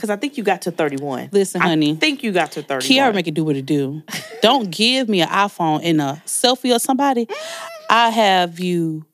Because 0.01 0.09
I 0.09 0.17
think 0.17 0.39
you 0.39 0.45
got 0.45 0.63
to 0.63 0.71
31. 0.71 1.29
Listen, 1.31 1.61
honey. 1.61 1.93
I 1.93 1.97
think 1.97 2.23
you 2.23 2.33
got 2.33 2.53
to 2.53 2.63
31. 2.63 2.81
Kiara 2.81 3.15
make 3.15 3.27
it 3.27 3.35
do 3.35 3.45
what 3.45 3.55
it 3.55 3.67
do. 3.67 4.03
Don't 4.41 4.71
give 4.71 5.11
me 5.11 5.21
an 5.21 5.29
iPhone 5.29 5.81
and 5.83 6.01
a 6.01 6.23
selfie 6.25 6.75
of 6.75 6.81
somebody. 6.81 7.29
I 7.91 8.09
have 8.09 8.59
you 8.59 9.05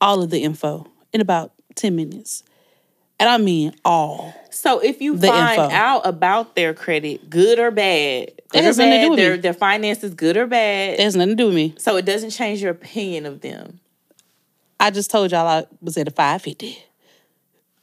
all 0.00 0.22
of 0.22 0.30
the 0.30 0.42
info 0.42 0.86
in 1.12 1.20
about 1.20 1.52
10 1.74 1.94
minutes. 1.94 2.42
And 3.20 3.28
I 3.28 3.36
mean 3.36 3.74
all. 3.84 4.32
So 4.48 4.78
if 4.78 5.02
you 5.02 5.18
find 5.18 5.60
info. 5.60 5.74
out 5.74 6.06
about 6.06 6.56
their 6.56 6.72
credit, 6.72 7.28
good 7.28 7.58
or 7.58 7.70
bad, 7.70 8.32
good 8.48 8.62
or 8.62 8.64
has 8.64 8.78
nothing 8.78 8.92
to 8.92 9.02
do 9.02 9.10
with 9.10 9.18
their, 9.18 9.34
me. 9.34 9.40
their 9.40 9.52
finances, 9.52 10.14
good 10.14 10.38
or 10.38 10.46
bad, 10.46 10.94
It 10.94 11.02
has 11.02 11.16
nothing 11.16 11.36
to 11.36 11.42
do 11.42 11.46
with 11.48 11.54
me. 11.54 11.74
so 11.76 11.98
it 11.98 12.06
doesn't 12.06 12.30
change 12.30 12.62
your 12.62 12.70
opinion 12.70 13.26
of 13.26 13.42
them. 13.42 13.80
I 14.80 14.90
just 14.90 15.10
told 15.10 15.32
y'all 15.32 15.46
I 15.46 15.66
was 15.82 15.98
at 15.98 16.08
a 16.08 16.12
550. 16.12 16.82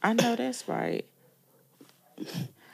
I 0.01 0.13
know 0.13 0.35
that's 0.35 0.67
right. 0.67 1.05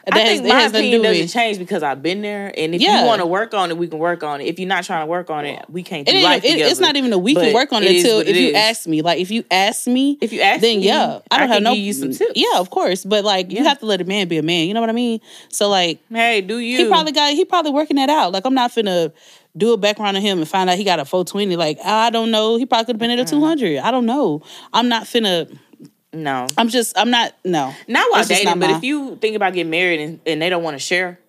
That 0.08 0.16
I 0.16 0.20
has- 0.22 0.30
think 0.30 0.44
that 0.44 0.50
my 0.50 0.64
opinion 0.64 1.02
do 1.04 1.08
doesn't 1.10 1.28
change 1.28 1.60
because 1.60 1.84
I've 1.84 2.02
been 2.02 2.24
there. 2.24 2.52
And 2.58 2.74
if 2.74 2.82
Yeah. 2.82 3.02
you 3.02 3.06
want 3.06 3.22
to 3.22 3.28
work 3.28 3.54
on 3.54 3.70
it, 3.70 3.78
we 3.78 3.88
can 3.88 4.00
work 4.00 4.24
on 4.24 4.42
it. 4.42 4.46
If 4.46 4.58
you're 4.58 4.68
not 4.68 4.84
trying 4.84 5.04
to 5.04 5.06
work 5.06 5.30
on 5.30 5.46
it, 5.46 5.64
we 5.70 5.84
can't 5.84 6.08
do 6.08 6.16
It 6.16 6.24
life 6.24 6.44
it- 6.44 6.54
together. 6.54 6.72
it's 6.72 6.80
not 6.80 6.96
even 6.96 7.14
a 7.14 7.20
we 7.20 7.36
can 7.36 7.54
work 7.54 7.72
on 7.72 7.84
it 7.84 7.98
until 7.98 8.20
if 8.20 8.28
it 8.30 8.36
you 8.36 8.48
is. 8.50 8.56
ask 8.56 8.88
me. 8.88 9.04
Like 9.04 9.20
if 9.20 9.30
you 9.30 9.44
ask 9.52 9.86
me, 9.86 10.18
If 10.20 10.34
you 10.34 10.42
ask 10.42 10.62
then 10.62 10.80
me, 10.80 10.88
yeah, 10.88 11.20
I 11.30 11.38
don't 11.38 11.52
I 11.52 11.54
have 11.54 11.62
no. 11.64 11.76
give 11.76 11.84
you 11.84 11.94
some 11.94 12.12
tips. 12.14 12.32
Yeah, 12.34 12.58
of 12.60 12.72
course, 12.72 13.06
but 13.06 13.24
like 13.24 13.52
you 13.52 13.64
have 13.64 13.78
to 13.82 13.86
let 13.86 14.02
a 14.02 14.04
man 14.04 14.28
be 14.28 14.40
a 14.40 14.44
man. 14.44 14.68
You 14.68 14.74
know 14.74 14.82
what 14.82 14.90
I 14.90 14.94
mean? 14.94 15.20
So 15.50 15.70
like 15.70 16.00
hey, 16.12 16.42
do 16.42 16.58
you? 16.58 16.78
he 16.80 16.86
probably 16.88 17.12
got 17.12 17.34
he 17.34 17.46
probably 17.46 17.72
working 17.72 17.98
that 17.98 18.10
out. 18.10 18.32
Like 18.32 18.46
I'm 18.48 18.56
not 18.56 18.72
finna 18.72 19.12
do 19.56 19.72
a 19.74 19.78
background 19.78 20.18
on 20.18 20.24
him 20.24 20.40
and 20.40 20.48
find 20.48 20.68
out 20.68 20.78
he 20.80 20.84
got 20.84 21.00
a 21.00 21.06
420. 21.06 21.56
Like 21.58 21.78
I 21.86 22.10
don't 22.10 22.32
know. 22.32 22.56
He 22.58 22.66
probably 22.66 22.86
could 22.86 22.96
have 22.96 23.00
been 23.00 23.12
at 23.12 23.20
a 23.20 23.26
200. 23.26 23.78
I 23.80 23.92
don't 23.92 24.08
know. 24.08 24.42
I'm 24.74 24.90
not 24.90 25.04
finna 25.04 25.48
No, 26.14 26.48
I'm 26.58 26.68
just 26.68 26.98
I'm 26.98 27.10
not 27.10 27.34
no. 27.46 27.74
not 27.88 28.12
while 28.12 28.26
dating. 28.26 28.46
not 28.46 28.60
but 28.60 28.70
my- 28.72 28.78
if 28.78 28.84
you 28.84 29.16
think 29.18 29.36
about 29.36 29.54
getting 29.54 29.70
married 29.70 30.00
and, 30.02 30.20
and 30.26 30.42
they 30.42 30.50
don't 30.50 30.62
want 30.64 30.76
to 30.76 30.80
share, 30.80 31.20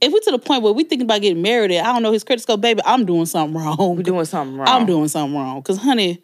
if 0.00 0.12
we 0.12 0.20
to 0.20 0.30
the 0.30 0.38
point 0.38 0.62
where 0.62 0.72
we 0.72 0.84
thinking 0.84 1.04
about 1.06 1.20
getting 1.20 1.42
married, 1.42 1.70
and 1.70 1.86
I 1.86 1.92
don't 1.92 2.02
know 2.02 2.12
his 2.12 2.24
credit 2.24 2.40
score, 2.42 2.56
baby, 2.58 2.80
I'm 2.84 3.04
doing 3.04 3.26
something 3.26 3.60
wrong. 3.60 3.96
we're 3.96 4.02
doing 4.02 4.24
something 4.24 4.56
wrong. 4.56 4.68
I'm 4.68 4.86
doing 4.86 5.08
something 5.08 5.36
wrong. 5.38 5.62
Cause 5.62 5.76
honey, 5.78 6.22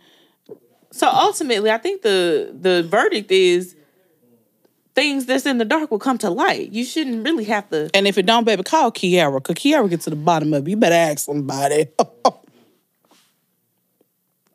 So 0.90 1.06
ultimately, 1.08 1.70
I 1.70 1.76
think 1.78 2.00
the 2.02 2.50
the 2.58 2.82
verdict 2.82 3.30
is 3.30 3.76
things 4.94 5.26
that's 5.26 5.44
in 5.46 5.58
the 5.58 5.64
dark 5.66 5.90
will 5.90 5.98
come 5.98 6.16
to 6.18 6.30
light. 6.30 6.72
You 6.72 6.84
shouldn't 6.84 7.24
really 7.24 7.44
have 7.44 7.68
to. 7.70 7.88
and 7.94 8.08
if 8.08 8.16
it 8.18 8.24
don't, 8.26 8.44
baby, 8.44 8.62
call 8.62 8.90
Kiara. 8.90 9.40
Cause 9.44 9.54
Kiara 9.56 9.88
get 9.88 10.00
to 10.02 10.10
the 10.10 10.16
bottom 10.16 10.52
of 10.54 10.66
it. 10.66 10.70
You 10.70 10.76
better 10.76 10.94
ask 10.94 11.18
somebody. 11.26 11.88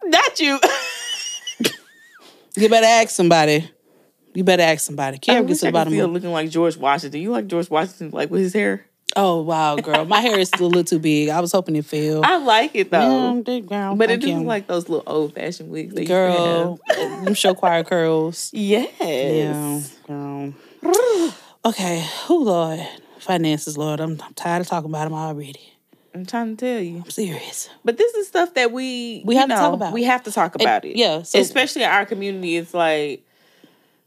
Not 0.04 0.40
you. 0.40 0.60
you 2.56 2.70
better 2.70 2.86
ask 2.86 3.10
somebody. 3.10 3.70
You 4.34 4.44
better 4.44 4.64
ask 4.64 4.82
somebody. 4.86 5.20
Wish 5.28 5.48
gets 5.48 5.60
to 5.60 5.66
the 5.68 5.72
bottom 5.72 5.98
of 6.00 6.12
looking 6.12 6.32
like 6.32 6.50
George 6.50 6.76
Washington. 6.78 7.22
You 7.22 7.32
like 7.32 7.48
George 7.48 7.70
Washington, 7.70 8.12
like 8.12 8.32
with 8.32 8.42
his 8.42 8.54
hair? 8.54 8.86
Oh 9.16 9.42
wow, 9.44 9.76
girl. 9.76 10.06
My 10.06 10.22
hair 10.22 10.40
is 10.40 10.48
still 10.48 10.66
a 10.66 10.70
little 10.70 10.84
too 10.84 10.98
big. 10.98 11.30
I 11.30 11.40
was 11.40 11.52
hoping 11.52 11.76
it 11.76 11.86
fell. 11.86 12.26
I 12.26 12.38
like 12.38 12.72
it 12.74 12.90
though, 12.90 13.44
they- 13.46 13.62
girl, 13.62 13.96
but 13.96 14.10
it 14.10 14.22
doesn't 14.22 14.46
like 14.46 14.66
those 14.68 14.90
little 14.90 15.04
old 15.06 15.36
fashioned 15.36 15.70
wigs. 15.70 15.94
To 15.94 16.06
girl. 16.06 16.80
have. 16.88 17.26
them 17.26 17.34
show 17.36 17.54
choir 17.54 17.84
curls. 17.84 18.50
Yes. 18.54 18.90
Yeah, 19.00 19.82
girl. 20.08 20.54
Okay, 21.66 22.06
oh 22.28 22.40
Lord, 22.44 22.86
finances, 23.20 23.78
Lord. 23.78 24.02
I'm, 24.02 24.20
I'm 24.22 24.34
tired 24.34 24.60
of 24.60 24.68
talking 24.68 24.90
about 24.90 25.06
them 25.06 25.14
already. 25.14 25.73
I'm 26.14 26.26
trying 26.26 26.56
to 26.56 26.66
tell 26.66 26.82
you. 26.82 26.98
I'm 27.06 27.10
serious. 27.10 27.70
But 27.84 27.98
this 27.98 28.14
is 28.14 28.28
stuff 28.28 28.54
that 28.54 28.72
we 28.72 29.24
We 29.26 29.36
have 29.36 29.50
to 29.50 29.56
talk 29.56 29.74
about. 29.74 29.94
We 29.94 30.04
have 30.04 30.24
to 30.24 30.32
talk 30.32 30.56
about 30.56 30.86
it. 30.86 30.96
yeah, 30.96 31.24
so- 31.24 31.40
especially 31.40 31.84
in 31.84 31.90
our 31.90 32.06
community, 32.06 32.58
it's 32.58 32.74
like 32.74 33.24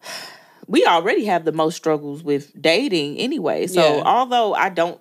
we 0.69 0.85
already 0.85 1.25
have 1.27 1.45
the 1.45 1.53
most 1.53 1.77
struggles 1.77 2.23
with 2.23 2.51
dating 2.61 3.19
anyway. 3.19 3.67
So 3.67 3.97
Yeah. 3.97 4.03
although 4.05 4.55
I 4.55 4.69
don't 4.69 5.01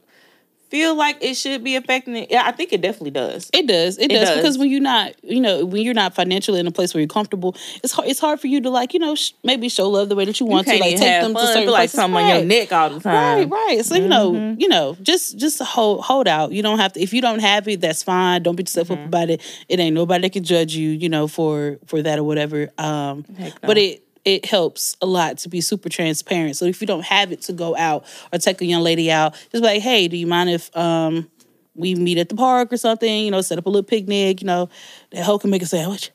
feel 0.75 0.95
like 0.95 1.17
it 1.23 1.35
should 1.35 1.63
be 1.63 1.75
affecting 1.75 2.15
it, 2.17 2.29
yeah, 2.29 2.43
I 2.45 2.51
think 2.51 2.73
it 2.73 2.81
definitely 2.81 3.11
does. 3.11 3.49
It 3.53 3.67
does. 3.67 3.97
It, 3.97 4.11
It 4.11 4.15
does, 4.15 4.27
does. 4.29 4.37
because 4.37 4.57
when 4.57 4.69
you're 4.69 4.81
not, 4.81 5.13
you 5.23 5.39
know, 5.39 5.65
when 5.65 5.83
you're 5.83 5.93
not 5.93 6.13
financially 6.13 6.59
in 6.59 6.67
a 6.67 6.71
place 6.71 6.93
where 6.93 7.01
you're 7.01 7.07
comfortable, 7.07 7.55
it's 7.83 7.93
hard. 7.93 8.07
It's 8.09 8.19
hard 8.19 8.39
for 8.39 8.47
you 8.47 8.59
to 8.61 8.69
like, 8.69 8.93
you 8.93 8.99
know, 8.99 9.15
sh- 9.15 9.31
maybe 9.43 9.69
show 9.69 9.89
love 9.89 10.09
the 10.09 10.15
way 10.15 10.25
that 10.25 10.39
you 10.39 10.45
You 10.45 10.51
want 10.51 10.67
to, 10.67 10.73
like 10.77 10.97
take 10.97 11.21
them 11.21 11.33
fun, 11.33 11.41
to 11.41 11.47
certain 11.47 11.63
feel 11.63 11.71
like 11.71 11.79
places. 11.91 11.95
something 11.99 12.21
on 12.23 12.29
your 12.35 12.45
neck 12.45 12.71
all 12.73 12.89
the 12.89 12.99
time. 12.99 13.49
Right, 13.49 13.49
right. 13.49 13.85
So 13.85 13.95
you 13.95 14.07
know, 14.07 14.55
you 14.59 14.67
know, 14.67 14.95
just 15.01 15.37
just 15.37 15.61
hold 15.61 16.01
hold 16.03 16.27
out. 16.27 16.51
You 16.51 16.61
don't 16.61 16.79
have 16.79 16.93
to. 16.93 16.99
If 17.01 17.13
you 17.13 17.21
don't 17.21 17.39
have 17.39 17.67
it, 17.67 17.81
that's 17.81 18.03
fine. 18.03 18.43
Don't 18.43 18.55
beat 18.55 18.67
yourself 18.67 18.85
Mm-hmm. 18.89 19.01
up 19.01 19.07
about 19.07 19.29
it. 19.31 19.41
It 19.69 19.79
ain't 19.79 19.95
nobody 19.95 20.21
that 20.23 20.33
can 20.33 20.43
judge 20.43 20.75
you, 20.75 20.89
you 20.91 21.09
know, 21.09 21.27
for 21.27 21.79
for 21.85 22.01
that 22.01 22.19
or 22.19 22.23
whatever. 22.23 22.69
Um, 22.77 23.25
no. 23.39 23.49
but 23.61 23.77
it 23.77 24.03
it 24.25 24.45
helps 24.45 24.97
a 25.01 25.05
lot 25.05 25.37
to 25.39 25.49
be 25.49 25.61
super 25.61 25.87
transparent. 25.87 26.57
So 26.57 26.65
if 26.65 26.81
you 26.81 26.87
don't 26.87 27.05
have 27.05 27.31
it 27.31 27.41
to 27.43 27.53
go 27.53 27.75
out 27.77 28.03
or 28.33 28.39
take 28.39 28.59
a 28.61 28.65
young 28.65 28.81
lady 28.83 29.11
out, 29.11 29.33
just 29.33 29.51
be 29.53 29.59
like, 29.61 29.81
hey, 29.81 30.07
do 30.07 30.17
you 30.17 30.27
mind 30.27 30.49
if 30.49 30.75
um 30.75 31.29
we 31.75 31.93
meet 31.95 32.17
at 32.17 32.29
the 32.29 32.35
park 32.35 32.73
or 32.73 32.77
something? 32.77 33.25
You 33.25 33.31
know, 33.31 33.41
set 33.41 33.57
up 33.57 33.65
a 33.65 33.69
little 33.69 33.83
picnic. 33.83 34.41
You 34.41 34.47
know, 34.47 34.69
that 35.11 35.23
hoe 35.23 35.37
can 35.39 35.49
make 35.51 35.61
a 35.61 35.65
sandwich. 35.67 36.11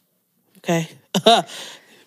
Okay. 0.59 0.89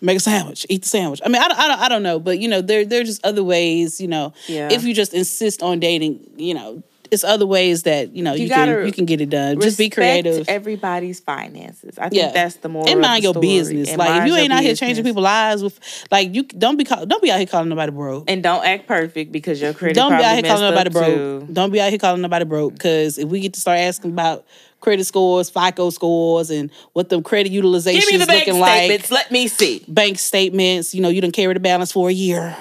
Make 0.00 0.18
a 0.18 0.20
sandwich. 0.20 0.66
Eat 0.68 0.82
the 0.82 0.88
sandwich. 0.88 1.20
I 1.24 1.28
mean, 1.30 1.40
I 1.40 1.48
don't, 1.48 1.58
I 1.58 1.68
don't, 1.68 1.80
I 1.80 1.88
don't 1.88 2.02
know, 2.02 2.20
but 2.20 2.38
you 2.38 2.46
know, 2.46 2.60
there, 2.60 2.84
there's 2.84 3.08
just 3.08 3.24
other 3.24 3.42
ways. 3.42 4.02
You 4.02 4.08
know, 4.08 4.34
Yeah. 4.48 4.68
if 4.70 4.84
you 4.84 4.92
just 4.92 5.14
insist 5.14 5.62
on 5.62 5.80
dating, 5.80 6.20
you 6.36 6.52
know, 6.52 6.82
it's 7.14 7.24
other 7.24 7.46
ways 7.46 7.84
that 7.84 8.14
you 8.14 8.22
know 8.22 8.34
you, 8.34 8.48
gotta 8.48 8.72
can 8.74 8.86
you 8.86 8.92
can 8.92 9.04
get 9.06 9.20
it 9.22 9.30
done. 9.30 9.58
Just 9.60 9.78
be 9.78 9.88
creative. 9.88 10.46
everybody's 10.48 11.20
finances. 11.20 11.98
I 11.98 12.10
think 12.10 12.20
Yeah. 12.20 12.32
that's 12.32 12.56
the 12.56 12.68
more 12.68 12.86
and 12.88 13.00
mind 13.00 13.24
your 13.24 13.32
business. 13.34 13.96
Like 13.96 14.22
if 14.22 14.28
you 14.28 14.34
ain't 14.36 14.52
out 14.52 14.62
here 14.62 14.74
changing 14.74 15.04
people's 15.04 15.24
lives 15.24 15.62
with, 15.62 15.80
like 16.10 16.34
you 16.34 16.42
don't 16.42 16.76
be 16.76 16.84
call, 16.84 17.06
don't 17.06 17.22
be 17.22 17.30
out 17.30 17.38
here 17.38 17.46
calling 17.46 17.68
nobody 17.70 17.92
broke. 17.92 18.30
and 18.30 18.42
don't 18.42 18.64
act 18.66 18.86
perfect 18.86 19.32
because 19.32 19.60
your 19.62 19.72
credit 19.72 19.94
Don't 19.94 20.10
be 20.18 20.22
out 20.24 20.34
here 20.34 20.42
calling 20.42 20.70
nobody 20.70 20.90
broke. 20.90 21.06
too. 21.06 21.48
Don't 21.52 21.70
be 21.70 21.80
out 21.80 21.88
here 21.90 21.98
calling 21.98 22.20
nobody 22.20 22.44
broke. 22.44 22.74
Because 22.74 23.16
if 23.18 23.28
we 23.28 23.40
get 23.40 23.54
to 23.54 23.60
start 23.60 23.78
asking 23.78 24.10
about 24.10 24.44
credit 24.80 25.04
scores, 25.04 25.48
FICO 25.48 25.88
scores, 25.90 26.50
and 26.50 26.70
what 26.92 27.08
the 27.08 27.22
credit 27.22 27.50
utilization 27.52 28.00
Give 28.00 28.20
me 28.20 28.24
the 28.26 28.32
is 28.32 28.38
looking 28.40 28.60
like. 28.60 29.10
Let 29.10 29.30
me 29.30 29.48
see. 29.48 29.82
bank 29.88 30.18
statements. 30.18 30.94
You 30.94 31.00
know, 31.00 31.08
you 31.08 31.20
don't 31.22 31.32
carry 31.32 31.54
the 31.54 31.60
balance 31.60 31.90
for 31.92 32.10
a 32.10 32.12
year. 32.12 32.54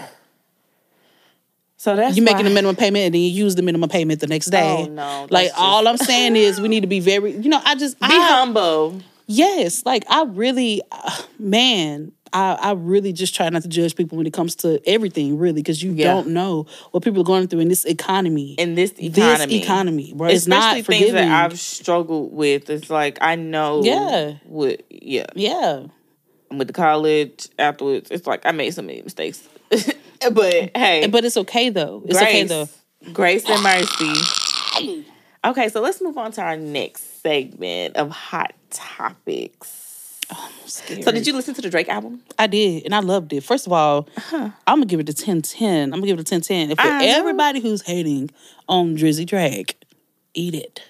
So 1.83 1.97
that's 1.97 2.15
You're 2.15 2.23
making 2.23 2.47
a 2.47 2.49
minimum 2.49 2.77
payment 2.77 3.03
and 3.07 3.13
then 3.13 3.19
you 3.21 3.27
use 3.27 3.55
the 3.55 3.61
minimum 3.61 3.89
payment 3.89 4.21
the 4.21 4.27
next 4.27 4.45
day. 4.51 4.85
Oh, 4.87 4.89
no, 4.89 5.27
Like 5.29 5.47
that's 5.49 5.59
all 5.59 5.85
I'm 5.85 5.97
saying 5.97 6.37
is 6.37 6.61
we 6.61 6.69
need 6.69 6.79
to 6.79 6.87
be 6.87 7.01
very, 7.01 7.33
you 7.33 7.49
know, 7.49 7.59
I 7.61 7.75
just 7.75 7.99
Be 7.99 8.05
I, 8.05 8.25
humble. 8.37 9.01
Yes, 9.27 9.85
like 9.85 10.05
I 10.09 10.23
really, 10.23 10.81
uh, 10.93 11.21
man, 11.37 12.13
I, 12.31 12.53
I 12.53 12.71
really 12.71 13.11
just 13.11 13.35
try 13.35 13.49
not 13.49 13.63
to 13.63 13.67
judge 13.67 13.97
people 13.97 14.17
when 14.17 14.25
it 14.25 14.31
comes 14.31 14.55
to 14.63 14.81
everything, 14.87 15.37
really, 15.37 15.55
because 15.61 15.83
you 15.83 15.91
Yeah. 15.91 16.13
don't 16.13 16.29
know 16.29 16.67
what 16.91 17.03
people 17.03 17.19
are 17.19 17.25
going 17.25 17.49
through 17.49 17.59
in 17.59 17.67
this 17.67 17.83
economy. 17.83 18.53
in 18.53 18.75
this 18.75 18.91
economy. 18.97 19.45
This 19.57 19.63
economy, 19.65 20.13
bro, 20.15 20.29
it's 20.29 20.47
not 20.47 20.77
Especially 20.77 20.83
things 20.83 20.99
forgiving. 21.11 21.29
that 21.29 21.45
I've 21.51 21.59
struggled 21.59 22.31
with. 22.31 22.69
It's 22.69 22.89
like 22.89 23.17
I 23.19 23.35
know. 23.35 23.83
Yeah. 23.83 24.35
With 24.45 24.79
yeah, 24.89 25.25
yeah, 25.35 25.87
with 26.49 26.67
the 26.67 26.73
college 26.73 27.49
afterwards, 27.59 28.09
it's 28.09 28.25
like 28.25 28.45
I 28.45 28.53
made 28.53 28.73
so 28.73 28.83
many 28.83 29.01
mistakes. 29.01 29.45
but 30.29 30.71
hey, 30.75 31.07
but 31.07 31.25
it's 31.25 31.37
okay 31.37 31.69
though. 31.69 32.03
It's 32.05 32.17
grace, 32.17 32.29
okay 32.29 32.43
though. 32.43 32.69
Grace 33.11 33.49
and 33.49 33.63
mercy. 33.63 35.05
Okay, 35.45 35.67
so 35.67 35.81
let's 35.81 36.01
move 36.01 36.17
on 36.17 36.31
to 36.31 36.41
our 36.41 36.55
next 36.55 37.21
segment 37.21 37.97
of 37.97 38.09
hot 38.11 38.53
topics. 38.69 40.21
Oh, 40.31 40.51
so, 40.65 41.11
did 41.11 41.27
you 41.27 41.33
listen 41.33 41.53
to 41.55 41.61
the 41.61 41.69
Drake 41.69 41.89
album? 41.89 42.21
I 42.39 42.47
did, 42.47 42.85
and 42.85 42.95
I 42.95 42.99
loved 42.99 43.33
it. 43.33 43.41
First 43.43 43.67
of 43.67 43.73
all, 43.73 44.07
uh-huh. 44.15 44.51
I'm 44.65 44.77
gonna 44.77 44.85
give 44.85 45.01
it 45.01 45.09
a 45.09 45.13
10-10. 45.13 45.83
I'm 45.83 45.89
gonna 45.91 46.05
give 46.05 46.17
it 46.17 46.31
a 46.31 46.35
10-10. 46.35 46.69
And 46.69 46.79
for 46.79 46.87
I 46.87 47.05
know. 47.05 47.19
everybody 47.19 47.59
who's 47.59 47.81
hating 47.81 48.31
on 48.69 48.95
Drizzy 48.95 49.25
Drake, 49.25 49.83
eat 50.33 50.55
it. 50.55 50.81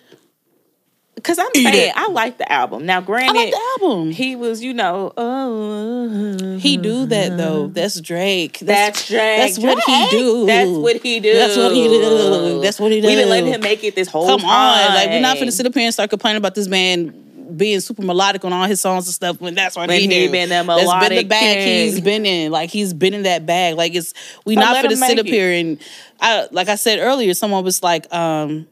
Because 1.15 1.39
I'm 1.39 1.47
Eat 1.55 1.63
saying 1.63 1.89
it. 1.89 1.93
I 1.95 2.09
like 2.09 2.37
the 2.37 2.51
album. 2.51 2.85
Now, 2.85 2.97
I 2.97 3.01
granted, 3.01 3.35
like 3.37 3.51
the 3.51 3.77
album. 3.81 4.11
he 4.11 4.35
was, 4.35 4.61
you 4.63 4.73
know, 4.73 5.13
oh, 5.15 6.57
He 6.57 6.75
do 6.77 7.05
that 7.05 7.37
though. 7.37 7.67
That's 7.67 8.01
Drake. 8.01 8.59
That's 8.59 9.07
Drake. 9.07 9.37
That's 9.55 9.59
what 9.59 9.79
he 9.85 10.07
do. 10.09 10.45
That's 10.45 10.69
what 10.69 10.97
he 11.01 11.19
do. 11.19 11.33
That's 11.33 11.55
what 11.57 11.73
he 11.73 11.87
do. 11.87 12.61
That's 12.61 12.79
what 12.79 12.91
he 12.91 13.01
We've 13.01 13.17
been 13.17 13.29
letting 13.29 13.53
him 13.53 13.61
make 13.61 13.83
it 13.83 13.95
this 13.95 14.07
whole 14.09 14.27
Come 14.27 14.41
time. 14.41 14.49
on, 14.49 14.95
like 14.95 15.09
we're 15.09 15.21
not 15.21 15.37
finna 15.37 15.51
sit 15.51 15.65
up 15.65 15.73
here 15.73 15.83
and 15.85 15.93
start 15.93 16.09
complaining 16.09 16.37
about 16.37 16.55
this 16.55 16.67
man 16.67 17.19
being 17.55 17.79
super 17.79 18.01
melodic 18.01 18.43
on 18.45 18.51
all 18.51 18.65
his 18.65 18.81
songs 18.81 19.05
and 19.05 19.13
stuff 19.13 19.39
when 19.39 19.53
that's 19.53 19.75
what 19.75 19.87
When 19.87 19.99
he, 19.99 20.07
he 20.07 20.25
do. 20.25 20.31
been 20.31 20.49
that 20.49 20.65
That's 20.65 21.07
been 21.09 21.17
the 21.19 21.23
bag 21.25 21.57
king. 21.57 21.85
he's 21.91 22.01
been 22.01 22.25
in. 22.25 22.51
Like 22.51 22.69
he's 22.71 22.93
been 22.93 23.13
in 23.13 23.23
that 23.23 23.45
bag. 23.45 23.75
Like 23.75 23.93
it's 23.93 24.13
we 24.45 24.55
So 24.55 24.61
not 24.61 24.83
him 24.83 24.95
sit 24.95 25.19
up 25.19 25.25
it. 25.27 25.31
here 25.31 25.51
and 25.51 25.77
I 26.19 26.47
like 26.51 26.67
I 26.69 26.75
said 26.75 26.99
earlier, 26.99 27.33
someone 27.33 27.63
was 27.63 27.83
like, 27.83 28.11
um, 28.13 28.67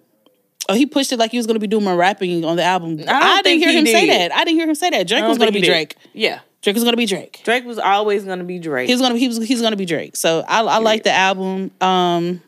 oh, 0.72 0.76
he 0.76 0.86
pushed 0.86 1.12
it 1.12 1.18
like 1.18 1.32
he 1.32 1.38
was 1.38 1.48
gonna 1.48 1.60
be 1.60 1.68
doing 1.68 1.84
more 1.84 1.96
rapping 1.96 2.44
on 2.46 2.56
the 2.56 2.64
album. 2.64 3.00
I, 3.08 3.42
didn't 3.42 3.44
think 3.44 3.64
hear 3.64 3.72
he 3.72 3.80
him 3.80 3.86
say 3.86 4.08
that. 4.08 4.32
I 4.34 4.44
didn't 4.44 4.58
hear 4.60 4.68
him 4.68 4.76
say 4.76 4.90
that. 4.90 5.08
Drake 5.08 5.24
was 5.24 5.38
gonna 5.38 5.52
be. 5.52 5.62
Drake. 5.62 5.96
Yeah. 6.14 6.40
Drake 6.62 6.76
was 6.76 6.84
gonna 6.84 6.98
be 6.98 7.06
Drake. 7.06 7.42
Drake 7.44 7.66
was 7.66 7.80
always 7.80 8.24
going 8.24 8.38
to 8.38 8.46
be 8.46 8.60
Drake. 8.60 8.88
He's 8.88 9.02
gonna 9.02 9.18
he 9.18 9.28
was 9.28 9.38
he's 9.38 9.62
gonna 9.62 9.76
be 9.76 9.86
Drake. 9.86 10.16
So 10.16 10.44
I 10.48 10.62
I 10.62 10.78
like 10.78 11.04
the 11.04 11.12
album. 11.12 11.72
Um 11.82 12.42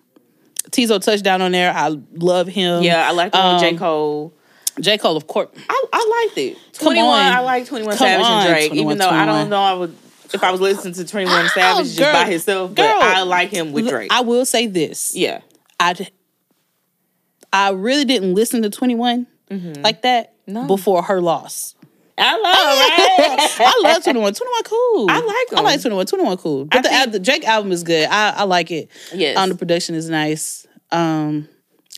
Teezo 0.70 1.02
Touchdown 1.02 1.42
on 1.42 1.52
there. 1.52 1.72
I 1.74 1.96
love 2.16 2.48
him. 2.48 2.84
yeah, 2.84 3.08
I 3.08 3.12
like 3.12 3.32
the 3.32 3.38
one 3.38 3.60
J. 3.60 3.70
Um, 3.70 3.78
Cole. 3.78 4.34
J. 4.80 4.98
Cole, 4.98 5.16
of 5.16 5.28
course. 5.28 5.50
I, 5.70 5.86
I 5.94 6.26
liked 6.26 6.38
it. 6.38 6.58
21. 6.74 7.08
I 7.08 7.40
like 7.42 7.68
21 7.68 7.96
Savage 7.96 8.26
on, 8.26 8.48
and 8.48 8.50
Drake. 8.50 8.74
even 8.74 8.98
though 8.98 9.10
I 9.10 9.26
don't 9.26 9.50
know 9.50 9.62
I 9.62 9.74
would 9.74 9.96
if 10.34 10.44
I 10.44 10.50
was 10.50 10.62
listening 10.62 10.96
to 10.96 11.06
21 11.06 11.50
Savage 11.50 11.86
just 11.86 12.00
girl, 12.00 12.12
by 12.12 12.26
himself, 12.26 12.74
but 12.74 12.82
girl. 12.82 13.02
I 13.02 13.22
like 13.22 13.50
him 13.50 13.72
with 13.72 13.88
Drake. 13.88 14.12
I 14.12 14.22
will 14.22 14.46
say 14.46 14.68
this. 14.68 15.16
yeah. 15.16 15.42
I 15.80 15.96
I 17.54 17.70
really 17.72 18.04
didn't 18.04 18.34
listen 18.34 18.62
to 18.64 18.70
21 18.70 19.28
like 19.82 20.02
that 20.02 20.32
Mm-hmm. 20.46 20.54
No. 20.56 20.68
before 20.68 21.02
her 21.04 21.22
loss. 21.22 21.74
I 22.18 22.34
love 22.34 22.44
right? 22.44 23.50
I 23.66 23.82
love 23.84 24.04
21. 24.04 24.34
21 24.34 24.64
cool. 24.66 25.08
I 25.10 25.20
like 25.20 25.60
I 25.60 25.64
like 25.64 25.82
21. 25.82 26.06
21 26.06 26.38
cool. 26.38 26.66
But 26.66 26.84
the, 26.84 26.90
think- 26.90 27.12
the 27.14 27.20
Drake 27.20 27.46
album 27.46 27.72
is 27.72 27.84
good. 27.84 28.10
I, 28.10 28.32
I 28.32 28.44
like 28.44 28.70
it. 28.72 28.90
Yes. 29.14 29.38
Um, 29.38 29.48
the 29.50 29.56
production 29.56 29.96
is 29.96 30.10
nice. 30.10 30.68
Um, 30.92 31.48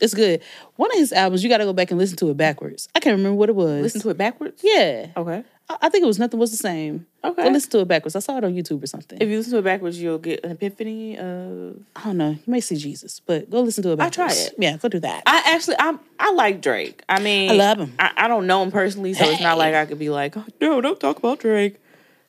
it's 0.00 0.14
good. 0.14 0.42
One 0.76 0.92
of 0.92 0.98
his 0.98 1.12
albums, 1.12 1.42
you 1.42 1.48
got 1.50 1.58
to 1.58 1.64
go 1.64 1.72
back 1.72 1.90
and 1.90 1.98
listen 1.98 2.16
to 2.18 2.30
it 2.30 2.36
backwards. 2.36 2.88
I 2.94 3.00
can't 3.00 3.16
remember 3.16 3.34
what 3.36 3.48
it 3.48 3.56
was. 3.56 3.82
Listen 3.82 4.00
to 4.02 4.10
it 4.10 4.16
backwards? 4.16 4.60
Yeah. 4.62 5.08
Okay. 5.16 5.42
I, 5.68 5.76
I 5.82 5.88
think 5.88 6.04
it 6.04 6.06
was 6.06 6.18
Nothing 6.18 6.40
Was 6.40 6.50
the 6.50 6.56
Same. 6.56 7.06
Okay. 7.24 7.42
Go 7.44 7.50
listen 7.50 7.70
to 7.72 7.80
it 7.80 7.88
backwards. 7.88 8.16
I 8.16 8.20
saw 8.20 8.38
it 8.38 8.44
on 8.44 8.54
YouTube 8.54 8.82
or 8.82 8.86
something. 8.86 9.18
If 9.20 9.28
you 9.28 9.36
listen 9.38 9.52
to 9.52 9.58
it 9.58 9.64
backwards, 9.64 10.00
you'll 10.00 10.18
get 10.18 10.44
an 10.44 10.52
epiphany 10.52 11.18
of. 11.18 11.76
I 11.96 12.04
don't 12.04 12.16
know. 12.18 12.30
You 12.30 12.42
may 12.46 12.60
see 12.60 12.76
Jesus, 12.76 13.20
but 13.20 13.50
go 13.50 13.60
listen 13.60 13.82
to 13.84 13.92
it 13.92 13.96
backwards. 13.96 14.18
I'll 14.18 14.28
try 14.28 14.36
it. 14.36 14.54
Yeah, 14.58 14.76
go 14.76 14.88
do 14.88 15.00
that. 15.00 15.22
I 15.26 15.42
actually, 15.46 15.76
I'm, 15.78 16.00
I 16.18 16.32
like 16.32 16.62
Drake. 16.62 17.02
I 17.08 17.20
mean, 17.20 17.50
I 17.50 17.54
love 17.54 17.78
him. 17.78 17.94
I, 17.98 18.12
I 18.16 18.28
don't 18.28 18.46
know 18.46 18.62
him 18.62 18.70
personally, 18.70 19.14
so 19.14 19.24
it's 19.28 19.42
not 19.42 19.58
like 19.58 19.74
I 19.74 19.86
could 19.86 19.98
be 19.98 20.10
like, 20.10 20.36
oh, 20.36 20.44
no, 20.60 20.80
don't 20.80 21.00
talk 21.00 21.18
about 21.18 21.40
Drake. 21.40 21.76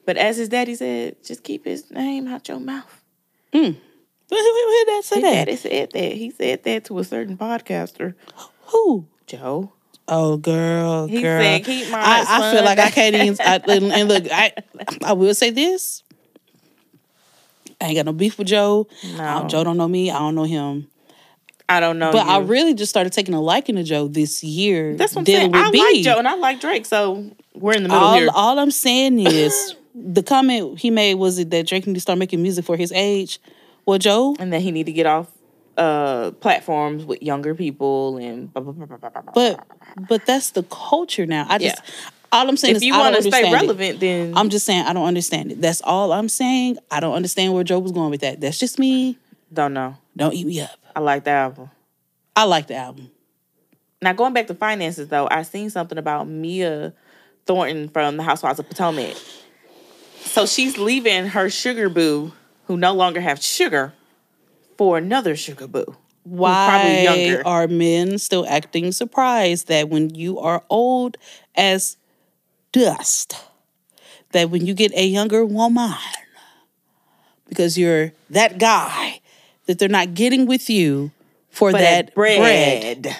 But 0.05 0.17
as 0.17 0.37
his 0.37 0.49
daddy 0.49 0.73
said, 0.75 1.21
just 1.23 1.43
keep 1.43 1.65
his 1.65 1.91
name 1.91 2.27
out 2.27 2.47
your 2.47 2.59
mouth. 2.59 3.01
Mm. 3.53 3.75
Who, 4.29 4.35
who, 4.35 4.37
who 4.37 4.85
did 4.85 4.87
that 4.87 5.01
say 5.03 5.21
that? 5.21 5.31
daddy 5.31 5.55
said 5.57 5.91
that. 5.91 6.11
He 6.13 6.31
said 6.31 6.63
that 6.63 6.85
to 6.85 6.99
a 6.99 7.03
certain 7.03 7.37
podcaster, 7.37 8.13
Who? 8.67 9.05
Joe. 9.25 9.73
Oh, 10.07 10.37
girl, 10.37 11.07
He 11.07 11.21
girl. 11.21 11.41
said, 11.41 11.65
"Keep 11.65 11.91
my 11.91 11.99
I, 11.99 12.25
I 12.27 12.51
feel 12.53 12.63
like 12.63 12.79
I 12.79 12.89
can't 12.89 13.15
even. 13.15 13.37
I, 13.39 13.55
and 13.97 14.07
look, 14.07 14.25
I 14.31 14.53
I 15.03 15.13
will 15.13 15.33
say 15.33 15.49
this. 15.49 16.03
I 17.81 17.87
ain't 17.87 17.95
got 17.97 18.05
no 18.05 18.13
beef 18.13 18.37
with 18.37 18.47
Joe. 18.47 18.87
No. 19.17 19.47
Joe 19.47 19.63
don't 19.63 19.77
know 19.77 19.87
me. 19.87 20.09
I 20.09 20.17
don't 20.19 20.35
know 20.35 20.45
him. 20.45 20.87
I 21.69 21.79
don't 21.81 21.99
know. 21.99 22.11
But 22.11 22.25
I 22.25 22.39
really 22.39 22.73
just 22.73 22.89
started 22.89 23.11
taking 23.11 23.33
a 23.33 23.41
liking 23.41 23.75
to 23.75 23.83
Joe 23.83 24.07
this 24.07 24.43
year. 24.43 24.95
That's 24.95 25.13
what 25.13 25.21
I'm 25.21 25.25
saying. 25.25 25.53
I 25.53 25.69
B. 25.71 25.79
like 25.79 26.03
Joe 26.03 26.17
and 26.17 26.27
I 26.27 26.35
like 26.35 26.61
Drake, 26.61 26.85
so 26.85 27.29
we're 27.53 27.73
in 27.73 27.83
the 27.83 27.89
middle 27.89 28.03
all, 28.03 28.17
here. 28.17 28.29
all 28.33 28.57
I'm 28.57 28.71
saying 28.71 29.19
is 29.27 29.75
the 29.93 30.23
comment 30.23 30.79
he 30.79 30.89
made 30.89 31.15
was 31.15 31.37
it 31.39 31.49
that 31.49 31.67
Drake 31.67 31.85
need 31.85 31.95
to 31.95 31.99
start 31.99 32.17
making 32.17 32.41
music 32.41 32.63
for 32.63 32.77
his 32.77 32.91
age. 32.93 33.39
Well, 33.85 33.99
Joe, 33.99 34.35
and 34.39 34.53
that 34.53 34.61
he 34.61 34.71
need 34.71 34.85
to 34.85 34.93
get 34.93 35.05
off 35.05 35.27
uh 35.77 36.31
platforms 36.31 37.05
with 37.05 37.21
younger 37.21 37.53
people 37.55 38.17
and 38.17 38.51
blah, 38.53 38.63
blah, 38.63 38.85
blah, 38.85 39.21
but 39.33 39.59
but 40.09 40.25
that's 40.25 40.51
the 40.51 40.63
culture 40.63 41.25
now. 41.25 41.45
I 41.47 41.59
just 41.59 41.77
Yeah. 41.77 42.09
all 42.31 42.49
I'm 42.49 42.57
saying 42.57 42.75
is 42.77 42.81
if 42.81 42.83
is 42.83 42.87
you 42.87 42.93
want 42.97 43.15
to 43.15 43.21
stay 43.21 43.27
understand 43.27 43.53
it. 43.53 43.67
relevant, 43.67 43.99
then 43.99 44.33
I'm 44.35 44.49
just 44.49 44.65
saying 44.65 44.85
I 44.85 44.93
don't 44.93 45.05
understand 45.05 45.51
it. 45.51 45.61
That's 45.61 45.81
all 45.81 46.11
I'm 46.11 46.29
saying. 46.29 46.77
I 46.91 46.99
don't 46.99 47.13
understand 47.13 47.53
where 47.53 47.63
Joe 47.63 47.79
was 47.79 47.91
going 47.91 48.09
with 48.09 48.21
that. 48.21 48.41
That's 48.41 48.57
just 48.59 48.79
me. 48.79 49.17
don't 49.53 49.73
know. 49.73 49.97
Don't 50.15 50.33
eat 50.33 50.47
me 50.47 50.61
up. 50.61 50.71
I 50.95 50.99
like 50.99 51.23
the 51.23 51.31
album. 51.31 51.69
I 52.35 52.43
like 52.45 52.67
the 52.67 52.75
album. 52.75 53.11
Now 54.01 54.13
going 54.13 54.33
back 54.33 54.47
to 54.47 54.55
finances 54.55 55.07
though, 55.09 55.27
I 55.29 55.43
seen 55.43 55.69
something 55.69 55.97
about 55.97 56.27
Mia 56.27 56.93
Thornton 57.45 57.89
from 57.89 58.17
the 58.17 58.23
Housewives 58.23 58.59
of 58.59 58.67
Potomac. 58.67 59.15
So 60.21 60.45
she's 60.45 60.77
leaving 60.77 61.27
her 61.27 61.49
sugar 61.49 61.87
boo, 61.89 62.33
who 62.65 62.77
no 62.77 62.93
longer 62.93 63.21
have 63.21 63.41
sugar, 63.43 63.93
for 64.77 64.97
another 64.97 65.35
sugar 65.35 65.67
boo. 65.67 65.95
Why 66.23 67.01
younger. 67.03 67.41
are 67.47 67.67
men 67.67 68.17
still 68.19 68.45
acting 68.49 68.91
surprised 68.91 69.67
that 69.69 69.87
when 69.89 70.13
you 70.13 70.39
are 70.39 70.63
old 70.69 71.15
as 71.55 71.95
dust, 72.73 73.33
that 74.33 74.49
when 74.49 74.65
you 74.65 74.73
get 74.73 74.91
a 74.93 75.05
younger 75.05 75.45
woman, 75.45 75.93
because 77.47 77.77
you're 77.77 78.11
that 78.29 78.57
guy, 78.57 79.21
that 79.67 79.79
they're 79.79 79.87
not 79.87 80.13
getting 80.15 80.45
with 80.47 80.69
you 80.69 81.11
for 81.49 81.71
For 81.71 81.77
that 81.77 82.13
bread. 82.13 82.39
bread. 83.03 83.17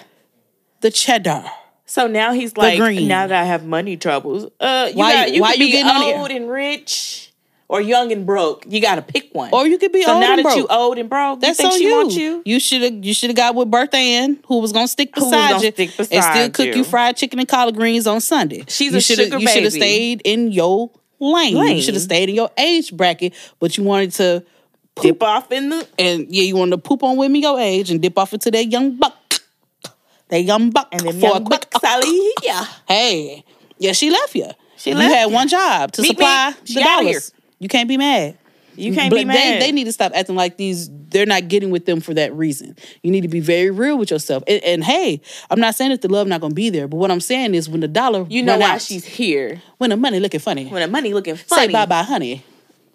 the 0.82 0.92
cheddar. 0.92 1.46
So 1.86 2.08
now 2.08 2.34
he's 2.34 2.58
like, 2.58 2.78
now 3.08 3.28
that 3.28 3.42
I 3.42 3.46
have 3.46 3.66
money 3.66 3.96
troubles, 3.96 4.52
uh, 4.60 4.90
you 4.92 4.98
Why- 4.98 5.14
got 5.14 5.32
you 5.34 5.42
why 5.42 5.54
you 5.54 5.60
be 5.68 5.72
getting 5.72 5.90
old 6.20 6.30
and 6.30 6.50
rich 6.50 7.27
or 7.70 7.82
young 7.82 8.12
and 8.12 8.26
broke. 8.26 8.66
You 8.68 8.80
got 8.82 8.96
to 8.96 9.02
pick 9.02 9.30
one. 9.34 9.50
Or 9.54 9.68
you 9.68 9.78
could 9.78 9.92
be 9.92 10.04
so 10.04 10.14
old 10.14 10.22
now 10.22 10.30
and 10.32 10.40
that 10.40 10.44
broke. 10.44 10.58
you 10.58 10.68
old 10.68 10.98
and 10.98 11.10
broke, 11.10 11.42
That's 11.42 11.60
you 11.60 11.64
think 11.64 11.74
on 11.74 11.80
she 11.80 11.86
you. 11.88 11.96
wants 11.96 12.16
you? 12.16 12.42
You 12.46 12.60
should 12.60 12.82
have. 12.82 13.06
You 13.06 13.14
should 13.14 13.30
have 13.30 13.38
got 13.38 13.56
with 13.56 13.70
Bertha 13.70 13.98
Ann, 13.98 14.40
who 14.48 14.60
was 14.60 14.72
gonna 14.72 14.88
stick 14.88 15.14
beside 15.14 15.32
gonna 15.52 15.66
you 15.66 15.72
stick 15.72 15.80
and 16.00 16.06
still 16.08 16.20
beside 16.20 16.54
cook 16.54 16.66
you. 16.68 16.74
you 16.76 16.84
fried 16.84 17.18
chicken 17.18 17.40
and 17.40 17.48
collard 17.48 17.76
greens 17.76 18.08
on 18.08 18.22
Sunday. 18.22 18.64
She's 18.68 18.92
you 18.92 18.98
a 18.98 19.02
sugar 19.02 19.38
You 19.38 19.48
should 19.48 19.64
have 19.64 19.74
stayed 19.74 20.22
in 20.24 20.52
your 20.52 20.92
lane. 21.20 21.58
You 21.76 21.82
should 21.82 21.96
have 21.96 22.04
stayed 22.04 22.30
in 22.30 22.36
your 22.36 22.52
age 22.58 22.96
bracket, 22.96 23.34
but 23.60 23.78
you 23.78 23.84
wanted 23.84 24.12
to 24.14 24.44
Dip 25.02 25.22
off 25.22 25.52
in 25.52 25.70
the 25.70 25.88
and 26.00 26.26
yeah, 26.34 26.42
you 26.44 26.56
wanted 26.56 26.72
to 26.72 26.78
poop 26.80 27.04
on 27.04 27.18
women 27.18 27.40
your 27.40 27.60
age 27.60 27.92
and 27.92 28.02
dip 28.02 28.18
off 28.18 28.34
into 28.34 28.50
that 28.50 28.66
young 28.66 28.96
buck, 28.96 29.14
that 30.30 30.42
young 30.42 30.72
buck 30.72 30.88
and 30.92 31.02
then 31.02 31.20
for 31.20 31.28
a 31.28 31.30
young 31.34 31.46
quick. 31.46 31.70
buck 31.72 31.82
Sally. 31.82 32.30
Yeah, 32.42 32.66
Hey, 32.88 33.44
yeah, 33.78 33.92
she 33.92 34.10
left 34.10 34.34
you. 34.34 34.50
She 34.76 34.96
left. 34.96 35.10
you 35.12 35.16
had 35.16 35.32
one 35.32 35.48
job 35.48 35.92
to 35.92 36.02
Meet 36.02 36.10
me. 36.10 36.14
supply 36.16 36.54
She 36.64 36.74
the 36.76 36.80
dollars. 36.82 37.32
You 37.60 37.68
can't 37.70 37.88
be 37.88 37.98
mad. 37.98 38.38
you 38.76 38.94
can't 38.94 39.10
But 39.10 39.18
be 39.18 39.26
mad. 39.26 39.36
They, 39.36 39.60
they 39.68 39.72
need 39.72 39.86
to 39.86 39.92
stop 39.92 40.12
acting 40.14 40.36
like 40.36 40.58
these. 40.58 40.90
They're 41.10 41.26
not 41.26 41.48
getting 41.48 41.72
with 41.72 41.86
them 41.86 42.00
for 42.02 42.14
that 42.14 42.34
reason. 42.34 42.76
You 43.02 43.10
need 43.12 43.22
to 43.22 43.28
be 43.28 43.40
very 43.40 43.72
real 43.72 43.98
with 43.98 44.12
yourself. 44.12 44.44
And, 44.48 44.62
and 44.64 44.84
hey, 44.84 45.22
I'm 45.50 45.60
not 45.60 45.74
saying 45.76 45.92
that 45.92 46.02
the 46.02 46.10
love 46.10 46.28
not 46.28 46.42
gonna 46.42 46.54
be 46.54 46.70
there, 46.70 46.88
but 46.88 46.98
what 46.98 47.10
I'm 47.10 47.22
saying 47.22 47.56
is 47.56 47.68
when 47.70 47.80
the 47.82 47.88
dollar, 47.88 48.26
you 48.30 48.44
know 48.44 48.58
why 48.58 48.74
out, 48.76 48.82
she's 48.82 49.06
here 49.06 49.62
when 49.80 49.90
the 49.90 49.98
money 49.98 50.20
looking 50.20 50.40
funny. 50.40 50.68
when 50.68 50.82
the 50.82 50.88
money 50.88 51.14
looking 51.14 51.36
funny. 51.36 51.68
Say 51.68 51.72
bye 51.74 51.86
bye, 51.88 52.04
honey, 52.04 52.44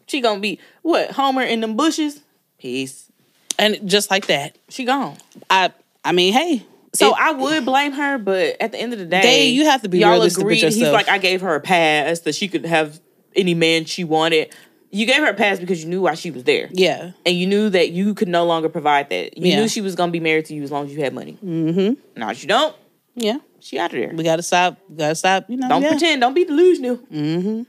She 0.07 0.21
gonna 0.21 0.41
be 0.41 0.61
what 0.83 1.11
Homer 1.11 1.43
in 1.43 1.61
them 1.61 1.77
bushes. 1.77 2.21
Peace. 2.59 3.11
and 3.59 3.79
just 3.89 4.09
like 4.11 4.27
that. 4.27 4.57
She 4.69 4.85
gone. 4.85 5.17
I 5.51 5.73
I 6.05 6.13
mean, 6.13 6.33
hey. 6.33 6.65
So 6.95 7.09
it- 7.09 7.17
I 7.19 7.33
would 7.33 7.65
blame 7.65 7.93
her, 7.93 8.19
but 8.19 8.57
at 8.61 8.71
the 8.71 8.79
end 8.79 8.93
of 8.93 8.99
the 9.01 9.07
day, 9.07 9.23
They- 9.23 9.49
you 9.49 9.65
have 9.65 9.83
to 9.83 9.89
be 9.89 9.99
y'all 9.99 10.11
realistic 10.11 10.45
with 10.45 10.59
agreed. 10.59 10.73
He's 10.73 10.83
like, 10.91 11.09
I 11.09 11.19
gave 11.19 11.41
her 11.41 11.55
a 11.57 11.61
pass 11.61 12.21
that 12.21 12.35
she 12.37 12.47
could 12.49 12.67
have 12.67 13.01
any 13.37 13.55
man 13.55 13.85
she 13.85 14.05
wanted. 14.05 14.55
You 14.91 15.07
gave 15.07 15.17
her 15.23 15.29
a 15.29 15.35
pass 15.35 15.59
because 15.59 15.83
you 15.83 15.89
knew 15.89 16.03
why 16.03 16.15
she 16.15 16.31
was 16.31 16.45
there, 16.45 16.69
yeah, 16.71 17.13
and 17.25 17.35
you 17.35 17.47
knew 17.47 17.71
that 17.71 17.93
you 17.93 18.13
could 18.15 18.29
no 18.29 18.45
longer 18.45 18.69
provide 18.69 19.09
that. 19.09 19.39
You 19.39 19.51
Yeah. 19.53 19.61
knew 19.61 19.69
she 19.69 19.81
was 19.81 19.95
gonna 19.95 20.13
be 20.13 20.21
married 20.21 20.45
to 20.47 20.55
you 20.55 20.63
as 20.63 20.71
long 20.71 20.85
as 20.87 20.93
you 20.93 21.01
had 21.01 21.15
money. 21.15 21.39
Mm-hmm. 21.43 21.95
Now 22.21 22.31
you 22.33 22.47
don't, 22.47 22.77
yeah. 23.15 23.39
she 23.61 23.79
out 23.79 23.95
of 23.95 23.99
there. 23.99 24.13
We 24.15 24.23
gotta 24.23 24.43
stop. 24.43 24.77
We 24.91 24.97
gotta 24.97 25.15
stop. 25.15 25.49
You 25.49 25.57
know, 25.57 25.69
Don't 25.69 25.81
yeah. 25.83 25.89
pretend. 25.91 26.21
Don't 26.21 26.35
be 26.35 26.45
delusional. 26.45 26.97
Mm-hmm. 26.99 27.63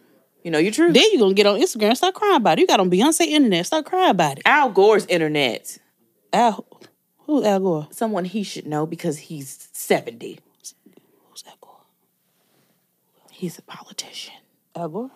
You 0.44 0.52
know 0.52 0.58
your 0.58 0.74
truth. 0.74 0.94
Then 0.94 1.06
you're 1.14 1.20
gonna 1.22 1.34
get 1.34 1.46
on 1.46 1.58
Instagram 1.62 1.90
and 1.90 1.98
start 1.98 2.14
crying 2.14 2.36
about 2.36 2.58
it. 2.58 2.62
You 2.64 2.68
got 2.68 2.82
on 2.82 2.92
Beyonce 2.92 3.22
internet, 3.22 3.66
start 3.68 3.86
crying 3.86 4.10
about 4.12 4.40
it. 4.40 4.44
Al 4.46 4.70
Gore's 4.70 5.06
internet. 5.06 5.78
Al, 6.34 6.66
who's 7.20 7.46
Al 7.46 7.60
Gore? 7.62 7.88
Someone 7.92 8.26
he 8.26 8.44
should 8.44 8.68
know 8.68 8.86
because 8.86 9.18
he's 9.18 9.70
seventy. 9.72 10.40
Who's 11.30 11.44
Al 11.48 11.56
Gore? 11.62 11.78
He's 13.32 13.58
a 13.58 13.62
politician. 13.62 14.34
Al 14.76 14.90
Gore. 14.90 15.12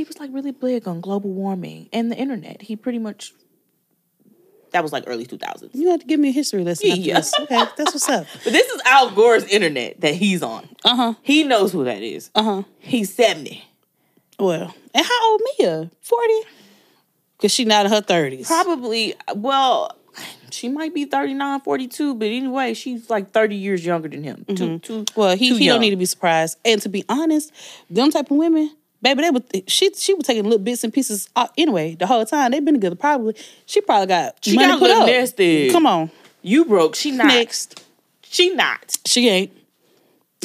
He 0.00 0.04
was 0.04 0.18
like 0.18 0.30
really 0.32 0.50
big 0.50 0.88
on 0.88 1.02
global 1.02 1.28
warming 1.28 1.90
and 1.92 2.10
the 2.10 2.16
internet. 2.16 2.62
He 2.62 2.74
pretty 2.74 2.98
much 2.98 3.34
that 4.70 4.82
was 4.82 4.94
like 4.94 5.04
early 5.06 5.26
2000s. 5.26 5.74
You 5.74 5.90
have 5.90 6.00
to 6.00 6.06
give 6.06 6.18
me 6.18 6.30
a 6.30 6.32
history 6.32 6.64
lesson. 6.64 6.88
Yeah. 6.94 7.16
this. 7.16 7.34
Okay, 7.38 7.64
that's 7.76 7.92
what's 7.92 8.08
up. 8.08 8.26
But 8.44 8.54
this 8.54 8.66
is 8.70 8.80
Al 8.86 9.10
Gore's 9.10 9.44
internet 9.44 10.00
that 10.00 10.14
he's 10.14 10.42
on. 10.42 10.70
Uh 10.86 10.96
huh. 10.96 11.14
He 11.20 11.44
knows 11.44 11.72
who 11.74 11.84
that 11.84 12.00
is. 12.02 12.30
Uh 12.34 12.42
huh. 12.42 12.62
He's 12.78 13.12
70. 13.12 13.62
Well, 14.38 14.74
and 14.94 15.04
how 15.04 15.30
old 15.32 15.42
Mia? 15.58 15.90
Forty? 16.00 16.40
Cause 17.42 17.52
she 17.52 17.66
not 17.66 17.84
in 17.84 17.92
her 17.92 18.00
thirties. 18.00 18.46
Probably, 18.46 19.14
well, 19.34 19.94
she 20.48 20.70
might 20.70 20.94
be 20.94 21.04
39, 21.04 21.60
42, 21.60 22.14
but 22.14 22.24
anyway, 22.28 22.72
she's 22.72 23.10
like 23.10 23.32
30 23.32 23.54
years 23.56 23.84
younger 23.84 24.08
than 24.08 24.22
him. 24.24 24.46
Too, 24.48 24.78
too, 24.78 25.04
Well, 25.14 25.36
he, 25.36 25.50
too 25.50 25.56
he 25.56 25.66
young. 25.66 25.74
don't 25.74 25.80
need 25.82 25.90
to 25.90 25.96
be 25.96 26.06
surprised. 26.06 26.56
And 26.64 26.80
to 26.80 26.88
be 26.88 27.04
honest, 27.06 27.52
them 27.90 28.10
type 28.10 28.30
of 28.30 28.38
women, 28.38 28.74
baby, 29.02 29.22
they 29.22 29.30
would 29.30 29.44
she 29.66 29.92
she 29.94 30.14
was 30.14 30.26
taking 30.26 30.44
little 30.44 30.58
bits 30.58 30.84
and 30.84 30.92
pieces 30.92 31.28
uh, 31.36 31.48
anyway 31.58 31.94
the 31.94 32.06
whole 32.06 32.24
time 32.26 32.50
they've 32.52 32.64
been 32.64 32.74
together. 32.74 32.96
Probably 32.96 33.34
she 33.66 33.80
probably 33.80 34.06
got 34.06 34.36
She 34.42 34.54
money 34.54 34.68
got 34.68 34.78
put 34.78 34.90
up. 34.90 35.06
nested. 35.06 35.72
Come 35.72 35.86
on, 35.86 36.10
You 36.42 36.64
broke. 36.64 36.94
She 36.94 37.10
not. 37.10 37.26
next 37.28 37.82
She 38.22 38.54
not. 38.54 38.96
she 39.06 39.28
ain't. 39.28 39.52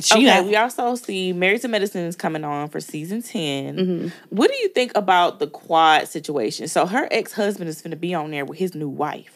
She 0.02 0.14
okay, 0.16 0.26
not. 0.26 0.46
we 0.46 0.56
also 0.58 0.96
see 0.96 1.32
Married 1.32 1.62
to 1.62 1.70
Medicine 1.70 2.02
is 2.04 2.18
coming 2.18 2.44
on 2.44 2.68
for 2.68 2.82
season 2.82 3.22
10. 3.22 3.78
Mm-hmm. 3.78 4.08
What 4.30 4.52
do 4.52 4.58
you 4.58 4.68
think 4.68 4.92
about 4.94 5.40
the 5.40 5.48
quad 5.48 6.10
situation? 6.10 6.68
So 6.68 6.86
her 6.86 7.08
ex-husband 7.12 7.70
is 7.70 7.82
gonna 7.82 7.96
be 7.96 8.14
on 8.14 8.32
there 8.32 8.44
with 8.44 8.60
his 8.60 8.76
new 8.76 8.90
wife. 8.90 9.34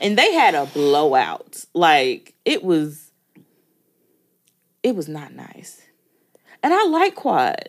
And 0.00 0.16
they 0.16 0.32
had 0.32 0.54
a 0.54 0.64
blowout. 0.66 1.64
Like 1.74 2.34
it 2.46 2.64
was 2.64 3.10
it 4.82 4.96
was 4.96 5.08
not 5.08 5.34
nice. 5.34 5.80
And 6.62 6.72
I 6.72 6.84
like 6.86 7.14
quad. 7.14 7.68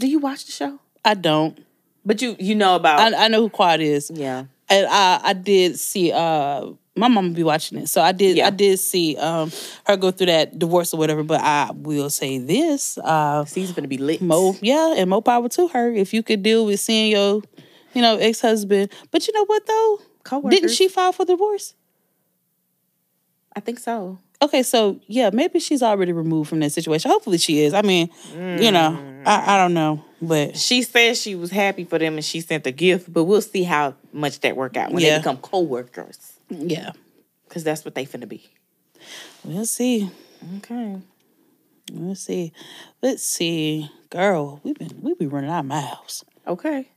Do 0.00 0.08
you 0.08 0.18
watch 0.18 0.46
the 0.46 0.52
show? 0.52 0.78
I 1.04 1.14
don't. 1.14 1.64
But 2.04 2.20
you 2.22 2.34
you 2.38 2.54
know 2.54 2.74
about 2.76 3.00
I, 3.14 3.24
I 3.26 3.28
know 3.28 3.40
who 3.42 3.50
Quad 3.50 3.80
is. 3.80 4.10
Yeah. 4.12 4.44
and 4.68 4.86
I 4.90 5.20
I 5.22 5.32
did 5.34 5.78
see 5.78 6.10
uh 6.12 6.66
my 6.96 7.08
mama 7.08 7.30
be 7.30 7.42
watching 7.44 7.78
it, 7.78 7.88
so 7.88 8.02
I 8.02 8.12
did 8.12 8.36
Yeah. 8.36 8.48
I 8.48 8.50
did 8.50 8.78
see 8.78 9.16
um 9.16 9.50
her 9.86 9.96
go 9.96 10.10
through 10.10 10.26
that 10.26 10.58
divorce 10.58 10.92
or 10.92 10.96
whatever. 10.98 11.22
But 11.22 11.40
I 11.40 11.70
will 11.74 12.10
say 12.10 12.38
this, 12.38 12.98
uh, 12.98 13.44
Season's 13.44 13.76
gonna 13.76 13.88
be 13.88 13.98
lit. 13.98 14.20
Mo, 14.20 14.56
yeah, 14.60 14.94
and 14.96 15.08
more 15.08 15.22
power 15.22 15.48
to 15.50 15.68
her. 15.68 15.92
If 15.92 16.12
you 16.12 16.22
could 16.22 16.42
deal 16.42 16.66
with 16.66 16.80
seeing 16.80 17.12
your, 17.12 17.42
you 17.94 18.02
know, 18.02 18.16
ex 18.16 18.40
husband, 18.40 18.90
but 19.10 19.26
you 19.26 19.32
know 19.34 19.44
what 19.46 19.66
though, 19.66 20.00
Co-workers. 20.24 20.50
didn't 20.60 20.74
she 20.74 20.88
file 20.88 21.12
for 21.12 21.24
divorce? 21.24 21.74
I 23.54 23.60
think 23.60 23.78
so. 23.78 24.18
Okay, 24.42 24.62
so 24.62 24.98
yeah, 25.06 25.30
maybe 25.32 25.60
she's 25.60 25.82
already 25.82 26.12
removed 26.12 26.48
from 26.48 26.60
that 26.60 26.70
situation. 26.72 27.10
Hopefully 27.10 27.36
she 27.38 27.60
is. 27.62 27.74
I 27.74 27.82
mean, 27.82 28.08
you 28.34 28.70
know, 28.72 28.98
I, 29.26 29.54
I 29.54 29.56
don't 29.58 29.74
know, 29.74 30.02
but 30.22 30.56
She 30.56 30.82
said 30.82 31.16
she 31.18 31.34
was 31.34 31.50
happy 31.50 31.84
for 31.84 31.98
them 31.98 32.14
and 32.14 32.24
she 32.24 32.40
sent 32.40 32.66
a 32.66 32.72
gift, 32.72 33.12
but 33.12 33.24
we'll 33.24 33.42
see 33.42 33.64
how 33.64 33.94
much 34.12 34.40
that 34.40 34.56
work 34.56 34.76
out 34.78 34.92
when 34.92 35.02
Yeah. 35.02 35.10
they 35.10 35.18
become 35.18 35.36
co-workers. 35.38 36.32
yeah, 36.48 36.92
Because 37.48 37.64
that's 37.64 37.84
what 37.84 37.94
they 37.94 38.06
finna 38.06 38.26
be. 38.28 38.48
we'll 39.44 39.66
see. 39.66 40.10
Okay. 40.58 40.96
Let's 41.92 42.20
see. 42.22 42.52
Let's 43.02 43.22
see. 43.22 43.90
Girl, 44.08 44.60
we've 44.62 44.74
been 44.76 45.00
we 45.02 45.12
be 45.14 45.26
running 45.26 45.50
our 45.50 45.62
miles. 45.62 46.24
Okay. 46.46 46.88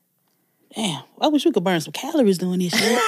Damn, 0.76 1.04
I 1.22 1.28
wish 1.28 1.46
we 1.46 1.52
could 1.52 1.64
burn 1.64 1.80
some 1.82 1.92
calories 1.94 2.38
doing 2.40 2.60
this 2.60 2.74
shit. 2.74 3.00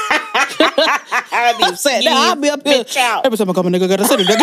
I'll 1.32 1.64
I'm 1.64 1.76
saying, 1.76 2.06
now 2.06 2.30
I'll 2.30 2.36
be 2.36 2.50
up 2.50 2.66
here. 2.66 2.86
Out. 3.00 3.26
Every 3.26 3.38
time 3.38 3.50
I 3.50 3.54
come, 3.54 3.68
a 3.68 3.70
nigga 3.72 3.90
gotta 3.90 4.06
sit 4.06 4.18
there. 4.18 4.28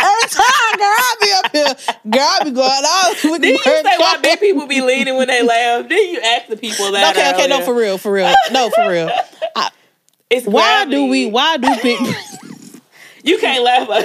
Every 0.00 0.28
time, 0.28 0.78
girl, 0.78 0.96
I'll 0.98 1.20
be 1.20 1.32
up 1.32 1.52
here. 1.52 1.74
Girl, 2.10 2.22
I'll 2.22 2.44
be 2.44 2.50
going 2.50 2.70
out. 2.70 3.14
with 3.24 3.42
Did 3.42 3.50
you 3.50 3.58
say 3.58 3.82
bird 3.82 3.98
why 3.98 4.18
big 4.22 4.40
people 4.40 4.66
be 4.66 4.80
leaning 4.82 5.16
when 5.16 5.28
they 5.28 5.42
laugh? 5.42 5.88
Did 5.88 6.10
you 6.10 6.20
ask 6.20 6.48
the 6.48 6.56
people 6.56 6.92
that? 6.92 7.16
Okay, 7.16 7.32
okay, 7.34 7.46
no, 7.48 7.64
for 7.64 7.74
real, 7.74 7.96
for 7.96 8.12
real. 8.12 8.34
No, 8.52 8.70
for 8.70 8.88
real. 8.88 9.10
It's 10.30 10.46
Why 10.46 10.84
do 10.84 11.06
we, 11.06 11.30
why 11.30 11.56
do 11.56 11.74
people, 11.76 12.06
You 13.28 13.38
can't 13.38 13.62
laugh. 13.62 13.88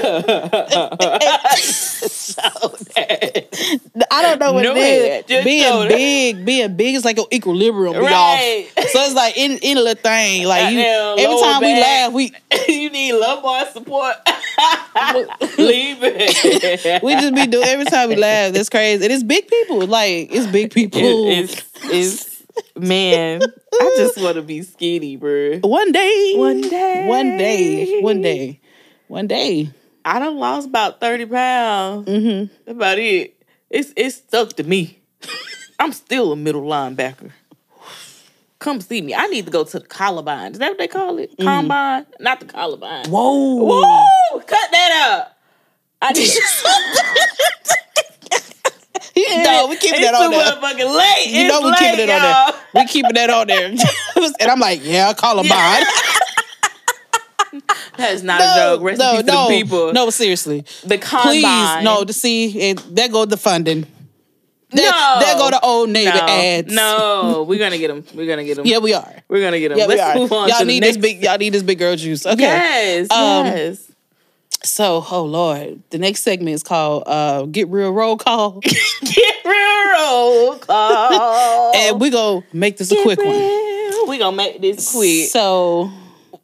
I 4.11 4.21
don't 4.21 4.39
know 4.39 4.53
what 4.53 4.63
No 4.63 4.74
it 4.76 5.30
is. 5.30 5.43
being 5.43 5.88
big, 5.88 6.45
being 6.45 6.76
big 6.76 6.95
is 6.95 7.05
like 7.05 7.17
an 7.17 7.26
equilibrium. 7.32 7.95
Right. 8.03 8.67
off. 8.78 8.88
So 8.89 8.99
it's 9.01 9.13
like 9.15 9.38
in 9.38 9.57
in 9.59 9.78
a 9.78 9.82
little 9.82 10.01
thing. 10.01 10.45
Like 10.45 10.74
you, 10.74 10.80
every 10.82 11.39
time 11.41 11.61
we 11.61 11.74
laugh, 11.80 12.11
we 12.13 12.32
you 12.67 12.89
need 12.89 13.13
lumbar 13.13 13.65
support. 13.71 14.15
Leave 15.57 15.97
it. 16.03 17.01
we 17.03 17.13
just 17.15 17.34
be 17.36 17.47
doing 17.47 17.67
every 17.67 17.86
time 17.86 18.09
we 18.09 18.15
laugh. 18.15 18.53
That's 18.53 18.69
crazy. 18.69 19.03
And 19.03 19.13
it's 19.13 19.24
big 19.24 19.47
people. 19.47 19.86
Like 19.88 20.30
it's 20.32 20.47
big 20.47 20.71
people. 20.74 20.99
It- 21.01 21.34
it's, 21.43 21.61
it's, 21.86 22.43
man, 22.76 23.41
I 23.74 23.93
just 23.97 24.21
want 24.21 24.36
to 24.36 24.41
be 24.41 24.61
skinny, 24.61 25.15
bro. 25.17 25.59
one 25.63 25.91
day. 25.91 26.34
One 26.36 26.61
day. 26.61 27.07
One 27.07 27.38
day. 27.38 28.01
One 28.01 28.21
day. 28.21 28.59
One 29.08 29.28
day. 29.28 29.70
I 30.06 30.20
done 30.20 30.38
lost 30.38 30.68
about 30.68 30.99
30 30.99 31.26
pounds. 31.28 32.08
Mm-hmm. 32.10 32.70
About 32.72 32.99
it. 32.99 33.41
It's 33.70 33.93
it's 33.95 34.18
stuck 34.18 34.54
to 34.54 34.64
me. 34.64 34.99
I'm 35.80 35.91
still 35.93 36.32
a 36.32 36.36
middle 36.36 36.64
linebacker. 36.64 37.32
Come 38.60 38.80
see 38.82 39.01
me. 39.01 39.14
I 39.14 39.28
need 39.28 39.45
to 39.45 39.51
go 39.51 39.64
to 39.66 39.80
the 39.80 39.86
Columbine. 39.86 40.54
Is 40.54 40.60
that 40.60 40.70
what 40.70 40.78
they 40.78 40.88
call 40.88 41.18
it? 41.20 41.32
Combine? 41.39 42.06
Not 42.20 42.39
the 42.39 42.45
Columbine. 42.45 43.10
Whoa. 43.10 43.56
Whoa! 43.56 44.39
Cut 44.39 44.72
that 44.72 45.20
out. 45.22 45.28
I 46.01 46.14
need 46.14 46.30
no, 49.43 49.68
we 49.68 49.76
keeping 49.78 50.01
that 50.01 50.14
on 50.14 50.32
there. 50.32 50.43
motherfucking 50.45 50.97
late. 50.97 51.28
You 51.28 51.41
It's 51.41 51.49
know 51.54 51.62
we 51.62 51.70
late, 51.72 51.80
keeping 51.80 51.99
it 51.99 52.10
on 52.10 52.22
y'all. 52.22 52.51
there. 52.51 52.62
We 52.84 52.88
keeping 52.88 53.14
that 53.14 53.30
on 53.30 53.47
there. 53.47 53.66
and 54.39 54.51
I'm 54.51 54.60
like, 54.60 54.80
yeah, 54.84 55.14
Columbine. 55.14 55.84
That 57.98 58.14
is 58.14 58.24
not 58.24 58.41
a 58.41 58.60
joke. 58.60 58.82
Rest 58.84 59.00
no, 59.00 59.18
to 59.18 59.24
no, 59.24 59.48
the 59.48 59.62
people. 59.62 59.94
no, 59.94 60.10
seriously. 60.10 60.66
The 60.86 60.98
Combine. 60.98 61.41
Please, 61.41 61.84
no, 61.84 62.04
to 62.04 62.14
see, 62.14 62.70
and 62.70 62.80
there 62.80 63.10
go 63.10 63.26
the 63.26 63.38
funding. 63.38 63.86
There, 64.72 64.89
No. 64.89 65.18
there 65.20 65.36
go 65.38 65.50
the 65.52 65.60
old 65.62 65.89
Navy 65.91 66.10
no, 66.10 66.26
ads. 66.28 66.74
No, 66.74 67.46
we're 67.48 67.60
gonna 67.60 67.78
get 67.78 67.89
them. 67.89 68.04
We're 68.16 68.26
gonna 68.26 68.44
get 68.44 68.58
them. 68.58 68.66
Yeah, 68.66 68.80
we 68.80 68.94
are. 68.96 69.14
We're 69.28 69.41
gonna 69.41 69.60
get 69.60 69.70
them. 69.70 69.78
Yeah, 69.78 69.86
Let's 69.86 70.02
are. 70.02 70.16
move 70.16 70.32
on 70.34 70.50
Y'all 70.50 70.60
to 70.60 70.66
need 70.66 70.82
the 70.82 70.88
this 70.88 70.98
big. 70.98 71.22
Y'all 71.24 71.38
need 71.38 71.54
this 71.54 71.62
big 71.62 71.78
girl 71.78 71.96
juice. 71.96 72.26
Okay. 72.26 72.41
Yes, 72.41 73.12
Um, 73.12 73.46
yes. 73.46 73.91
So, 74.64 75.06
oh 75.12 75.26
Lord, 75.26 75.82
the 75.89 75.98
next 76.00 76.22
segment 76.24 76.56
is 76.56 76.64
called 76.64 77.04
uh, 77.06 77.44
"Get 77.44 77.68
Real 77.68 77.91
Roll 77.91 78.18
Call," 78.18 78.60
Get 78.62 79.46
real 79.46 79.91
roll 79.94 80.56
call. 80.58 81.76
and 81.76 82.00
we 82.02 82.10
gonna 82.10 82.44
make 82.54 82.78
this 82.78 82.91
a 82.91 83.02
quick 83.04 83.20
one. 83.20 83.28
one. 83.28 84.08
We 84.10 84.18
gonna 84.18 84.36
make 84.36 84.60
this 84.62 84.91
quick. 84.91 85.28
So, 85.28 85.91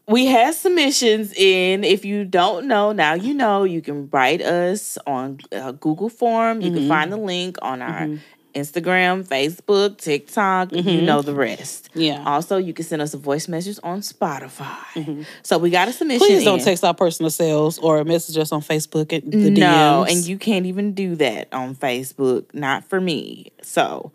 we 0.09 0.25
had 0.25 0.53
submissions 0.55 1.33
in. 1.33 1.83
If 1.83 2.03
you 2.03 2.25
don't 2.25 2.67
know, 2.67 2.91
now 2.91 3.13
you 3.13 3.33
know. 3.33 3.63
You 3.63 3.81
can 3.81 4.09
write 4.09 4.41
us 4.41 4.97
on 5.05 5.39
uh, 5.51 5.71
Google 5.73 6.09
Form. 6.09 6.61
You 6.61 6.69
Mm-hmm. 6.71 6.77
can 6.79 6.87
find 6.87 7.11
the 7.11 7.17
link 7.17 7.57
on 7.61 7.81
our 7.81 8.09
Instagram, 8.55 9.23
Facebook, 9.27 9.97
TikTok. 9.99 10.71
You 10.73 11.01
know 11.01 11.21
the 11.21 11.35
rest. 11.35 11.89
Mm-hmm. 11.91 11.99
Yeah. 12.01 12.23
Also, 12.25 12.57
you 12.57 12.73
can 12.73 12.83
send 12.83 13.01
us 13.01 13.13
a 13.13 13.17
voice 13.17 13.47
message 13.47 13.77
on 13.83 13.99
Spotify. 14.01 15.25
So 15.43 15.57
we 15.59 15.69
got 15.69 15.87
a 15.87 15.93
submission. 15.93 16.25
please 16.27 16.43
don't 16.43 16.59
in. 16.59 16.65
text 16.65 16.83
our 16.83 16.93
personal 16.95 17.29
cells 17.29 17.77
or 17.77 18.03
message 18.03 18.37
us 18.37 18.51
on 18.51 18.61
Facebook 18.61 19.13
at 19.13 19.29
the 19.29 19.37
DMs. 19.51 19.57
no, 19.59 20.05
DMs. 20.07 20.11
and 20.11 20.27
you 20.27 20.37
can't 20.39 20.65
even 20.65 20.93
do 20.93 21.15
that 21.17 21.47
on 21.53 21.75
Facebook. 21.75 22.51
Not 22.53 22.83
for 22.83 22.99
me. 22.99 23.51
So 23.61 24.11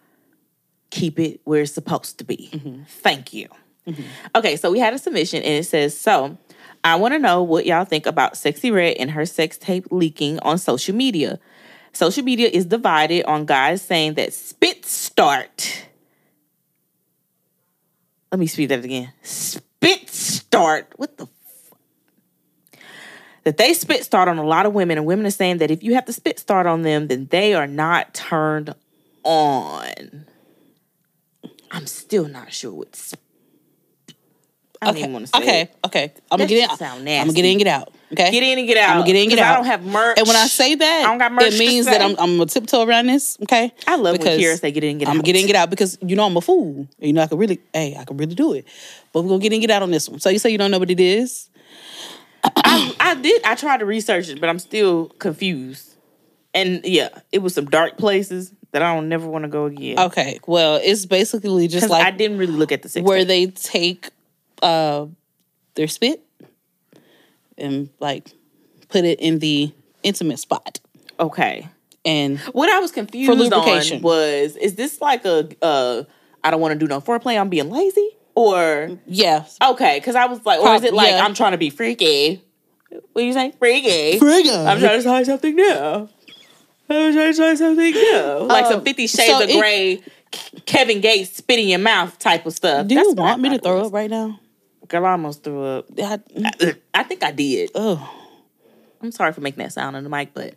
keep 0.91 1.19
it 1.21 1.41
where 1.45 1.63
it's 1.63 1.73
supposed 1.73 2.19
to 2.19 2.25
be. 2.25 2.85
Thank 2.89 3.33
you. 3.33 3.49
Mm-hmm. 3.87 4.03
Okay, 4.37 4.57
so 4.57 4.71
we 4.71 4.79
had 4.79 4.95
a 4.95 4.99
submission 4.99 5.43
and 5.43 5.55
it 5.55 5.67
says, 5.67 5.99
So 5.99 6.39
I 6.83 6.97
want 6.97 7.15
to 7.15 7.19
know 7.19 7.43
what 7.43 7.67
y'all 7.67 7.85
think 7.85 8.07
about 8.07 8.35
Sexyy 8.35 8.73
Red 8.73 8.97
and 8.99 9.11
her 9.11 9.27
sex 9.27 9.57
tape 9.59 9.87
leaking 9.91 10.39
on 10.41 10.59
social 10.59 10.95
media. 10.95 11.39
Social 11.93 12.25
media 12.25 12.49
is 12.49 12.67
divided 12.67 13.25
on 13.25 13.47
guys 13.47 13.83
saying 13.83 14.15
that 14.15 14.33
spit 14.33 14.85
start. 14.85 15.87
Let 18.33 18.39
me 18.39 18.47
speak 18.47 18.69
that 18.71 18.85
again. 18.85 19.13
Spit 19.23 20.11
start. 20.11 20.93
What 20.97 21.17
the 21.17 21.29
that 23.45 23.59
they 23.59 23.75
spit 23.75 24.05
start 24.05 24.27
on 24.27 24.39
a 24.39 24.45
lot 24.45 24.67
of 24.67 24.73
women, 24.73 24.97
and 24.97 25.07
women 25.07 25.27
are 25.27 25.31
saying 25.31 25.59
that 25.59 25.71
if 25.71 25.83
you 25.83 25.95
have 25.95 26.07
to 26.07 26.13
spit 26.13 26.39
start 26.39 26.67
on 26.67 26.83
them, 26.83 27.09
then 27.09 27.27
they 27.31 27.55
are 27.55 27.67
not 27.67 28.15
turned 28.15 28.75
on. 29.23 30.27
I'm 31.71 31.87
still 31.87 32.27
not 32.27 32.53
sure 32.53 32.73
what. 32.73 33.15
I 34.85 34.87
don't 34.87 34.95
okay, 34.95 35.01
even 35.01 35.13
want 35.13 35.27
to 35.27 35.33
say. 35.33 35.43
okay, 35.43 35.61
it. 35.63 35.77
okay. 35.87 36.13
I'm 36.31 36.39
That 36.39 36.45
gonna 36.45 36.47
get 36.49 36.63
in. 36.65 36.69
shit 36.71 36.79
sound 36.79 37.09
I'm 37.09 37.27
gonna 37.27 37.33
get 37.33 37.45
in, 37.45 37.59
get 37.59 37.67
out. 37.67 37.93
Okay, 38.13 38.31
Get 38.31 38.43
in 38.45 38.59
and 38.59 38.69
get 38.69 38.77
out. 38.77 38.91
I'm 38.91 38.97
gonna 38.99 39.07
get 39.07 39.17
in, 39.17 39.23
and 39.23 39.31
get 39.31 39.39
out. 39.41 39.53
I 39.53 39.57
don't 39.57 39.65
have 39.67 39.85
merch. 39.85 40.19
And 40.19 40.27
when 40.29 40.37
I 40.37 40.47
say 40.47 40.75
that, 40.77 41.01
I 41.05 41.09
don't 41.09 41.19
got 41.19 41.33
merch 41.33 41.55
it 41.55 41.59
means 41.59 41.87
that 41.87 42.01
I'm, 42.01 42.11
I'm 42.19 42.37
gonna 42.37 42.47
tiptoe 42.47 42.87
around 42.87 43.07
this. 43.07 43.37
Okay, 43.43 43.73
I 43.89 43.97
love 43.97 44.19
when 44.19 44.39
Kira 44.39 44.59
say 44.61 44.71
get 44.71 44.85
in 44.85 44.91
and 44.91 45.01
get 45.01 45.09
I'm 45.09 45.15
gonna 45.17 45.25
get 45.25 45.35
in, 45.37 45.41
and 45.43 45.47
get 45.49 45.57
out 45.57 45.71
because 45.71 45.99
you 46.01 46.15
know 46.15 46.25
I'm 46.27 46.37
a 46.37 46.41
fool. 46.41 46.77
And 46.77 46.89
you 47.01 47.13
know 47.13 47.23
I 47.23 47.27
can 47.27 47.39
really, 47.39 47.61
hey, 47.73 47.97
I 47.99 48.05
can 48.05 48.17
really 48.17 48.35
do 48.35 48.53
it. 48.53 48.67
But 49.13 49.23
we're 49.23 49.31
gonna 49.31 49.41
get 49.41 49.49
in, 49.53 49.55
and 49.55 49.61
get 49.63 49.71
out 49.71 49.83
on 49.83 49.91
this 49.91 50.09
one. 50.09 50.21
So 50.21 50.29
you 50.31 50.39
say 50.39 50.51
you 50.51 50.59
don't 50.59 50.71
know 50.71 50.79
what 50.79 50.91
it 50.91 51.01
is? 51.01 51.51
I, 52.45 52.95
I 53.01 53.15
did. 53.15 53.43
I 53.45 53.55
tried 53.55 53.79
to 53.79 53.87
research 53.87 54.29
it, 54.29 54.39
but 54.41 54.49
I'm 54.49 54.59
still 54.59 55.07
confused. 55.19 55.97
And 56.53 56.85
yeah, 56.85 57.09
it 57.33 57.39
was 57.41 57.55
some 57.55 57.67
dark 57.67 57.97
places 57.99 58.53
that 58.71 58.83
I 58.83 58.95
don't 58.95 59.09
never 59.09 59.27
want 59.27 59.45
to 59.45 59.49
go 59.49 59.65
again. 59.65 59.99
Okay, 59.99 60.39
well, 60.47 60.79
it's 60.83 61.07
basically 61.07 61.67
just 61.69 61.89
like 61.91 62.05
I 62.05 62.11
didn't 62.11 62.39
really 62.39 62.53
look 62.53 62.71
at 62.71 62.83
the 62.83 62.89
six. 62.89 63.05
where 63.05 63.19
tape. 63.19 63.29
they 63.29 63.47
take 63.47 64.11
uh 64.65 65.07
their 65.75 65.89
spit 65.89 66.23
and 67.59 67.89
like 68.01 68.31
put 68.89 69.05
it 69.05 69.21
in 69.21 69.39
the 69.39 69.73
intimate 70.03 70.39
spot 70.39 70.81
okay. 71.19 71.69
and 72.05 72.39
What 72.53 72.69
I 72.69 72.79
was 72.81 72.91
confused 72.93 73.31
lubrication. 73.39 73.99
on 73.99 74.03
was: 74.03 74.57
is 74.57 74.75
this 74.75 75.01
like 75.01 75.25
a 75.25 75.49
uh, 75.63 76.03
I 76.43 76.51
don't 76.51 76.61
want 76.61 76.73
to 76.73 76.79
do 76.79 76.87
no 76.87 77.01
foreplay. 77.01 77.39
I'm 77.41 77.49
being 77.49 77.71
lazy, 77.71 78.09
or 78.35 78.99
yeah 79.07 79.45
okay? 79.63 79.99
Because 79.99 80.15
I 80.17 80.27
was 80.27 80.45
like, 80.45 80.61
or 80.61 80.75
is 80.75 80.85
it 80.85 80.93
like 80.95 81.11
yeah. 81.11 81.25
I'm 81.25 81.35
trying 81.35 81.53
to 81.53 81.59
be 81.59 81.71
freaky? 81.71 82.43
What 83.13 83.25
you 83.25 83.33
say, 83.33 83.53
freaky? 83.59 84.19
Freaky. 84.19 84.51
I'm 84.55 84.79
trying 84.79 84.99
to 84.99 85.03
try 85.03 85.23
something 85.25 85.55
new. 85.55 85.73
I'm 86.89 87.13
trying 87.13 87.33
to 87.33 87.35
try 87.35 87.55
something 87.55 87.93
new, 87.93 88.47
like 88.47 88.67
some 88.67 88.79
Um, 88.81 88.85
Fifty 88.85 89.07
Shades 89.07 89.33
so 89.33 89.43
of 89.43 89.49
it- 89.49 89.59
Grey, 89.59 90.03
Kevin 90.67 91.01
Gates 91.01 91.37
spit 91.39 91.59
in 91.59 91.69
your 91.69 91.79
mouth 91.79 92.19
type 92.19 92.45
of 92.47 92.53
stuff. 92.53 92.87
do 92.87 92.95
you 92.95 93.01
That's 93.01 93.15
what 93.17 93.19
I 93.27 93.31
want 93.31 93.43
me 93.43 93.49
to 93.51 93.55
thought 93.55 93.59
it 93.59 93.63
throw 93.65 93.79
was. 93.79 93.89
up 93.89 93.95
right 93.95 94.11
now 94.11 94.39
Girl, 94.95 95.07
I 95.07 95.11
almost 95.11 95.43
threw 95.43 95.61
up. 95.65 95.87
I, 95.99 96.21
I 96.95 97.03
think 97.03 97.25
I 97.25 97.33
did. 97.33 97.71
oh 97.75 98.09
I'm 99.03 99.11
sorry 99.11 99.33
for 99.33 99.41
making 99.41 99.61
that 99.65 99.73
sound 99.73 99.97
on 99.97 100.05
the 100.05 100.09
mic, 100.09 100.33
but 100.35 100.55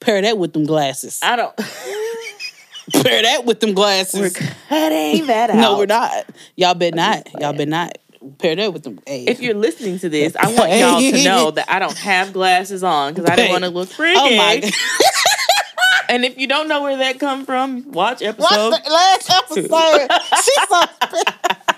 pair 0.00 0.22
that 0.22 0.38
with 0.38 0.54
them 0.54 0.64
glasses 0.64 1.20
I 1.22 1.36
don't. 1.36 1.54
pair 3.04 3.20
that 3.22 3.44
with 3.44 3.60
them 3.60 3.74
glasses 3.74 4.18
We're 4.18 4.30
cutting 4.70 5.26
that 5.26 5.50
out. 5.50 5.56
no 5.56 5.76
we're 5.76 5.84
not 5.84 6.30
y'all 6.56 6.72
bet 6.72 6.94
not 6.94 7.28
y'all 7.38 7.52
bet 7.52 7.68
not 7.68 7.98
pair 8.38 8.56
that 8.56 8.72
with 8.72 8.84
them 8.84 8.98
hey. 9.06 9.24
If 9.26 9.42
you're 9.42 9.52
listening 9.52 9.98
to 9.98 10.08
this, 10.08 10.34
I 10.34 10.54
want 10.54 10.72
y'all 10.72 10.98
to 10.98 11.22
know 11.22 11.50
that 11.50 11.70
I 11.70 11.78
don't 11.78 11.98
have 11.98 12.32
glasses 12.32 12.82
on 12.82 13.12
because 13.12 13.28
I 13.28 13.36
didn't 13.36 13.52
want 13.52 13.64
to 13.64 13.70
look 13.70 13.90
freaky. 13.90 14.18
oh 14.18 14.34
my 14.34 14.60
god 14.60 14.72
And 16.08 16.24
if 16.24 16.38
you 16.38 16.48
don't 16.48 16.68
know 16.68 16.82
where 16.82 16.96
that 16.96 17.20
come 17.20 17.44
from, 17.44 17.92
watch 17.92 18.22
episode. 18.22 18.70
What's 18.70 18.84
the 18.88 18.92
last 18.92 19.30
episode 19.30 20.08
she's 20.42 20.68
so 20.68 21.74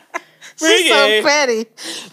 she's 0.70 0.88
so 0.90 1.22
petty 1.22 1.66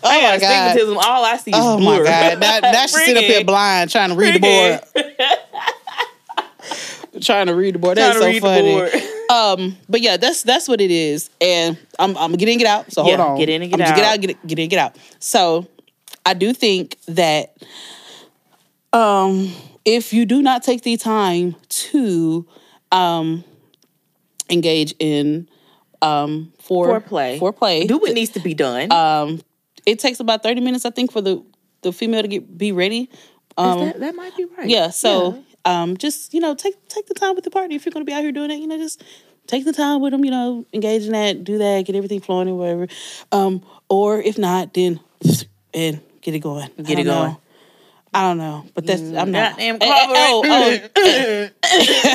oh 0.03 0.09
I 0.09 0.15
my 0.15 0.21
got 0.21 0.41
god 0.41 0.67
astigmatism. 0.77 0.97
All 0.97 1.25
I 1.25 1.37
see 1.37 1.51
is 1.51 1.57
Oh 1.59 1.77
blur. 1.77 2.03
my 2.03 2.09
god! 2.09 2.39
Now, 2.39 2.59
now 2.71 2.85
she 2.87 3.05
sit 3.05 3.17
up 3.17 3.23
here 3.23 3.43
blind 3.43 3.89
trying 3.91 4.09
to 4.09 4.15
read 4.15 4.35
the 4.35 4.39
board. 4.39 4.79
trying 7.21 7.47
to 7.47 7.55
read 7.55 7.75
the 7.75 7.79
board. 7.79 7.97
That's 7.97 8.19
so 8.19 8.39
funny. 8.39 8.89
Um, 9.29 9.77
but 9.87 10.01
yeah, 10.01 10.17
that's 10.17 10.41
that's 10.41 10.67
what 10.67 10.81
it 10.81 10.89
is. 10.89 11.29
And 11.39 11.77
I'm 11.99 12.17
I'm 12.17 12.31
getting 12.33 12.57
get 12.57 12.65
out. 12.65 12.91
So 12.91 13.07
Yeah, 13.07 13.17
hold 13.17 13.29
on. 13.33 13.37
get 13.37 13.47
in 13.47 13.61
and 13.61 13.69
get 13.69 13.79
I'm 13.79 13.85
just 13.85 13.95
Get 13.95 14.05
out. 14.05 14.13
out. 14.15 14.21
Get 14.21 14.47
get 14.47 14.57
in. 14.59 14.69
Get 14.69 14.79
out. 14.79 14.95
So 15.19 15.67
I 16.25 16.33
do 16.33 16.51
think 16.51 16.97
that 17.07 17.55
um 18.91 19.53
if 19.85 20.13
you 20.13 20.25
do 20.25 20.41
not 20.41 20.63
take 20.63 20.81
the 20.81 20.97
time 20.97 21.55
to 21.69 22.47
um 22.91 23.43
engage 24.49 24.95
in 24.97 25.47
um 26.01 26.53
for 26.59 26.87
Foreplay. 26.99 27.39
foreplay 27.39 27.87
Do 27.87 27.97
what 27.97 28.13
needs 28.13 28.31
to 28.31 28.39
be 28.39 28.53
done. 28.53 28.91
um 28.91 29.41
it 29.85 29.99
takes 29.99 30.19
about 30.19 30.43
30 30.43 30.61
minutes 30.61 30.85
i 30.85 30.89
think 30.89 31.11
for 31.11 31.21
the 31.21 31.43
the 31.81 31.91
female 31.91 32.21
to 32.21 32.27
get 32.27 32.57
be 32.57 32.71
ready 32.71 33.01
Is 33.03 33.09
um 33.57 33.79
that, 33.79 33.99
that 33.99 34.15
might 34.15 34.35
be 34.37 34.45
right. 34.57 34.67
yeah 34.69 34.89
so 34.89 35.43
um 35.65 35.97
just 35.97 36.33
you 36.33 36.39
know 36.39 36.55
take 36.55 36.75
take 36.87 37.07
the 37.07 37.13
time 37.13 37.35
with 37.35 37.43
the 37.43 37.51
party 37.51 37.75
if 37.75 37.85
you're 37.85 37.91
going 37.91 38.05
to 38.05 38.09
be 38.09 38.13
out 38.13 38.21
here 38.21 38.31
doing 38.31 38.51
it 38.51 38.59
you 38.59 38.67
know 38.67 38.77
just 38.77 39.03
take 39.47 39.65
the 39.65 39.73
time 39.73 39.99
with 40.01 40.11
them 40.11 40.23
you 40.23 40.31
know 40.31 40.65
engage 40.73 41.03
in 41.05 41.11
that 41.13 41.43
do 41.43 41.57
that 41.57 41.85
get 41.85 41.95
everything 41.95 42.21
flowing 42.21 42.47
and 42.47 42.57
whatever 42.57 42.87
um 43.31 43.61
or 43.89 44.21
if 44.21 44.37
not 44.37 44.73
then 44.73 44.99
and 45.73 45.99
get 46.21 46.33
it 46.33 46.39
going 46.39 46.69
Get 46.83 46.99
it 46.99 47.03
going. 47.03 47.31
know. 47.31 47.41
i 48.13 48.21
don't 48.21 48.37
know 48.37 48.65
but 48.73 48.85
that's 48.85 49.01
i'm 49.01 49.31
not 49.31 49.51
Goddamn 49.57 49.77
Eh, 49.81 49.85
eh, 49.85 50.05
oh, 50.09 50.43
oh, 50.45 51.49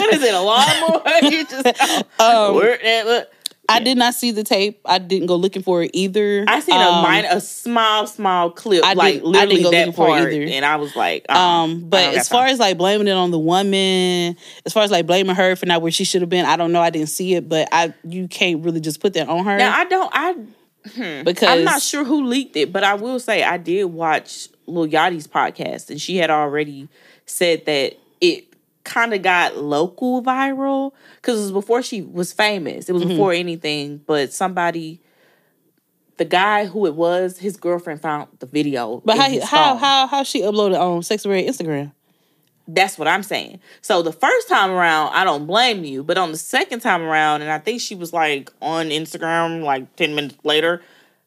what 0.01 0.15
is 0.15 0.23
it? 0.23 0.35
A 0.35 0.41
lawnmower? 0.41 1.03
you 1.23 1.45
just 1.47 1.67
Um, 2.21 2.55
work 2.57 2.81
that. 2.83 3.07
Look. 3.07 3.29
I 3.69 3.81
did 3.81 3.97
not 3.99 4.15
see 4.15 4.31
the 4.31 4.45
tape. 4.45 4.81
I 4.85 4.99
didn't 4.99 5.27
go 5.27 5.37
looking 5.37 5.63
for 5.63 5.83
it 5.83 5.91
either. 5.95 6.45
I 6.47 6.61
seen 6.61 6.75
Um, 6.75 6.83
a 6.99 7.03
minor, 7.03 7.29
a 7.31 7.41
small, 7.41 8.07
small 8.07 8.51
clip, 8.51 8.85
I 8.85 8.93
like 8.95 9.15
didn't- 9.15 9.37
I 9.37 9.47
didn't 9.47 9.53
literally 9.59 9.63
go 9.63 9.71
that 9.71 9.79
looking 9.87 9.93
for 9.95 10.19
it 10.19 10.33
either. 10.35 10.53
and 10.53 10.65
I 10.65 10.77
was 10.77 10.95
like, 10.97 11.27
uh-uh, 11.29 11.39
Um, 11.39 11.81
but 11.89 12.15
as 12.15 12.29
far 12.29 12.45
time. 12.45 12.53
as 12.55 12.59
like 12.59 12.77
blaming 12.79 13.09
it 13.09 13.13
on 13.13 13.31
the 13.31 13.39
woman, 13.39 14.37
as 14.67 14.73
far 14.73 14.83
as 14.83 14.91
like 14.91 15.07
blaming 15.07 15.35
her 15.35 15.57
for 15.57 15.67
not 15.67 15.83
where 15.83 15.93
she 15.93 16.05
should 16.05 16.21
have 16.23 16.31
been, 16.31 16.45
I 16.47 16.57
don't 16.57 16.73
know. 16.73 16.81
I 16.81 16.91
didn't 16.91 17.09
see 17.09 17.35
it, 17.35 17.49
but 17.49 17.69
I 17.73 17.95
you 18.09 18.29
can't 18.29 18.65
really 18.65 18.81
just 18.81 19.01
put 19.01 19.15
that 19.15 19.29
on 19.29 19.45
her 19.45 19.57
now 19.57 19.75
I 19.77 19.85
don't, 19.85 20.11
I 20.13 20.35
because 21.25 21.49
I'm 21.49 21.65
not 21.65 21.81
sure 21.81 22.05
who 22.05 22.27
leaked 22.27 22.57
it, 22.57 22.73
but 22.73 22.85
I 22.85 22.95
will 22.95 23.19
say 23.19 23.43
I 23.43 23.57
did 23.57 23.85
watch 23.87 24.49
Lil 24.67 24.87
Yachty's 24.87 25.27
podcast, 25.27 25.89
and 25.91 26.01
she 26.01 26.17
had 26.17 26.31
already 26.31 26.89
said 27.27 27.65
that 27.67 27.95
it 28.21 28.45
kind 28.85 29.15
of 29.15 29.23
got 29.23 29.57
local 29.57 30.23
viral 30.23 30.93
because 31.17 31.39
it 31.39 31.43
was 31.43 31.53
before 31.53 31.83
she 31.83 32.03
was 32.03 32.33
famous. 32.33 32.89
It 32.89 32.93
was 32.93 33.03
Mm-hmm. 33.03 33.11
before 33.13 33.33
anything, 33.33 33.99
but 34.07 34.33
somebody, 34.33 35.01
the 36.17 36.25
guy 36.25 36.67
who 36.67 36.87
it 36.87 36.95
was, 36.95 37.39
his 37.39 37.57
girlfriend 37.57 38.01
found 38.03 38.29
the 38.39 38.47
video. 38.47 39.03
But 39.05 39.17
how 39.17 39.41
how 39.47 39.77
how 39.77 40.07
how 40.07 40.23
she 40.23 40.43
uploaded 40.43 40.79
on 40.79 41.03
Sex 41.03 41.27
Red 41.27 41.45
Instagram? 41.47 41.93
That's 42.67 42.97
what 42.99 43.09
I'm 43.09 43.23
saying. 43.23 43.61
So 43.83 44.01
the 44.01 44.13
first 44.13 44.49
time 44.49 44.71
around, 44.71 45.13
I 45.13 45.25
don't 45.25 45.47
blame 45.47 45.85
you, 45.85 46.03
but 46.03 46.17
on 46.17 46.33
the 46.33 46.39
second 46.39 46.81
time 46.81 47.03
around, 47.03 47.43
and 47.43 47.51
I 47.51 47.59
think 47.59 47.81
she 47.83 47.95
was 47.95 48.13
like 48.15 48.51
on 48.63 48.89
Instagram 48.89 49.63
like 49.63 49.97
10 49.97 50.15
minutes 50.15 50.37
later. 50.45 50.81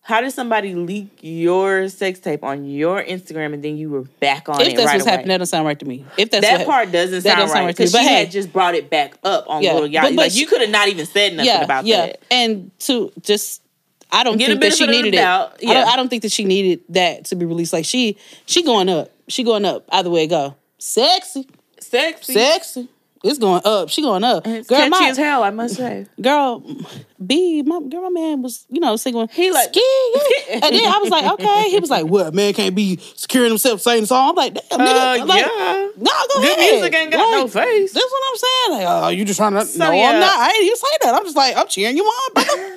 How 0.08 0.22
did 0.22 0.32
somebody 0.32 0.74
leak 0.74 1.10
your 1.20 1.89
sex 1.89 2.20
tape 2.20 2.41
on 2.41 2.64
your 2.64 3.03
Instagram 3.03 3.53
and 3.53 3.62
then 3.62 3.76
you 3.78 3.89
were 3.89 4.03
back 4.22 4.47
on 4.47 4.62
If 4.62 4.70
it 4.70 4.76
that's 4.78 4.86
right 4.86 4.93
what's 4.93 5.03
away? 5.05 5.12
happening, 5.12 5.28
that 5.28 5.38
don't 5.39 5.45
sound 5.47 5.66
right 5.66 5.78
to 5.78 5.86
me. 5.86 6.05
If 6.18 6.32
that's 6.32 6.47
that 6.47 6.60
what, 6.60 6.68
part 6.68 6.91
doesn't 6.93 7.24
that 7.24 7.30
sound 7.30 7.38
doesn't 7.39 7.49
sound 7.49 7.60
right 7.60 7.66
right 7.66 7.76
to 7.76 7.82
me, 7.82 7.86
because 7.88 7.91
but 7.91 8.01
she 8.03 8.08
hey. 8.08 8.20
had 8.20 8.32
just 8.32 8.53
brought 8.53 8.74
it 8.76 8.89
back 8.89 9.18
up 9.26 9.49
on 9.49 9.62
Yeah, 9.64 9.74
Lil 9.74 9.89
Yachty. 9.89 10.01
but- 10.03 10.10
but 10.12 10.16
like 10.16 10.36
you 10.38 10.47
could 10.47 10.62
have 10.62 10.70
not 10.70 10.88
even 10.88 11.05
said 11.05 11.34
nothing 11.34 11.47
yeah, 11.51 11.62
about 11.62 11.86
yeah. 11.86 12.05
that. 12.05 12.22
And 12.32 12.72
to 12.80 13.12
just, 13.22 13.62
I 14.10 14.24
don't 14.24 14.38
Get 14.38 14.45
a 14.45 14.51
think 14.53 14.62
that 14.62 14.74
she 14.78 14.86
benefit 14.86 14.89
of 14.89 14.95
the 14.95 15.03
needed 15.03 15.18
it. 15.18 15.22
doubt, 15.22 15.47
I, 15.55 15.58
don't, 15.66 15.70
yeah. 15.76 15.84
I 15.91 15.95
don't 15.97 16.08
think 16.10 16.22
that 16.22 16.32
she 16.32 16.45
needed 16.45 16.80
that 16.88 17.26
to 17.26 17.36
be 17.36 17.45
released. 17.45 17.74
Like 17.74 17.84
she, 17.84 18.16
she 18.45 18.64
going 18.64 18.88
up. 18.88 19.12
She 19.28 19.43
going 19.43 19.66
up. 19.66 19.84
Either 19.91 20.10
way 20.10 20.26
go. 20.28 20.55
Sexy, 20.78 21.45
Sexy, 21.82 22.34
sexy. 22.34 22.88
It's 23.28 23.38
going 23.40 23.62
up. 23.66 23.90
She 23.90 24.02
going 24.02 24.24
up. 24.24 24.46
It's 24.48 24.68
Girl, 24.68 24.78
catchy 24.80 24.90
my, 24.90 25.08
as 25.10 25.18
hell, 25.18 25.44
I 25.44 25.50
must 25.52 25.76
say. 25.76 26.06
girl, 26.22 26.64
B, 27.26 27.62
my 27.64 27.82
girl, 27.82 28.04
my 28.04 28.10
man 28.10 28.42
was, 28.42 28.66
you 28.70 28.80
know, 28.80 28.96
singing. 28.96 29.28
He 29.32 29.52
like- 29.52 29.70
ski, 29.70 30.14
and 30.52 30.64
then 30.64 30.92
I 30.92 30.98
was 31.00 31.10
like, 31.10 31.32
okay. 31.34 31.70
He 31.70 31.80
was 31.80 31.90
like, 31.90 32.06
what? 32.06 32.34
Man 32.34 32.54
can't 32.54 32.76
be 32.76 32.98
securing 33.16 33.50
himself 33.50 33.82
saying 33.82 34.02
the 34.02 34.08
song. 34.08 34.30
I'm 34.30 34.36
like, 34.36 34.54
damn, 34.54 34.80
nigga. 34.80 35.22
Uh, 35.22 35.26
like, 35.26 35.46
yeah. 35.46 35.88
No, 35.98 36.12
go 36.34 36.42
Good 36.42 36.58
ahead. 36.58 36.74
music 36.76 36.94
ain't 36.96 37.12
got 37.12 37.32
no 37.32 37.48
face. 37.48 37.94
That's 37.94 38.12
what 38.12 38.24
I'm 38.30 38.38
saying. 38.38 38.72
Like, 38.86 39.04
oh, 39.04 39.08
you 39.10 39.26
just 39.26 39.38
trying 39.38 39.54
to? 39.54 39.78
no, 39.78 39.92
yeah. 39.92 40.10
I'm 40.12 40.20
not. 40.20 40.40
I 40.40 40.52
ain't 40.56 40.64
even 40.66 40.78
say 40.78 40.88
that. 41.02 41.16
I'm 41.16 41.24
just 41.24 41.36
like, 41.38 41.58
I'm 41.58 41.68
cheering 41.68 41.98
you 41.98 42.04
on, 42.04 42.34
brother. 42.34 42.74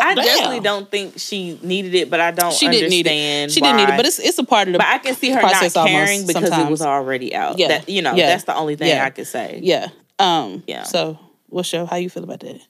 I 0.00 0.14
Damn. 0.14 0.24
definitely 0.24 0.60
don't 0.60 0.90
think 0.90 1.14
she 1.18 1.58
needed 1.62 1.94
it, 1.94 2.10
but 2.10 2.20
I 2.20 2.30
don't 2.30 2.52
She 2.52 2.68
didn't 2.68 2.90
need 2.90 3.06
it. 3.06 3.50
She 3.52 3.60
didn't 3.60 3.76
need 3.76 3.88
it, 3.88 3.96
but 3.96 4.06
it's 4.06 4.18
it's 4.18 4.38
a 4.38 4.44
part 4.44 4.68
of 4.68 4.72
the. 4.72 4.78
But 4.78 4.86
I 4.88 4.98
can 4.98 5.14
see 5.14 5.30
her 5.30 5.40
not 5.42 5.72
caring 5.86 6.26
because 6.26 6.50
it 6.58 6.70
was 6.70 6.82
already 6.82 7.34
out. 7.34 7.58
Yeah. 7.58 7.68
That, 7.68 7.88
you 7.88 8.02
know, 8.02 8.14
Yeah. 8.14 8.26
that's 8.28 8.44
the 8.44 8.54
only 8.56 8.76
thing 8.76 8.88
Yeah. 8.88 9.04
I 9.04 9.10
could 9.10 9.26
say. 9.26 9.60
yeah. 9.62 9.88
Um. 10.18 10.62
Yeah. 10.66 10.82
So, 10.84 11.18
what's 11.48 11.72
your? 11.72 11.86
How 11.86 11.96
you 11.96 12.10
feel 12.10 12.24
about 12.24 12.40
that? 12.40 12.60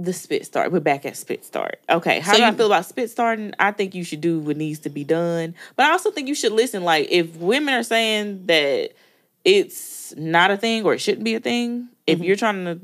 The 0.00 0.12
spit 0.12 0.46
start. 0.46 0.70
We're 0.70 0.78
back 0.78 1.04
at 1.06 1.16
spit 1.16 1.44
start. 1.44 1.80
Okay. 1.90 2.20
How 2.20 2.32
So 2.32 2.38
do 2.38 2.44
I 2.44 2.50
you- 2.50 2.56
feel 2.56 2.66
about 2.66 2.86
spit 2.86 3.10
starting? 3.10 3.52
I 3.58 3.72
think 3.72 3.96
you 3.96 4.04
should 4.04 4.20
do 4.20 4.38
what 4.38 4.56
needs 4.56 4.78
to 4.80 4.90
be 4.90 5.02
done. 5.02 5.56
But 5.74 5.86
I 5.86 5.90
also 5.90 6.12
think 6.12 6.28
you 6.28 6.36
should 6.36 6.52
listen. 6.52 6.84
Like, 6.84 7.08
if 7.10 7.34
women 7.36 7.74
are 7.74 7.82
saying 7.82 8.46
that 8.46 8.90
it's 9.44 10.14
not 10.16 10.52
a 10.52 10.56
thing 10.56 10.84
or 10.84 10.94
it 10.94 11.00
shouldn't 11.00 11.24
be 11.24 11.34
a 11.34 11.40
thing, 11.40 11.88
Mm-hmm. 12.08 12.22
if 12.22 12.26
you're 12.26 12.36
trying 12.36 12.64
to 12.64 12.78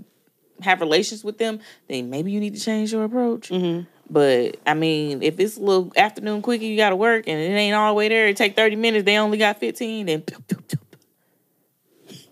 have 0.63 0.81
relations 0.81 1.25
with 1.25 1.39
them, 1.39 1.61
then 1.89 2.11
maybe 2.11 2.31
you 2.33 2.41
need 2.41 2.55
to 2.55 2.61
change 2.61 2.93
your 2.93 3.05
approach. 3.05 3.51
Mm-hmm. 3.51 3.89
But 4.11 4.59
I 4.67 4.75
mean, 4.75 5.23
if 5.23 5.41
it's 5.41 5.57
a 5.57 5.61
little 5.61 5.93
afternoon 5.97 6.43
quickie, 6.43 6.67
you 6.67 6.77
got 6.77 6.91
to 6.91 6.97
work 6.97 7.27
and 7.27 7.39
it 7.39 7.55
ain't 7.55 7.75
all 7.75 7.93
the 7.93 7.95
way 7.95 8.09
there. 8.09 8.29
It 8.29 8.37
take 8.37 8.57
thirty 8.57 8.77
minutes. 8.77 9.05
They 9.05 9.17
only 9.17 9.39
got 9.39 9.59
fifteen. 9.59 10.07
Then 10.07 10.23
pew. 10.23 10.43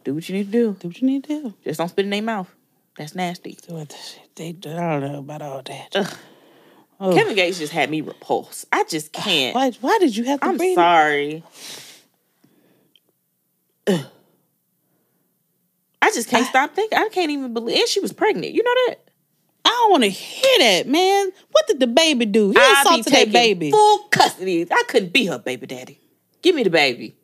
do 0.04 0.14
what 0.14 0.28
you 0.28 0.36
need 0.36 0.46
to 0.46 0.52
do. 0.52 0.76
Do 0.78 0.88
what 0.88 1.00
you 1.00 1.06
need 1.06 1.24
to 1.24 1.42
do. 1.42 1.54
Just 1.64 1.78
don't 1.78 1.88
spit 1.88 2.04
in 2.04 2.10
their 2.10 2.22
mouth. 2.22 2.52
That's 2.98 3.14
nasty. 3.14 3.58
Do 3.66 3.74
what 3.74 3.88
the 3.88 3.96
they. 4.34 4.48
I 4.48 5.00
don't 5.00 5.12
know 5.12 5.18
about 5.20 5.42
all 5.42 5.62
that. 5.62 6.18
Oh. 7.00 7.12
Kevin 7.14 7.34
Gates 7.34 7.58
just 7.58 7.72
had 7.72 7.90
me 7.90 8.00
repulsed. 8.00 8.66
I 8.70 8.84
just 8.84 9.12
can't. 9.12 9.56
Why? 9.56 9.72
Why 9.80 9.98
did 9.98 10.16
you 10.16 10.22
have 10.24 10.40
to 10.40 10.46
I'm 10.46 10.58
sorry. 10.74 11.42
Ugh. 13.88 14.06
I 16.02 16.10
just 16.10 16.28
can't 16.28 16.46
stop 16.46 16.74
thinking. 16.74 16.98
I 16.98 17.08
can't 17.08 17.30
even 17.30 17.54
believe. 17.54 17.78
And 17.78 17.88
she 17.88 18.00
was 18.00 18.12
pregnant. 18.12 18.52
You 18.52 18.62
know 18.62 18.74
that? 18.88 18.96
I 19.64 19.68
don't 19.68 19.90
want 19.92 20.02
to 20.02 20.10
hear 20.10 20.58
that, 20.58 20.88
man. 20.88 21.30
What 21.52 21.66
did 21.68 21.78
the 21.80 21.86
baby 21.86 22.26
do? 22.26 22.50
He 22.50 22.56
I 22.58 22.82
assaulted 22.84 23.12
that 23.12 23.32
baby. 23.32 23.70
full 23.70 23.98
custody. 24.10 24.66
I 24.70 24.82
couldn't 24.88 25.12
be 25.12 25.26
her 25.26 25.38
baby 25.38 25.66
daddy. 25.66 26.00
Give 26.42 26.54
me 26.56 26.64
the 26.64 26.70
baby. 26.70 27.14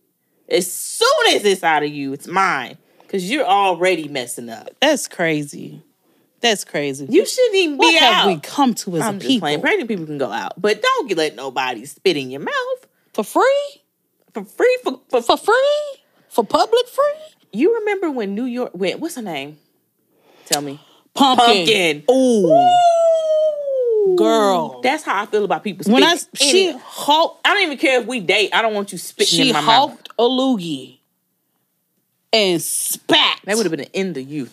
As 0.49 0.72
soon 0.72 1.09
as 1.35 1.45
it's 1.45 1.62
out 1.64 1.83
of 1.83 1.91
you, 1.91 2.12
it's 2.12 2.29
mine. 2.29 2.79
Cause 3.09 3.24
you're 3.24 3.45
already 3.47 4.07
messing 4.07 4.49
up. 4.49 4.68
That's 4.81 5.09
crazy. 5.09 5.83
That's 6.41 6.62
crazy. 6.62 7.07
You 7.11 7.26
shouldn't 7.26 7.55
even 7.57 7.79
what 7.79 7.91
be 7.91 7.97
have 7.97 8.26
we 8.26 8.39
come 8.39 8.74
to 8.74 8.97
as 8.97 9.03
I'm 9.03 9.16
a 9.16 9.18
people? 9.18 9.41
playing. 9.41 9.61
Pregnant 9.61 9.89
people 9.89 10.07
can 10.07 10.18
go 10.18 10.31
out, 10.31 10.61
but 10.61 10.81
don't 10.81 11.16
let 11.16 11.35
nobody 11.35 11.85
spit 11.87 12.16
in 12.16 12.31
your 12.31 12.43
mouth 12.43 12.87
For 13.14 13.24
free? 13.24 13.83
for 14.33 14.45
free. 14.45 14.79
For, 14.85 15.01
for, 15.09 15.22
For 15.22 15.37
free? 15.37 15.81
For 16.29 16.45
public 16.45 16.87
free? 16.87 17.38
You 17.53 17.78
remember 17.78 18.11
when 18.11 18.34
New 18.34 18.44
York? 18.44 18.70
went? 18.74 19.01
what's 19.01 19.16
her 19.16 19.22
name? 19.22 19.59
Tell 20.46 20.62
me. 20.62 20.80
Pumpkin. 21.14 21.46
Pumpkin. 21.46 22.05
Ooh. 22.11 22.53
Ooh. 24.09 24.16
Girl. 24.16 24.80
That's 24.80 25.03
how 25.03 25.22
I 25.22 25.26
feel 25.26 25.44
about 25.44 25.64
people. 25.64 25.92
When 25.92 26.03
I 26.03 26.16
she 26.34 26.72
hulked 26.72 27.46
I 27.46 27.55
don't 27.55 27.62
even 27.64 27.78
care 27.78 28.01
if 28.01 28.07
we 28.07 28.20
date. 28.20 28.51
I 28.55 28.62
don't 28.62 28.74
want 28.74 28.92
you 28.92 28.99
spitting 28.99 29.38
she 29.38 29.49
in 29.49 29.55
my 29.55 29.61
mouth. 29.61 29.90
hulked 29.90 30.09
a 30.18 30.22
loogie 30.22 30.99
and 32.32 32.61
spat. 32.62 33.40
That 33.44 33.57
would 33.57 33.66
have 33.66 33.70
been 33.70 33.80
an 33.80 33.90
end 33.94 34.16
of 34.16 34.28
you. 34.28 34.49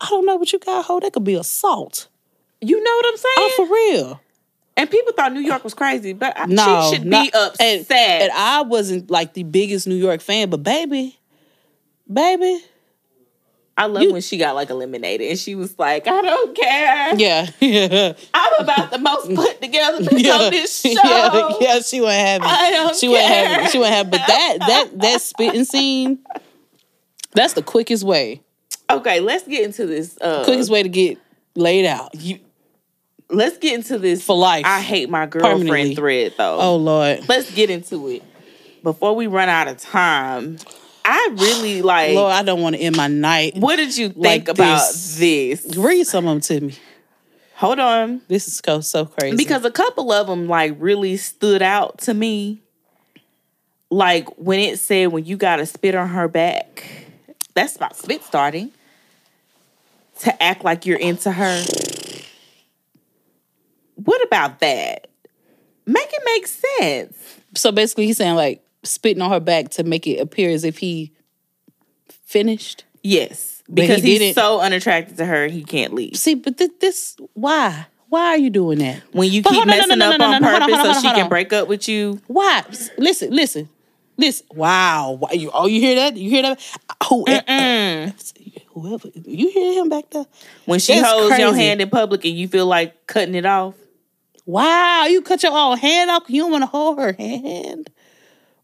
I 0.00 0.08
don't 0.10 0.26
know 0.26 0.36
what 0.36 0.52
you 0.52 0.58
got 0.58 0.84
hold. 0.84 1.02
That 1.02 1.12
could 1.12 1.24
be 1.24 1.34
assault. 1.34 2.06
You 2.60 2.82
know 2.82 2.90
what 2.90 3.06
I'm 3.06 3.14
oh, 3.14 3.34
saying? 3.36 3.50
Oh, 3.50 3.66
for 3.66 3.74
real. 3.74 4.20
And 4.78 4.90
people 4.90 5.12
thought 5.12 5.32
New 5.34 5.40
York 5.40 5.62
was 5.64 5.74
crazy, 5.74 6.14
but 6.14 6.32
I- 6.38 6.46
No, 6.46 6.88
she 6.90 6.96
should 6.96 7.06
not- 7.06 7.24
be 7.26 7.32
upset. 7.34 7.60
And, 7.90 8.22
and 8.22 8.32
I 8.34 8.62
wasn't 8.62 9.10
like 9.10 9.34
the 9.34 9.42
biggest 9.42 9.86
New 9.86 9.96
York 9.96 10.22
fan, 10.22 10.48
but 10.48 10.62
baby, 10.62 11.18
baby, 12.10 12.60
I 13.76 13.86
love 13.86 14.02
you- 14.02 14.12
when 14.12 14.22
she 14.22 14.38
got 14.38 14.54
like 14.56 14.70
eliminated, 14.70 15.28
and 15.30 15.38
she 15.38 15.54
was 15.54 15.78
like, 15.78 16.08
"I 16.08 16.20
don't 16.22 16.56
care. 16.56 17.14
yeah, 17.16 17.48
yeah, 17.60 18.12
I'm 18.34 18.52
about 18.60 18.90
the 18.90 18.98
most 18.98 19.32
put 19.34 19.60
together 19.62 19.98
bitch 20.02 20.18
yeah, 20.24 20.32
on 20.32 20.50
this 20.50 20.80
show." 20.82 20.90
yeah, 20.94 21.52
yeah. 21.60 21.80
She 21.80 22.00
wouldn't 22.00 22.18
have 22.26 22.42
it. 22.42 22.46
I 22.48 22.70
don't 22.72 22.96
she 22.96 23.06
wouldn't 23.08 23.28
have 23.28 23.64
it. 23.66 23.70
She 23.70 23.78
wouldn't 23.78 23.94
have. 23.96 24.10
But 24.10 24.22
that 24.26 24.56
that 24.60 24.98
that 25.00 25.22
spitting 25.22 25.64
scene, 25.64 26.18
that's 27.32 27.52
the 27.52 27.62
quickest 27.62 28.02
way. 28.02 28.42
Okay, 28.90 29.20
let's 29.20 29.46
get 29.46 29.64
into 29.64 29.86
this. 29.86 30.16
Uh, 30.20 30.44
Quickest 30.44 30.70
way 30.70 30.82
to 30.82 30.88
get 30.88 31.18
laid 31.54 31.84
out 31.86 32.14
you, 32.14 32.38
let's 33.30 33.58
get 33.58 33.74
into 33.74 33.98
this 33.98 34.24
for 34.24 34.36
life. 34.36 34.64
I 34.66 34.80
hate 34.80 35.10
my 35.10 35.26
girlfriend 35.26 35.96
thread 35.96 36.34
though. 36.36 36.58
oh 36.60 36.76
Lord, 36.76 37.28
let's 37.28 37.50
get 37.52 37.70
into 37.70 38.08
it 38.08 38.22
before 38.82 39.14
we 39.14 39.26
run 39.26 39.48
out 39.48 39.68
of 39.68 39.78
time. 39.78 40.58
I 41.04 41.30
really 41.32 41.80
like. 41.80 42.14
Lord, 42.14 42.32
I 42.32 42.42
don't 42.42 42.60
want 42.60 42.76
to 42.76 42.82
end 42.82 42.96
my 42.96 43.06
night. 43.06 43.56
what 43.56 43.76
did 43.76 43.96
you 43.96 44.10
think 44.10 44.18
like 44.18 44.48
about 44.48 44.92
this. 44.92 45.16
this? 45.16 45.76
Read 45.76 46.06
some 46.06 46.26
of 46.26 46.34
them 46.34 46.40
to 46.42 46.66
me. 46.66 46.74
Hold 47.54 47.80
on. 47.80 48.20
This 48.28 48.46
is 48.46 48.60
so 48.64 48.80
so 48.80 49.06
crazy 49.06 49.36
because 49.36 49.64
a 49.64 49.70
couple 49.70 50.12
of 50.12 50.26
them 50.26 50.46
like 50.48 50.74
really 50.78 51.16
stood 51.16 51.62
out 51.62 51.98
to 52.02 52.14
me. 52.14 52.62
Like 53.90 54.28
when 54.36 54.60
it 54.60 54.78
said 54.78 55.08
when 55.08 55.24
you 55.24 55.36
got 55.36 55.56
to 55.56 55.66
spit 55.66 55.94
on 55.94 56.08
her 56.10 56.28
back, 56.28 56.84
that's 57.54 57.74
about 57.74 57.96
spit 57.96 58.22
starting. 58.22 58.70
To 60.20 60.42
act 60.42 60.62
like 60.64 60.84
you're 60.84 60.98
into 60.98 61.30
her. 61.30 61.64
What 64.04 64.22
about 64.24 64.60
that? 64.60 65.08
Make 65.86 66.08
it 66.12 66.22
make 66.24 66.46
sense. 66.46 67.16
so 67.54 67.72
basically 67.72 68.06
he's 68.06 68.16
saying 68.18 68.34
like 68.36 68.62
spitting 68.84 69.22
on 69.22 69.30
her 69.30 69.40
back 69.40 69.70
to 69.70 69.82
make 69.84 70.06
it 70.06 70.20
appear 70.20 70.50
as 70.50 70.64
if 70.64 70.78
he 70.78 71.12
finished. 72.24 72.84
Yes, 73.02 73.62
But 73.68 73.82
he 73.82 73.88
because 73.88 74.02
he's 74.02 74.18
didn't- 74.18 74.34
so 74.34 74.60
unattracted 74.60 75.16
to 75.18 75.24
her, 75.24 75.46
he 75.48 75.62
can't 75.62 75.94
leave. 75.94 76.16
See, 76.16 76.34
but 76.34 76.58
th- 76.58 76.70
this 76.80 77.16
why? 77.34 77.86
Why 78.10 78.26
are 78.28 78.38
you 78.38 78.50
doing 78.50 78.78
that? 78.78 79.02
When 79.12 79.30
you 79.30 79.42
But 79.42 79.50
keep 79.50 79.56
hold 79.58 79.68
on, 79.68 79.76
no, 79.76 79.76
messing 79.86 79.98
no, 79.98 80.10
up 80.12 80.18
no, 80.18 80.24
on 80.26 80.42
no, 80.42 80.48
hold 80.48 80.62
on, 80.62 80.68
purpose 80.68 80.76
hold 80.76 80.88
on, 80.88 80.94
so 80.94 81.08
she 81.08 81.14
can 81.14 81.28
break 81.28 81.52
up 81.52 81.68
with 81.68 81.88
you, 81.88 82.20
Why? 82.26 82.64
Listen, 82.96 83.30
listen, 83.30 83.68
listen. 84.16 84.46
Wow, 84.54 85.16
why 85.20 85.32
you? 85.32 85.50
Oh, 85.52 85.66
you 85.66 85.80
hear 85.80 85.94
that? 85.96 86.16
You 86.16 86.30
hear 86.30 86.42
that? 86.42 86.60
Whoever, 87.08 87.44
eh, 87.46 88.10
whoever, 88.68 89.08
you 89.26 89.50
hear 89.50 89.82
him 89.82 89.88
back 89.90 90.08
there? 90.10 90.26
when 90.64 90.80
she 90.80 90.94
That's 90.94 91.08
holds 91.08 91.38
your 91.38 91.54
hand 91.54 91.80
in 91.80 91.88
public 91.90 92.24
and 92.24 92.34
you 92.34 92.48
feel 92.48 92.66
like 92.66 93.06
cutting 93.06 93.34
it 93.34 93.44
off. 93.46 93.74
Wow, 94.48 95.04
you 95.04 95.20
cut 95.20 95.42
your 95.42 95.52
own 95.52 95.76
hand 95.76 96.10
off. 96.10 96.22
You 96.28 96.40
don't 96.40 96.50
want 96.50 96.62
to 96.62 96.66
hold 96.68 96.98
her 96.98 97.12
hand. 97.12 97.90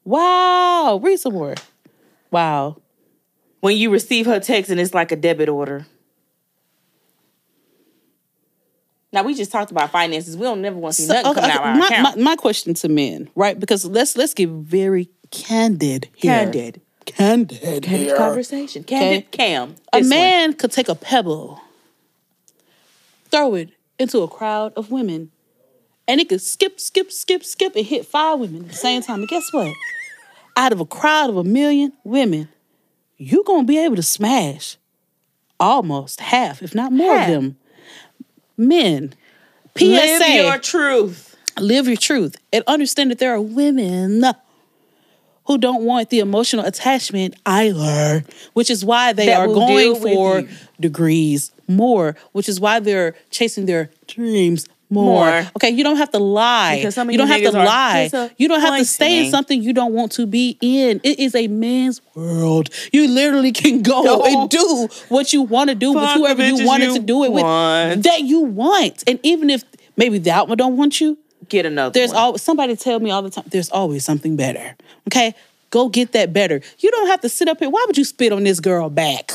Wow, 0.03 0.99
read 1.03 1.21
some 1.21 1.35
more. 1.35 1.57
Wow, 2.31 2.81
when 3.61 3.77
you 3.77 3.91
receive 3.91 4.25
her 4.25 4.41
text 4.41 4.71
and 4.71 4.81
it's 4.81 4.95
like 4.95 5.13
a 5.13 5.17
debit 5.17 5.51
order. 5.51 5.85
Now 9.13 9.25
we 9.25 9.35
just 9.35 9.53
talked 9.53 9.71
about 9.71 9.91
finances. 9.91 10.39
We 10.39 10.45
don't 10.45 10.63
never 10.63 10.77
want 10.77 10.95
to 10.95 11.03
see 11.03 11.07
So, 11.07 11.13
nothing 11.13 11.31
okay, 11.33 11.41
coming 11.43 11.51
out 11.51 11.61
of 11.61 11.67
our 11.67 11.77
my, 11.77 11.87
account. 11.87 12.17
my, 12.17 12.23
my 12.31 12.37
question 12.37 12.73
to 12.73 12.89
men, 12.89 13.29
right? 13.35 13.61
Because 13.61 13.85
let's 13.85 14.17
let's 14.17 14.33
get 14.33 14.49
very 14.49 15.11
candid 15.31 16.09
here. 16.15 16.33
Candid. 16.33 16.81
Candid. 17.05 17.61
Candid 17.61 17.85
here. 17.85 18.17
conversation. 18.17 18.85
Candid 18.85 19.31
Cam. 19.31 19.75
A 19.93 19.99
This 19.99 20.05
one. 20.05 20.09
man 20.09 20.55
could 20.55 20.73
take 20.73 20.89
a 20.89 20.95
pebble, 20.95 21.61
throw 23.31 23.55
it 23.55 23.69
into 23.99 24.21
a 24.23 24.29
crowd 24.29 24.73
of 24.77 24.91
women, 24.91 25.31
and 26.07 26.21
it 26.21 26.29
could 26.29 26.41
skip, 26.43 26.81
skip, 26.81 27.11
skip, 27.13 27.45
skip, 27.45 27.75
and 27.77 27.87
hit 27.87 28.07
five 28.07 28.39
women 28.39 28.63
at 28.63 28.69
the 28.71 28.75
same 28.77 29.03
time. 29.03 29.21
And 29.21 29.29
guess 29.29 29.53
what? 29.53 29.73
Out 30.57 30.73
of 30.73 30.81
a 30.81 30.87
crowd 30.87 31.31
of 31.31 31.37
a 31.37 31.45
million 31.45 31.93
women, 32.05 32.49
you're 33.17 33.45
gonna 33.45 33.65
be 33.65 33.79
able 33.79 33.97
to 33.97 34.03
smash 34.03 34.77
almost 35.59 36.21
half, 36.21 36.63
if 36.63 36.75
not 36.75 36.93
more 36.93 37.17
Half. 37.17 37.29
of 37.29 37.35
them. 37.35 37.57
Men. 38.57 39.15
PSA 39.77 39.85
Live 39.87 40.45
your 40.45 40.59
truth. 40.59 41.37
live 41.59 41.87
your 41.89 41.97
truth 41.97 42.37
and 42.53 42.63
understand 42.69 43.11
that 43.11 43.19
there 43.19 43.33
are 43.35 43.41
women 43.41 44.23
who 45.47 45.59
don't 45.59 45.85
want 45.85 46.11
the 46.11 46.21
emotional 46.21 46.65
attachment 46.65 47.35
either, 47.45 48.25
which 48.55 48.71
is 48.71 48.85
why 48.85 49.13
they 49.13 49.27
That 49.27 49.41
are 49.41 49.47
going 49.49 49.97
for 50.01 50.45
degrees 50.81 51.51
more, 51.67 52.17
which 52.33 52.49
is 52.49 52.61
why 52.61 52.79
they're 52.81 53.15
chasing 53.31 53.67
their 53.67 53.91
dreams 54.07 54.67
more. 54.91 55.31
More. 55.31 55.51
Okay, 55.57 55.71
you 55.71 55.83
don't 55.85 55.97
have 55.97 56.11
to 56.13 56.19
lie. 56.19 56.77
Because 56.77 56.95
some 56.95 57.09
of 57.09 57.13
you 57.13 57.19
don't 57.19 57.29
have 57.29 57.43
to 57.43 57.51
lie. 57.53 58.31
You 58.37 58.49
don't 58.49 58.61
have 58.61 58.79
to 58.79 58.85
stay 58.85 59.25
in 59.25 59.31
something 59.31 59.63
you 59.63 59.73
don't 59.73 59.93
want 59.93 60.13
to 60.13 60.27
be 60.27 60.59
in. 60.61 61.01
It 61.03 61.19
is 61.19 61.35
a 61.35 61.49
man's 61.49 62.01
world. 62.15 62.71
You 62.93 63.09
literally 63.09 63.53
can 63.53 63.83
go 63.83 64.25
and 64.25 64.51
do 64.51 64.89
what 65.09 65.33
you 65.33 65.43
want 65.43 65.71
to 65.71 65.75
do 65.75 65.93
with 65.93 66.05
Fuck 66.05 66.17
whoever 66.17 66.47
you 66.47 66.67
wanted 66.67 66.89
you 66.89 66.95
to 66.95 67.01
do 67.01 67.25
it 67.25 67.33
want. 67.33 67.97
with 67.97 68.03
that 68.05 68.21
you 68.23 68.41
want. 68.41 69.05
And 69.07 69.19
even 69.23 69.51
if 69.51 69.65
maybe 69.97 70.19
that 70.21 70.49
one 70.49 70.57
don't 70.59 70.77
want 70.77 71.01
you, 71.01 71.19
Get 71.49 71.67
another 71.67 71.93
there's 71.93 72.11
one. 72.11 72.19
always 72.23 72.43
somebody 72.43 72.75
tell 72.75 73.01
me 73.01 73.11
all 73.11 73.21
the 73.21 73.29
time. 73.31 73.45
There's 73.49 73.69
always 73.71 74.03
something 74.05 74.35
better. 74.35 74.77
Okay, 75.09 75.35
go 75.69 75.91
get 75.91 76.13
that 76.13 76.33
better. 76.33 76.61
You 76.79 76.91
don't 76.91 77.09
have 77.09 77.21
to 77.21 77.29
sit 77.29 77.49
up 77.49 77.59
here. 77.59 77.69
Why 77.69 77.85
would 77.87 77.99
you 77.99 78.05
spit 78.05 78.33
on 78.33 78.45
this 78.45 78.61
girl 78.61 78.89
back? 78.89 79.33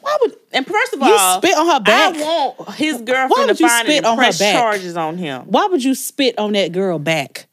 Why 0.00 0.16
would? 0.22 0.36
And 0.52 0.66
first 0.66 0.92
of 0.94 1.02
all, 1.02 1.08
You 1.08 1.38
spit 1.38 1.56
on 1.58 1.66
her 1.66 1.80
back. 1.80 2.14
I 2.14 2.20
want 2.22 2.70
his 2.76 3.00
girlfriend 3.00 3.48
to 3.48 3.54
find 3.56 3.86
spit 3.86 3.96
and 3.98 4.06
on 4.06 4.16
her 4.16 4.22
press 4.22 4.38
back? 4.38 4.54
charges 4.54 4.96
on 4.96 5.18
him. 5.18 5.42
Why 5.46 5.66
would 5.66 5.82
you 5.82 5.94
spit 5.94 6.38
on 6.38 6.52
that 6.52 6.72
girl 6.72 6.98
back? 6.98 7.46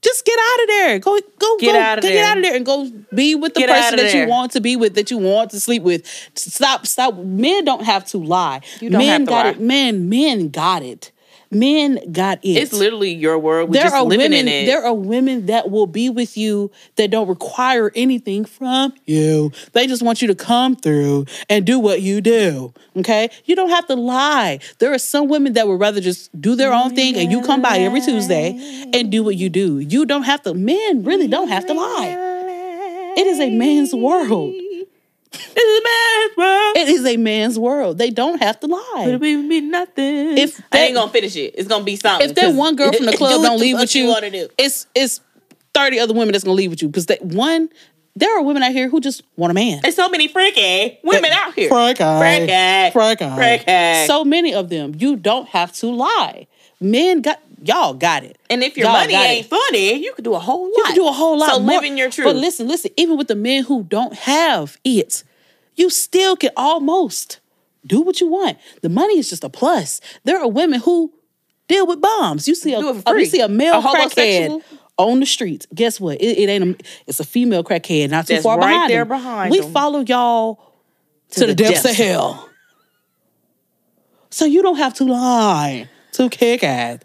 Just 0.00 0.24
get 0.24 0.38
out 0.38 0.62
of 0.62 0.68
there. 0.68 0.98
Go 1.00 1.18
go 1.38 1.56
Get 1.58 1.72
go, 1.72 1.78
out 1.78 1.98
of 1.98 2.02
Get 2.02 2.12
there. 2.14 2.24
out 2.24 2.36
of 2.38 2.42
there 2.44 2.54
and 2.54 2.64
go 2.66 2.90
be 3.14 3.34
with 3.34 3.54
the 3.54 3.60
Get 3.60 3.68
person 3.68 3.96
that 3.96 4.14
you 4.14 4.28
want 4.28 4.52
to 4.52 4.60
be 4.60 4.76
with, 4.76 4.94
that 4.94 5.10
you 5.10 5.18
want 5.18 5.50
to 5.52 5.60
sleep 5.60 5.82
with. 5.82 6.06
Stop, 6.34 6.86
stop. 6.86 7.16
Men 7.16 7.64
don't 7.64 7.84
have 7.84 8.04
to 8.06 8.18
lie. 8.18 8.60
You 8.80 8.90
don't 8.90 8.98
men 8.98 9.08
have 9.08 9.20
to 9.22 9.26
got 9.26 9.44
lie. 9.46 9.50
it. 9.52 9.60
Men, 9.60 10.08
men 10.08 10.48
got 10.50 10.82
it. 10.82 11.10
Men 11.50 11.98
got 12.12 12.38
it. 12.44 12.50
It's 12.56 12.72
literally 12.72 13.14
your 13.14 13.38
world. 13.38 13.70
We're 13.70 13.74
there 13.74 13.82
just 13.84 13.94
are 13.94 14.02
living 14.04 14.32
women 14.32 14.48
in 14.48 14.48
it. 14.48 14.66
there 14.66 14.84
are 14.84 14.92
women 14.94 15.46
that 15.46 15.70
will 15.70 15.86
be 15.86 16.10
with 16.10 16.36
you 16.36 16.70
that 16.96 17.10
don't 17.10 17.28
require 17.28 17.90
anything 17.94 18.44
from 18.44 18.92
you 19.06 19.50
they 19.72 19.86
just 19.86 20.02
want 20.02 20.20
you 20.20 20.28
to 20.28 20.34
come 20.34 20.76
through 20.76 21.24
and 21.48 21.64
do 21.64 21.78
what 21.78 22.02
you 22.02 22.20
do 22.20 22.72
okay 22.96 23.30
you 23.44 23.56
don't 23.56 23.70
have 23.70 23.86
to 23.86 23.94
lie 23.94 24.58
there 24.78 24.92
are 24.92 24.98
some 24.98 25.28
women 25.28 25.54
that 25.54 25.66
would 25.66 25.80
rather 25.80 26.00
just 26.00 26.28
do 26.40 26.54
their 26.54 26.72
own 26.72 26.94
thing 26.94 27.16
and 27.16 27.30
you 27.32 27.42
come 27.42 27.62
by 27.62 27.78
every 27.78 28.00
tuesday 28.00 28.50
and 28.92 29.10
do 29.10 29.22
what 29.22 29.36
you 29.36 29.48
do 29.48 29.78
you 29.78 30.04
don't 30.04 30.24
have 30.24 30.42
to 30.42 30.52
men 30.54 31.02
really 31.04 31.26
don't 31.28 31.48
have 31.48 31.66
to 31.66 31.72
lie 31.74 32.14
it 33.16 33.26
is 33.26 33.40
a 33.40 33.50
man's 33.50 33.94
world 33.94 34.54
This 35.30 35.56
is 35.56 35.80
a 35.80 35.84
man's 35.84 36.36
world. 36.36 36.76
it 36.76 36.88
is 36.88 37.06
a 37.06 37.16
man's 37.18 37.58
world 37.58 37.98
they 37.98 38.10
don't 38.10 38.40
have 38.40 38.58
to 38.60 38.66
lie 38.66 39.04
It'll 39.06 39.18
be, 39.18 39.48
be 39.48 39.60
nothing. 39.60 40.38
If 40.38 40.60
I 40.72 40.78
ain't 40.86 40.94
gonna 40.94 41.10
finish 41.12 41.36
it, 41.36 41.54
it's 41.56 41.68
gonna 41.68 41.84
be 41.84 41.96
something. 41.96 42.28
if 42.28 42.34
that 42.34 42.44
'cause 42.46 42.54
one 42.54 42.76
girl 42.76 42.92
from 42.92 43.06
the 43.06 43.16
club 43.16 43.40
what 43.40 43.46
don't 43.48 43.60
leave 43.60 43.78
with 43.78 43.94
you, 43.94 44.08
wanna 44.08 44.30
do. 44.30 44.48
it's 44.56 44.86
it's 44.94 45.20
thirty 45.74 45.98
other 45.98 46.14
women 46.14 46.32
that's 46.32 46.44
gonna 46.44 46.54
leave 46.56 46.70
with 46.70 46.82
you 46.82 46.88
because 46.88 47.06
that 47.06 47.22
one. 47.22 47.68
There 48.16 48.36
are 48.36 48.42
women 48.42 48.64
out 48.64 48.72
here 48.72 48.88
who 48.88 48.98
just 49.00 49.22
want 49.36 49.52
a 49.52 49.54
man. 49.54 49.78
There's 49.80 49.94
so 49.94 50.08
many 50.08 50.26
freaky 50.26 50.98
women 51.04 51.30
out 51.30 51.54
here. 51.54 51.68
Freaky. 51.68 52.02
Freaky. 52.02 52.90
Freaky. 52.90 53.36
Freaky. 53.36 54.06
So 54.08 54.24
many 54.24 54.52
of 54.52 54.70
them. 54.70 54.92
You 54.98 55.14
don't 55.14 55.46
have 55.50 55.72
to 55.74 55.86
lie. 55.86 56.48
Men 56.80 57.20
got 57.22 57.40
y'all 57.62 57.94
got 57.94 58.24
it. 58.24 58.38
and 58.50 58.62
if 58.62 58.76
your 58.76 58.86
Y'all 58.86 58.94
money 59.00 59.14
ain't 59.14 59.46
it. 59.46 59.48
funny, 59.48 59.94
you 60.02 60.12
could 60.14 60.24
do 60.24 60.34
a 60.34 60.38
whole 60.38 60.64
lot. 60.64 60.76
You 60.76 60.84
can 60.84 60.94
do 60.94 61.08
a 61.08 61.12
whole 61.12 61.38
lot 61.38 61.50
So 61.50 61.60
more. 61.60 61.74
living 61.76 61.96
your 61.98 62.10
truth. 62.10 62.26
But 62.26 62.36
listen, 62.36 62.66
listen. 62.68 62.90
Even 62.96 63.16
with 63.16 63.28
the 63.28 63.34
men 63.36 63.64
who 63.64 63.84
don't 63.84 64.14
have 64.14 64.78
it, 64.84 65.24
you 65.76 65.90
still 65.90 66.36
can 66.36 66.50
almost 66.56 67.40
do 67.86 68.00
what 68.00 68.20
you 68.20 68.28
want. 68.28 68.58
The 68.82 68.88
money 68.88 69.18
is 69.18 69.30
just 69.30 69.44
a 69.44 69.48
plus. 69.48 70.00
There 70.24 70.38
are 70.38 70.48
women 70.48 70.80
who 70.80 71.12
deal 71.68 71.86
with 71.86 72.00
bombs. 72.00 72.48
You 72.48 72.54
see 72.54 72.74
a, 72.74 72.80
for 72.94 73.08
uh, 73.08 73.12
you 73.14 73.26
see 73.26 73.40
a 73.40 73.48
male 73.48 73.78
A 73.78 73.82
crackhead 73.82 74.62
on 74.96 75.20
the 75.20 75.26
streets. 75.26 75.66
Guess 75.74 76.00
what? 76.00 76.20
It, 76.20 76.38
it 76.38 76.48
ain't 76.48 76.64
a. 76.80 76.84
It's 77.06 77.20
a 77.20 77.24
female 77.24 77.62
crackhead. 77.62 78.10
Not 78.10 78.26
too 78.26 78.34
That's 78.34 78.44
far 78.44 78.58
right 78.58 78.72
behind. 78.72 78.90
there 78.90 79.04
behind 79.04 79.50
We 79.52 79.60
them. 79.60 79.72
follow 79.72 80.00
y'all 80.00 80.58
to, 81.30 81.40
the, 81.40 81.46
the 81.48 81.54
depths, 81.54 81.82
depths. 81.82 81.98
of 82.00 82.04
hell. 82.06 82.48
So 84.30 84.44
you 84.44 84.62
don't 84.62 84.76
have 84.76 84.94
to 84.94 85.04
lie 85.04 85.88
to 86.12 86.28
kick 86.28 86.62
at. 86.64 87.04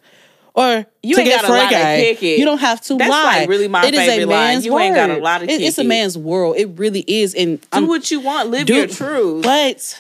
Or 0.56 0.86
You 1.02 1.16
to 1.16 1.22
ain't 1.22 1.30
get 1.32 1.42
gotta 1.42 1.52
lie 1.54 1.60
to 1.70 1.76
freaky. 1.76 2.02
kick 2.14 2.24
it. 2.24 2.40
You 2.40 2.46
don't 2.46 2.60
have 2.60 2.80
to 2.82 2.96
That's, 2.96 3.10
lie. 3.10 3.40
like, 3.40 3.50
really 3.50 3.68
my 3.68 3.86
It 3.88 3.96
is 3.96 4.00
a 4.02 4.06
favorite 4.06 4.28
line. 4.28 4.54
man's 4.54 4.66
You 4.66 4.78
ain't 4.78 4.94
gotta 4.96 5.14
word. 5.16 5.24
lie 5.24 5.40
to 5.40 5.52
It- 5.52 5.62
It's 5.62 5.78
a 5.80 5.84
man's 5.84 6.16
world. 6.18 6.58
It 6.58 6.68
really 6.76 7.04
is. 7.08 7.34
And 7.34 7.60
do 7.60 7.68
I'm- 7.72 7.88
what 7.88 8.12
you 8.12 8.20
want. 8.20 8.52
Live 8.52 8.68
do- 8.68 8.76
your 8.76 8.86
truth. 8.88 9.44
But 9.44 10.00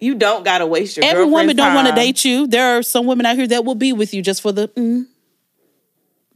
you 0.00 0.14
don't 0.14 0.44
gotta 0.44 0.66
waste 0.66 0.98
your. 0.98 1.04
Time. 1.04 1.12
Every 1.12 1.24
woman 1.24 1.56
don't 1.56 1.74
want 1.74 1.88
to 1.88 1.94
date 1.94 2.22
you. 2.22 2.46
There 2.46 2.76
are 2.76 2.82
some 2.82 3.06
women 3.06 3.24
out 3.24 3.36
here 3.36 3.46
that 3.46 3.64
will 3.64 3.74
be 3.76 3.94
with 3.94 4.12
you 4.12 4.20
just 4.20 4.42
for 4.42 4.52
the. 4.52 4.68
Mm. 4.68 5.06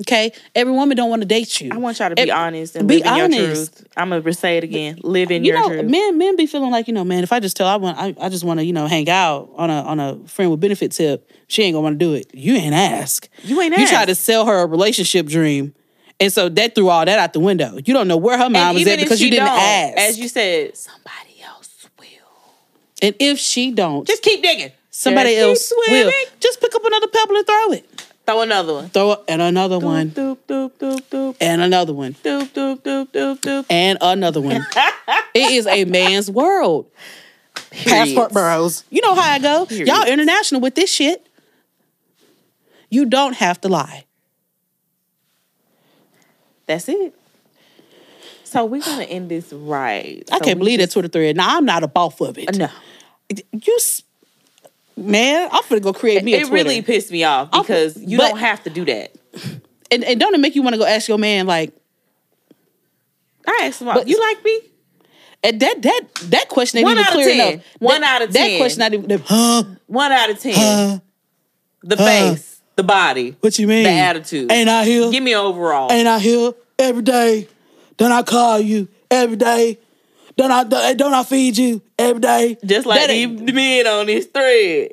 Okay, 0.02 0.32
every 0.54 0.72
woman 0.72 0.96
don't 0.96 1.10
want 1.10 1.22
to 1.22 1.26
date 1.26 1.60
you. 1.60 1.70
I 1.72 1.76
want 1.76 1.98
y'all 1.98 2.08
to 2.10 2.14
be 2.14 2.30
Ev- 2.30 2.36
honest 2.38 2.76
and 2.76 2.86
be 2.86 2.98
live 3.02 3.06
in 3.06 3.14
your 3.16 3.24
honest. 3.24 3.72
truth. 3.78 3.88
I'm 3.96 4.10
gonna 4.10 4.32
say 4.32 4.56
it 4.56 4.62
again. 4.62 5.00
Live 5.02 5.32
in 5.32 5.42
you 5.44 5.52
your 5.52 5.60
know, 5.60 5.68
truth. 5.68 5.90
men 5.90 6.16
men 6.16 6.36
be 6.36 6.46
feeling 6.46 6.70
like 6.70 6.86
you 6.86 6.94
know, 6.94 7.02
man. 7.02 7.24
If 7.24 7.32
I 7.32 7.40
just 7.40 7.56
tell 7.56 7.66
I 7.66 7.74
want, 7.76 7.98
I, 7.98 8.14
I 8.20 8.28
just 8.28 8.44
want 8.44 8.60
to 8.60 8.64
you 8.64 8.72
know 8.72 8.86
hang 8.86 9.08
out 9.10 9.50
on 9.56 9.70
a 9.70 9.82
on 9.82 9.98
a 9.98 10.16
friend 10.28 10.52
with 10.52 10.60
benefit 10.60 10.92
tip. 10.92 11.28
She 11.48 11.64
ain't 11.64 11.74
gonna 11.74 11.82
want 11.82 11.98
to 11.98 12.04
do 12.04 12.14
it. 12.14 12.32
You 12.32 12.54
ain't 12.54 12.74
ask. 12.74 13.28
You 13.42 13.60
ain't 13.60 13.74
ask. 13.74 13.80
You 13.80 13.88
try 13.88 14.04
to 14.04 14.14
sell 14.14 14.46
her 14.46 14.60
a 14.62 14.66
relationship 14.66 15.26
dream, 15.26 15.74
and 16.20 16.32
so 16.32 16.48
that 16.48 16.76
threw 16.76 16.88
all 16.90 17.04
that 17.04 17.18
out 17.18 17.32
the 17.32 17.40
window. 17.40 17.74
You 17.84 17.92
don't 17.92 18.06
know 18.06 18.16
where 18.18 18.38
her 18.38 18.48
mind 18.48 18.56
and 18.56 18.74
was 18.76 18.86
at 18.86 19.00
because 19.00 19.20
you 19.20 19.30
didn't 19.30 19.48
ask. 19.48 19.96
as 19.98 20.16
you 20.20 20.28
said, 20.28 20.76
somebody 20.76 21.42
else 21.44 21.88
will. 21.98 22.06
and 23.02 23.16
if 23.18 23.40
she 23.40 23.72
don't, 23.72 24.06
Just 24.06 24.22
keep 24.22 24.42
digging. 24.44 24.70
somebody 24.90 25.36
else 25.36 25.72
will. 25.88 26.12
Just 26.38 26.60
pick 26.60 26.72
up 26.72 26.84
another 26.84 27.08
pebble 27.08 27.36
and 27.36 27.46
throw 27.46 27.72
it. 27.72 27.87
Throw 28.28 28.42
another 28.42 28.74
one. 28.74 28.88
Throw 28.90 29.12
it 29.12 29.20
and 29.26 29.40
another 29.40 29.78
one 29.78 30.10
Doop 30.10 30.36
doop 30.46 30.72
doop 30.72 31.00
doop 31.08 31.36
and 31.40 31.62
another 31.62 31.94
one 31.94 32.12
doop 32.12 32.48
doop 32.50 32.80
doop 32.82 33.08
doop 33.08 33.38
doop. 33.40 33.64
and 33.70 33.96
another 34.02 34.42
one. 34.42 34.66
it 35.34 35.50
is 35.52 35.66
a 35.66 35.86
man's 35.86 36.30
world. 36.30 36.90
Passport 37.70 38.34
bros. 38.34 38.84
You 38.90 39.00
know 39.00 39.14
how 39.14 39.22
I 39.32 39.38
go. 39.38 39.64
Period. 39.64 39.88
Y'all 39.88 40.04
international 40.06 40.60
with 40.60 40.74
this 40.74 40.92
shit. 40.92 41.26
You 42.90 43.06
don't 43.06 43.32
have 43.36 43.62
to 43.62 43.70
lie. 43.70 44.04
That's 46.66 46.86
it. 46.90 47.14
So 48.44 48.66
we're 48.66 48.82
gonna 48.82 49.04
end 49.04 49.30
this 49.30 49.54
right. 49.54 50.22
I 50.30 50.36
So 50.36 50.44
can't 50.44 50.58
we 50.58 50.64
believe 50.64 50.78
that 50.80 50.84
just- 50.88 50.92
Twitter 50.92 51.08
thread. 51.08 51.34
Now 51.38 51.56
I'm 51.56 51.64
not 51.64 51.82
a 51.82 51.88
boss 51.88 52.20
of 52.20 52.36
it. 52.36 52.54
No, 52.58 52.68
You, 53.30 53.76
s- 53.76 54.02
man, 54.98 55.48
I'm 55.52 55.62
gonna 55.68 55.80
go 55.80 55.92
create 55.92 56.22
me 56.24 56.34
a 56.34 56.38
it 56.38 56.46
Twitter. 56.48 56.68
really 56.68 56.82
pissed 56.82 57.10
me 57.10 57.24
off 57.24 57.48
I'll- 57.52 57.62
because 57.62 57.96
you 57.96 58.18
but- 58.18 58.28
don't 58.30 58.38
have 58.38 58.62
to 58.64 58.70
do 58.70 58.84
that. 58.86 59.12
and, 59.90 60.04
and 60.04 60.18
don't 60.20 60.34
it 60.34 60.38
make 60.40 60.54
you 60.54 60.62
want 60.62 60.74
to 60.74 60.78
go 60.78 60.84
ask 60.86 61.08
your 61.08 61.18
man 61.18 61.46
like 61.46 61.72
I 63.46 63.60
asked 63.64 63.80
him, 63.80 63.86
But- 63.86 64.08
"You 64.08 64.20
like 64.20 64.44
me?" 64.44 64.60
and 65.42 65.60
that 65.60 65.82
that 65.82 66.00
that 66.24 66.48
question 66.48 66.78
ain't 66.78 66.84
One 66.84 66.92
even 66.94 67.04
out 67.04 67.08
of 67.10 67.14
clear 67.14 67.28
10. 67.28 67.52
enough. 67.52 67.64
One 67.78 68.00
That- 68.02 68.20
out 68.22 68.28
of 68.28 68.34
ten. 68.34 68.50
That 68.50 68.58
question 68.58 68.78
not 68.80 68.94
even. 68.94 69.22
Huh? 69.24 69.62
One 69.86 70.12
out 70.12 70.30
of 70.30 70.38
ten. 70.40 70.54
Huh? 70.54 70.98
the 71.82 71.96
Huh. 71.96 72.04
face, 72.04 72.60
the 72.76 72.82
body, 72.82 73.36
What 73.40 73.58
you 73.58 73.66
mean? 73.68 73.84
the 73.84 73.90
attitude. 73.90 74.50
Ain't 74.52 74.68
I 74.68 74.84
here? 74.84 75.10
Give 75.10 75.22
me 75.22 75.32
an 75.32 75.38
overall. 75.38 75.90
Ain't 75.92 76.08
I 76.08 76.18
here 76.18 76.52
every 76.78 77.02
day? 77.02 77.46
Don't 77.96 78.12
I 78.12 78.22
call 78.22 78.58
you 78.60 78.88
every 79.10 79.36
day? 79.36 79.78
Don't 80.38 80.52
I 80.52 80.94
don't 80.94 81.12
I 81.12 81.24
feed 81.24 81.58
you 81.58 81.82
every 81.98 82.20
day? 82.20 82.56
Just 82.64 82.86
like 82.86 83.00
That 83.00 83.10
ain't- 83.10 83.52
men 83.52 83.86
on 83.88 84.06
this 84.06 84.26
thread. 84.26 84.92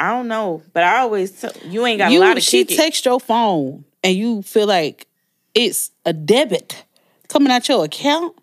I 0.00 0.10
don't 0.10 0.26
know, 0.28 0.62
but 0.72 0.82
I 0.82 0.98
always 0.98 1.30
tell 1.30 1.52
you 1.64 1.86
ain't 1.86 1.98
got 1.98 2.10
you 2.10 2.18
a 2.18 2.24
lot 2.24 2.36
of 2.36 2.42
she 2.42 2.64
kick 2.64 2.72
it. 2.72 2.76
text 2.76 3.04
your 3.04 3.20
phone 3.20 3.84
and 4.02 4.14
you 4.16 4.42
feel 4.42 4.66
like 4.66 5.06
it's 5.54 5.92
a 6.04 6.12
debit 6.12 6.84
coming 7.28 7.52
out 7.52 7.68
your 7.68 7.84
account. 7.84 8.36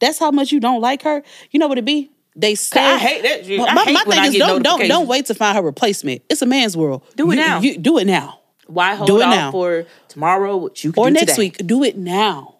That's 0.00 0.18
how 0.18 0.32
much 0.32 0.50
you 0.50 0.58
don't 0.58 0.80
like 0.80 1.02
her. 1.02 1.22
You 1.52 1.60
know 1.60 1.68
what 1.68 1.78
it 1.78 1.84
be? 1.84 2.10
They 2.34 2.56
say 2.56 2.80
I 2.80 2.98
hate 2.98 3.22
that. 3.22 3.74
My, 3.74 3.84
hate 3.84 3.92
my 3.92 4.02
thing 4.04 4.24
is 4.24 4.34
don't 4.38 4.62
don't 4.62 4.88
don't 4.88 5.06
wait 5.06 5.26
to 5.26 5.34
find 5.34 5.56
her 5.56 5.62
replacement. 5.62 6.22
It's 6.28 6.42
a 6.42 6.46
man's 6.46 6.76
world. 6.76 7.02
Do 7.16 7.30
it 7.30 7.36
You- 7.36 7.40
now. 7.40 7.60
You, 7.60 7.78
do 7.78 7.98
it 7.98 8.06
now 8.06 8.40
Why 8.66 8.94
hold 8.96 9.06
Do 9.08 9.20
it 9.20 9.24
off 9.24 9.34
now. 9.34 9.50
for 9.52 9.84
tomorrow? 10.08 10.56
What 10.56 10.82
you 10.82 10.90
can 10.92 11.00
or 11.00 11.06
do 11.08 11.14
next 11.14 11.32
today. 11.36 11.42
week. 11.42 11.66
Do 11.66 11.84
it 11.84 11.96
now. 11.96 12.56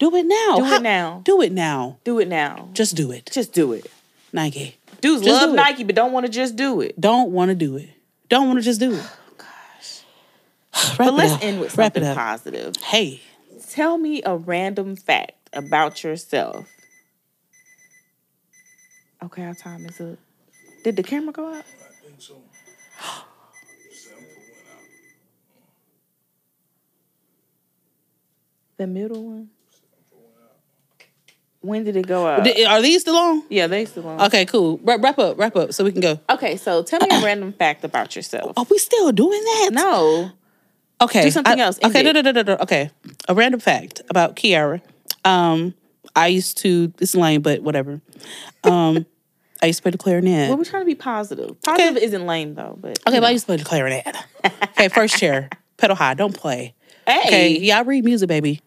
Do 0.00 0.16
it 0.16 0.26
now. 0.26 0.56
Do 0.56 0.64
How- 0.64 0.76
it 0.76 0.82
now. 0.82 1.20
Do 1.24 1.40
it 1.42 1.52
now. 1.52 1.98
Do 2.04 2.18
it 2.18 2.26
now. 2.26 2.70
Just 2.72 2.96
do 2.96 3.12
it. 3.12 3.30
Just 3.32 3.52
do 3.52 3.72
it. 3.72 3.86
Nike. 4.32 4.76
Dudes 5.00 5.22
Just 5.22 5.40
love 5.40 5.50
do. 5.50 5.56
Nike, 5.56 5.84
but 5.84 5.94
don't 5.94 6.10
want 6.12 6.26
to 6.26 6.32
just 6.32 6.56
do 6.56 6.80
it. 6.80 7.00
Don't 7.00 7.30
want 7.32 7.50
to 7.50 7.54
do 7.54 7.76
it. 7.76 7.90
Don't 8.28 8.46
want 8.48 8.58
to 8.58 8.62
just 8.64 8.80
do 8.80 8.94
it. 8.94 9.02
Oh, 9.02 9.34
gosh! 9.38 10.02
But 10.98 11.14
let's 11.14 11.34
up. 11.34 11.44
end 11.44 11.60
with 11.60 11.76
Wrap 11.76 11.96
it 11.96 12.00
something 12.00 12.10
up. 12.10 12.16
positive. 12.16 12.76
Hey. 12.82 13.20
Tell 13.70 13.98
me 13.98 14.20
a 14.24 14.36
random 14.36 14.96
fact 14.96 15.32
about 15.52 16.02
yourself. 16.02 16.66
Okay, 19.22 19.44
our 19.44 19.54
time 19.54 19.84
is 19.86 20.00
up. 20.00 20.18
Did 20.82 20.96
the 20.96 21.02
camera 21.02 21.32
go 21.32 21.46
out? 21.48 21.56
I 21.56 21.62
think 22.02 22.20
so. 22.20 22.34
Out. 23.04 23.24
The 28.76 28.86
middle 28.86 29.24
one. 29.24 29.50
When 31.62 31.84
did 31.84 31.94
it 31.96 32.06
go 32.06 32.26
out? 32.26 32.44
Th- 32.44 32.66
Are 32.66 32.80
these 32.80 33.02
still 33.02 33.16
on? 33.16 33.42
yeah, 33.50 33.66
they 33.66 33.84
still 33.84 34.06
on. 34.08 34.20
Okay, 34.22 34.46
cool. 34.46 34.80
Wrap, 34.82 35.02
wrap 35.02 35.18
up. 35.18 35.38
Wrap 35.38 35.54
up 35.56 35.72
so 35.74 35.84
we 35.84 35.92
can 35.92 36.00
go. 36.00 36.18
Okay, 36.30 36.56
so 36.56 36.82
tell 36.82 37.00
me 37.00 37.08
a 37.10 37.20
random 37.24 37.52
fact 37.52 37.84
about 37.84 38.16
yourself. 38.16 38.54
Are 38.56 38.64
we 38.70 38.78
still 38.78 39.12
doing 39.12 39.40
that? 39.42 39.70
No. 39.72 40.30
Okay. 41.02 41.22
Do 41.24 41.30
something 41.30 41.60
I- 41.60 41.64
else. 41.64 41.78
Okay, 41.84 42.02
no, 42.02 42.12
no, 42.12 42.22
no, 42.22 42.30
no, 42.32 42.42
no. 42.42 42.56
Okay. 42.62 42.90
A 43.28 43.34
random 43.34 43.60
fact 43.60 44.00
about 44.08 44.36
Kiara. 44.36 44.80
Um, 45.24 45.74
I 46.16 46.28
used 46.28 46.58
to, 46.58 46.92
it's 46.98 47.14
lame, 47.14 47.42
but 47.42 47.62
whatever. 47.62 48.00
Um, 48.64 49.04
I 49.62 49.66
used 49.66 49.78
to 49.80 49.82
play 49.82 49.90
the 49.90 49.98
clarinet. 49.98 50.48
Well, 50.48 50.56
we're 50.56 50.64
trying 50.64 50.82
to 50.82 50.86
be 50.86 50.94
positive. 50.94 51.60
Positive 51.60 52.02
isn't 52.02 52.26
lame 52.26 52.54
though, 52.54 52.78
but 52.80 52.98
Okay, 53.06 53.20
but 53.20 53.24
I 53.26 53.30
used 53.30 53.44
to 53.44 53.46
play 53.48 53.56
the 53.58 53.64
clarinet. 53.64 54.16
okay, 54.44 54.88
first 54.88 55.18
chair, 55.18 55.50
pedal 55.76 55.94
high, 55.96 56.14
don't 56.14 56.34
play. 56.34 56.74
hey. 57.06 57.56
Okay, 57.58 57.70
I 57.70 57.80
read 57.82 58.04
music, 58.04 58.28
baby. 58.28 58.62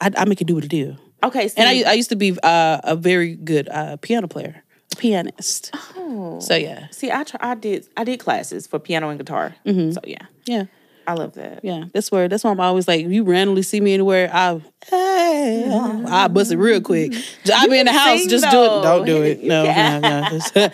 I, 0.00 0.10
I 0.16 0.24
make 0.26 0.40
it 0.40 0.46
do 0.46 0.54
what 0.54 0.64
it 0.64 0.68
do. 0.68 0.96
Okay, 1.22 1.48
so 1.48 1.54
And 1.60 1.68
I, 1.68 1.90
I 1.90 1.94
used 1.94 2.08
to 2.10 2.16
be 2.16 2.36
uh, 2.42 2.80
a 2.82 2.96
very 2.96 3.34
good 3.36 3.68
uh, 3.68 3.96
piano 3.98 4.26
player, 4.28 4.62
pianist. 4.96 5.70
oh. 5.96 6.40
So 6.40 6.54
yeah, 6.56 6.86
see, 6.90 7.10
I 7.10 7.24
try, 7.24 7.40
I 7.42 7.54
did 7.54 7.86
I 7.96 8.04
did 8.04 8.18
classes 8.20 8.66
for 8.66 8.78
piano 8.78 9.08
and 9.10 9.18
guitar. 9.18 9.54
Mm-hmm. 9.66 9.92
So 9.92 10.00
yeah, 10.04 10.26
yeah, 10.46 10.64
I 11.06 11.14
love 11.14 11.34
that. 11.34 11.60
yeah. 11.64 11.84
That's 11.92 12.10
where. 12.10 12.28
That's 12.28 12.42
why 12.44 12.50
I'm 12.50 12.60
always 12.60 12.88
like, 12.88 13.04
if 13.04 13.12
you 13.12 13.24
randomly 13.24 13.62
see 13.62 13.80
me 13.80 13.92
anywhere, 13.94 14.30
I, 14.32 14.60
hey, 14.88 15.68
I 16.08 16.28
bust 16.28 16.52
it 16.52 16.56
real 16.56 16.80
quick. 16.80 17.12
I 17.52 17.66
be 17.68 17.78
in 17.78 17.86
the 17.86 17.92
house, 17.92 18.20
sing, 18.20 18.28
just 18.28 18.50
do 18.50 18.62
it. 18.62 18.82
Don't 18.82 19.04
do 19.06 19.22
it. 19.22 19.42
No, 19.42 19.64
Yeah. 19.70 19.98
no, 19.98 20.20
no. 20.22 20.28
Just- 20.30 20.56
uh, 20.56 20.70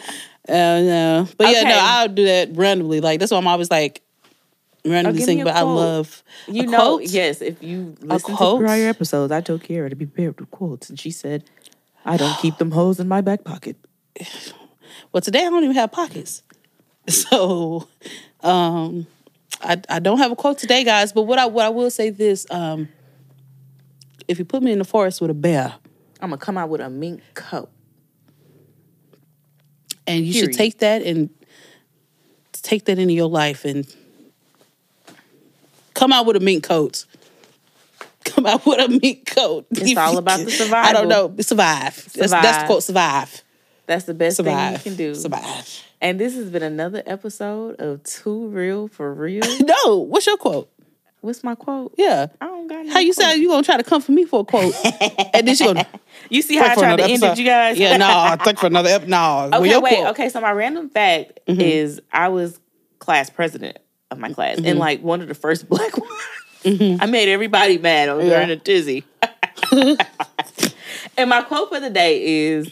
no. 0.48 1.28
But 1.36 1.48
yeah, 1.52 1.62
no, 1.62 1.78
I'll 1.80 2.08
do 2.08 2.24
that 2.24 2.50
randomly. 2.56 3.00
Like 3.00 3.18
that's 3.20 3.32
why 3.32 3.38
I'm 3.38 3.46
always 3.48 3.70
like 3.70 4.00
randomly 4.90 5.20
me 5.20 5.24
sing. 5.24 5.44
But 5.44 5.56
I 5.56 5.62
quote. 5.62 5.76
love 5.76 6.22
You 6.46 6.66
know, 6.66 6.98
quote? 6.98 7.02
yes. 7.10 7.40
If 7.42 7.62
you 7.62 7.94
listen 8.00 8.36
to 8.36 8.58
prior 8.58 8.88
episodes, 8.88 9.32
I 9.32 9.40
told 9.40 9.62
Kara 9.62 9.90
to 9.90 9.96
be 9.96 10.06
prepared 10.06 10.40
with 10.40 10.50
quotes, 10.50 10.88
and 10.90 10.98
she 10.98 11.10
said, 11.10 11.44
"I 12.04 12.16
don't 12.16 12.36
keep 12.38 12.58
them 12.58 12.70
hoes 12.70 13.00
in 13.00 13.08
my 13.08 13.20
back 13.20 13.44
pocket." 13.44 13.76
Well, 15.12 15.20
today 15.20 15.40
I 15.40 15.50
don't 15.50 15.62
even 15.64 15.76
have 15.76 15.92
pockets. 15.92 16.42
So 17.08 17.86
um 18.40 19.06
I 19.62 19.80
I 19.88 19.98
don't 19.98 20.18
have 20.18 20.32
a 20.32 20.36
quote 20.36 20.58
today, 20.58 20.84
guys, 20.84 21.12
but 21.12 21.22
what 21.22 21.38
I 21.38 21.46
what 21.46 21.64
I 21.64 21.68
will 21.68 21.90
say 21.90 22.10
this, 22.10 22.46
um 22.50 22.88
if 24.28 24.38
you 24.38 24.44
put 24.44 24.62
me 24.62 24.72
in 24.72 24.78
the 24.78 24.84
forest 24.84 25.20
with 25.20 25.30
a 25.30 25.34
bear 25.34 25.74
I'm 26.20 26.30
gonna 26.30 26.38
come 26.38 26.56
out 26.58 26.68
with 26.68 26.80
a 26.80 26.88
mink 26.90 27.20
coat. 27.34 27.68
and 30.06 30.24
you 30.26 30.32
Period. 30.32 30.50
should 30.52 30.58
take 30.58 30.78
that 30.78 31.02
and 31.02 31.30
take 32.52 32.84
that 32.86 32.98
into 32.98 33.12
your 33.14 33.28
life 33.28 33.64
and 33.64 33.86
come 35.96 36.12
out 36.12 36.26
with 36.26 36.36
a 36.36 36.40
mink 36.40 36.62
coat. 36.64 37.04
Come 38.24 38.46
out 38.46 38.66
with 38.66 38.78
a 38.78 38.88
mink 39.02 39.26
coat. 39.34 39.66
It's 39.70 39.96
all 39.96 40.18
about 40.18 40.40
the 40.40 40.50
survival. 40.50 40.88
I 40.90 40.92
don't 40.92 41.08
know. 41.08 41.34
Survive. 41.40 41.94
That's, 42.14 42.30
that's 42.32 42.62
the 42.62 42.66
quote. 42.66 42.82
Survive. 42.82 43.42
That's 43.86 44.04
the 44.04 44.14
best 44.14 44.36
Survive. 44.36 44.82
thing 44.82 44.92
you 44.92 44.96
can 44.96 44.96
do. 44.96 45.14
Survive. 45.14 45.82
And 46.00 46.18
this 46.20 46.34
has 46.34 46.50
been 46.50 46.62
another 46.64 47.02
episode 47.06 47.76
of 47.80 48.02
Too 48.02 48.48
Real 48.48 48.88
for 48.88 49.14
Real. 49.14 49.42
No. 49.60 49.98
What's 49.98 50.26
your 50.26 50.36
quote? 50.36 50.68
What's 51.20 51.42
my 51.44 51.54
quote? 51.54 51.94
Yeah. 51.96 52.26
I 52.40 52.46
don't 52.46 52.66
got 52.68 52.84
no 52.84 52.92
How 52.92 52.98
you 52.98 53.14
quote. 53.14 53.26
say 53.26 53.36
you 53.36 53.48
gonna 53.48 53.62
try 53.62 53.76
to 53.76 53.84
come 53.84 54.02
for 54.02 54.12
me 54.12 54.24
for 54.26 54.40
a 54.40 54.44
quote, 54.44 54.74
and 55.34 55.46
then 55.46 55.56
you 55.56 55.64
gonna 55.66 55.86
You 56.30 56.42
see 56.42 56.56
how 56.56 56.70
I 56.70 56.74
tried 56.74 56.96
to 56.96 57.04
end 57.04 57.22
it, 57.22 57.38
you 57.38 57.44
guys? 57.44 57.78
Yeah, 57.78 57.96
no, 57.96 58.36
think 58.44 58.58
for 58.58 58.66
another 58.66 58.90
ep. 58.90 59.06
No, 59.08 59.50
Okay, 59.54 59.70
your 59.70 59.80
wait. 59.80 59.94
quote. 59.96 60.08
Okay, 60.10 60.28
so 60.28 60.40
my 60.40 60.52
random 60.52 60.88
fact 60.90 61.40
Mm-hmm. 61.48 61.60
is 61.60 62.00
I 62.12 62.28
was 62.28 62.58
class 62.98 63.30
president 63.30 63.78
of 64.10 64.18
my 64.18 64.32
class 64.32 64.56
Mm-hmm. 64.56 64.66
and 64.66 64.78
like 64.78 65.02
one 65.02 65.20
of 65.20 65.28
the 65.28 65.34
first 65.34 65.68
black 65.70 65.96
ones. 65.96 66.10
I 67.00 67.06
made 67.06 67.28
everybody 67.28 67.78
mad 67.78 68.08
over 68.08 68.22
Yeah. 68.22 68.30
during 68.44 68.50
a 68.50 68.56
tizzy. 68.56 69.04
and 71.16 71.30
my 71.30 71.42
quote 71.42 71.68
for 71.70 71.80
the 71.80 71.90
day 71.90 72.22
is 72.48 72.70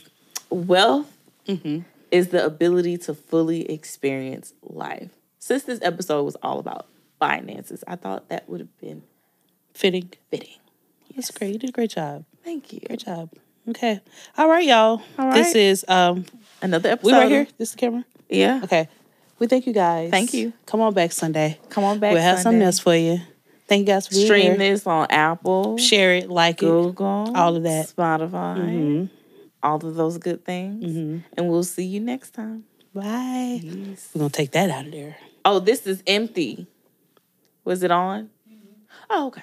wealth 0.50 1.10
Mm-hmm. 1.46 1.80
is 2.10 2.28
the 2.28 2.42
ability 2.42 2.96
to 2.96 3.12
fully 3.14 3.70
experience 3.70 4.54
life. 4.62 5.10
Since 5.38 5.64
this 5.64 5.78
episode 5.82 6.22
was 6.22 6.36
all 6.42 6.58
about 6.58 6.86
finances, 7.18 7.84
I 7.86 7.96
thought 7.96 8.30
that 8.30 8.48
would 8.48 8.60
have 8.60 8.80
been 8.80 9.02
Fitting. 9.74 10.10
fitting. 10.30 10.56
That's 11.14 11.30
great. 11.32 11.52
You 11.52 11.58
did 11.58 11.68
a 11.68 11.72
great 11.72 11.90
job. 11.90 12.24
Thank 12.42 12.72
you. 12.72 12.80
Great 12.86 13.00
job. 13.00 13.30
Okay. 13.68 14.00
All 14.38 14.48
right, 14.48 14.64
y'all. 14.66 15.02
All 15.18 15.32
This 15.32 15.54
is 15.54 15.84
um. 15.86 16.24
Another 16.62 16.88
episode. 16.90 17.06
We 17.06 17.12
right 17.12 17.28
here. 17.30 17.46
This 17.58 17.68
is 17.68 17.74
the 17.74 17.78
camera. 17.80 18.04
Yeah. 18.30 18.60
Okay. 18.64 18.88
We 19.38 19.46
thank 19.46 19.66
you 19.66 19.72
guys. 19.72 20.10
Thank 20.10 20.32
you. 20.34 20.52
Come 20.66 20.80
on 20.80 20.94
back 20.94 21.12
Sunday. 21.12 21.58
Come 21.68 21.84
on 21.84 21.98
back. 21.98 22.12
we'll 22.12 22.22
have 22.22 22.38
something 22.38 22.52
Sunday. 22.60 22.66
else 22.66 22.78
for 22.78 22.94
you. 22.94 23.18
Thank 23.66 23.80
you 23.80 23.86
guys 23.94 24.06
for 24.06 24.14
being 24.14 24.26
Stream 24.26 24.42
here. 24.42 24.56
this 24.56 24.86
on 24.86 25.06
Apple. 25.10 25.78
Share 25.78 26.14
it, 26.14 26.28
like 26.30 26.56
it. 26.56 26.66
Google, 26.66 27.32
all 27.34 27.56
of 27.56 27.62
that. 27.64 27.86
Spotify, 27.88 28.58
Mhm. 28.58 29.10
all 29.62 29.76
of 29.84 29.94
those 29.94 30.18
good 30.18 30.44
things. 30.44 30.84
Mm-hmm. 30.84 31.18
And 31.36 31.48
we'll 31.48 31.64
see 31.64 31.84
you 31.84 32.00
next 32.00 32.30
time. 32.34 32.64
Bye. 32.94 33.60
We're 33.64 34.18
gonna 34.18 34.28
take 34.30 34.52
that 34.52 34.70
out 34.70 34.86
of 34.86 34.92
there. 34.92 35.16
Oh, 35.44 35.58
this 35.58 35.86
is 35.86 36.02
empty. 36.06 36.66
Was 37.64 37.82
it 37.82 37.90
on? 37.90 38.30
Oh, 39.10 39.26
okay. 39.28 39.42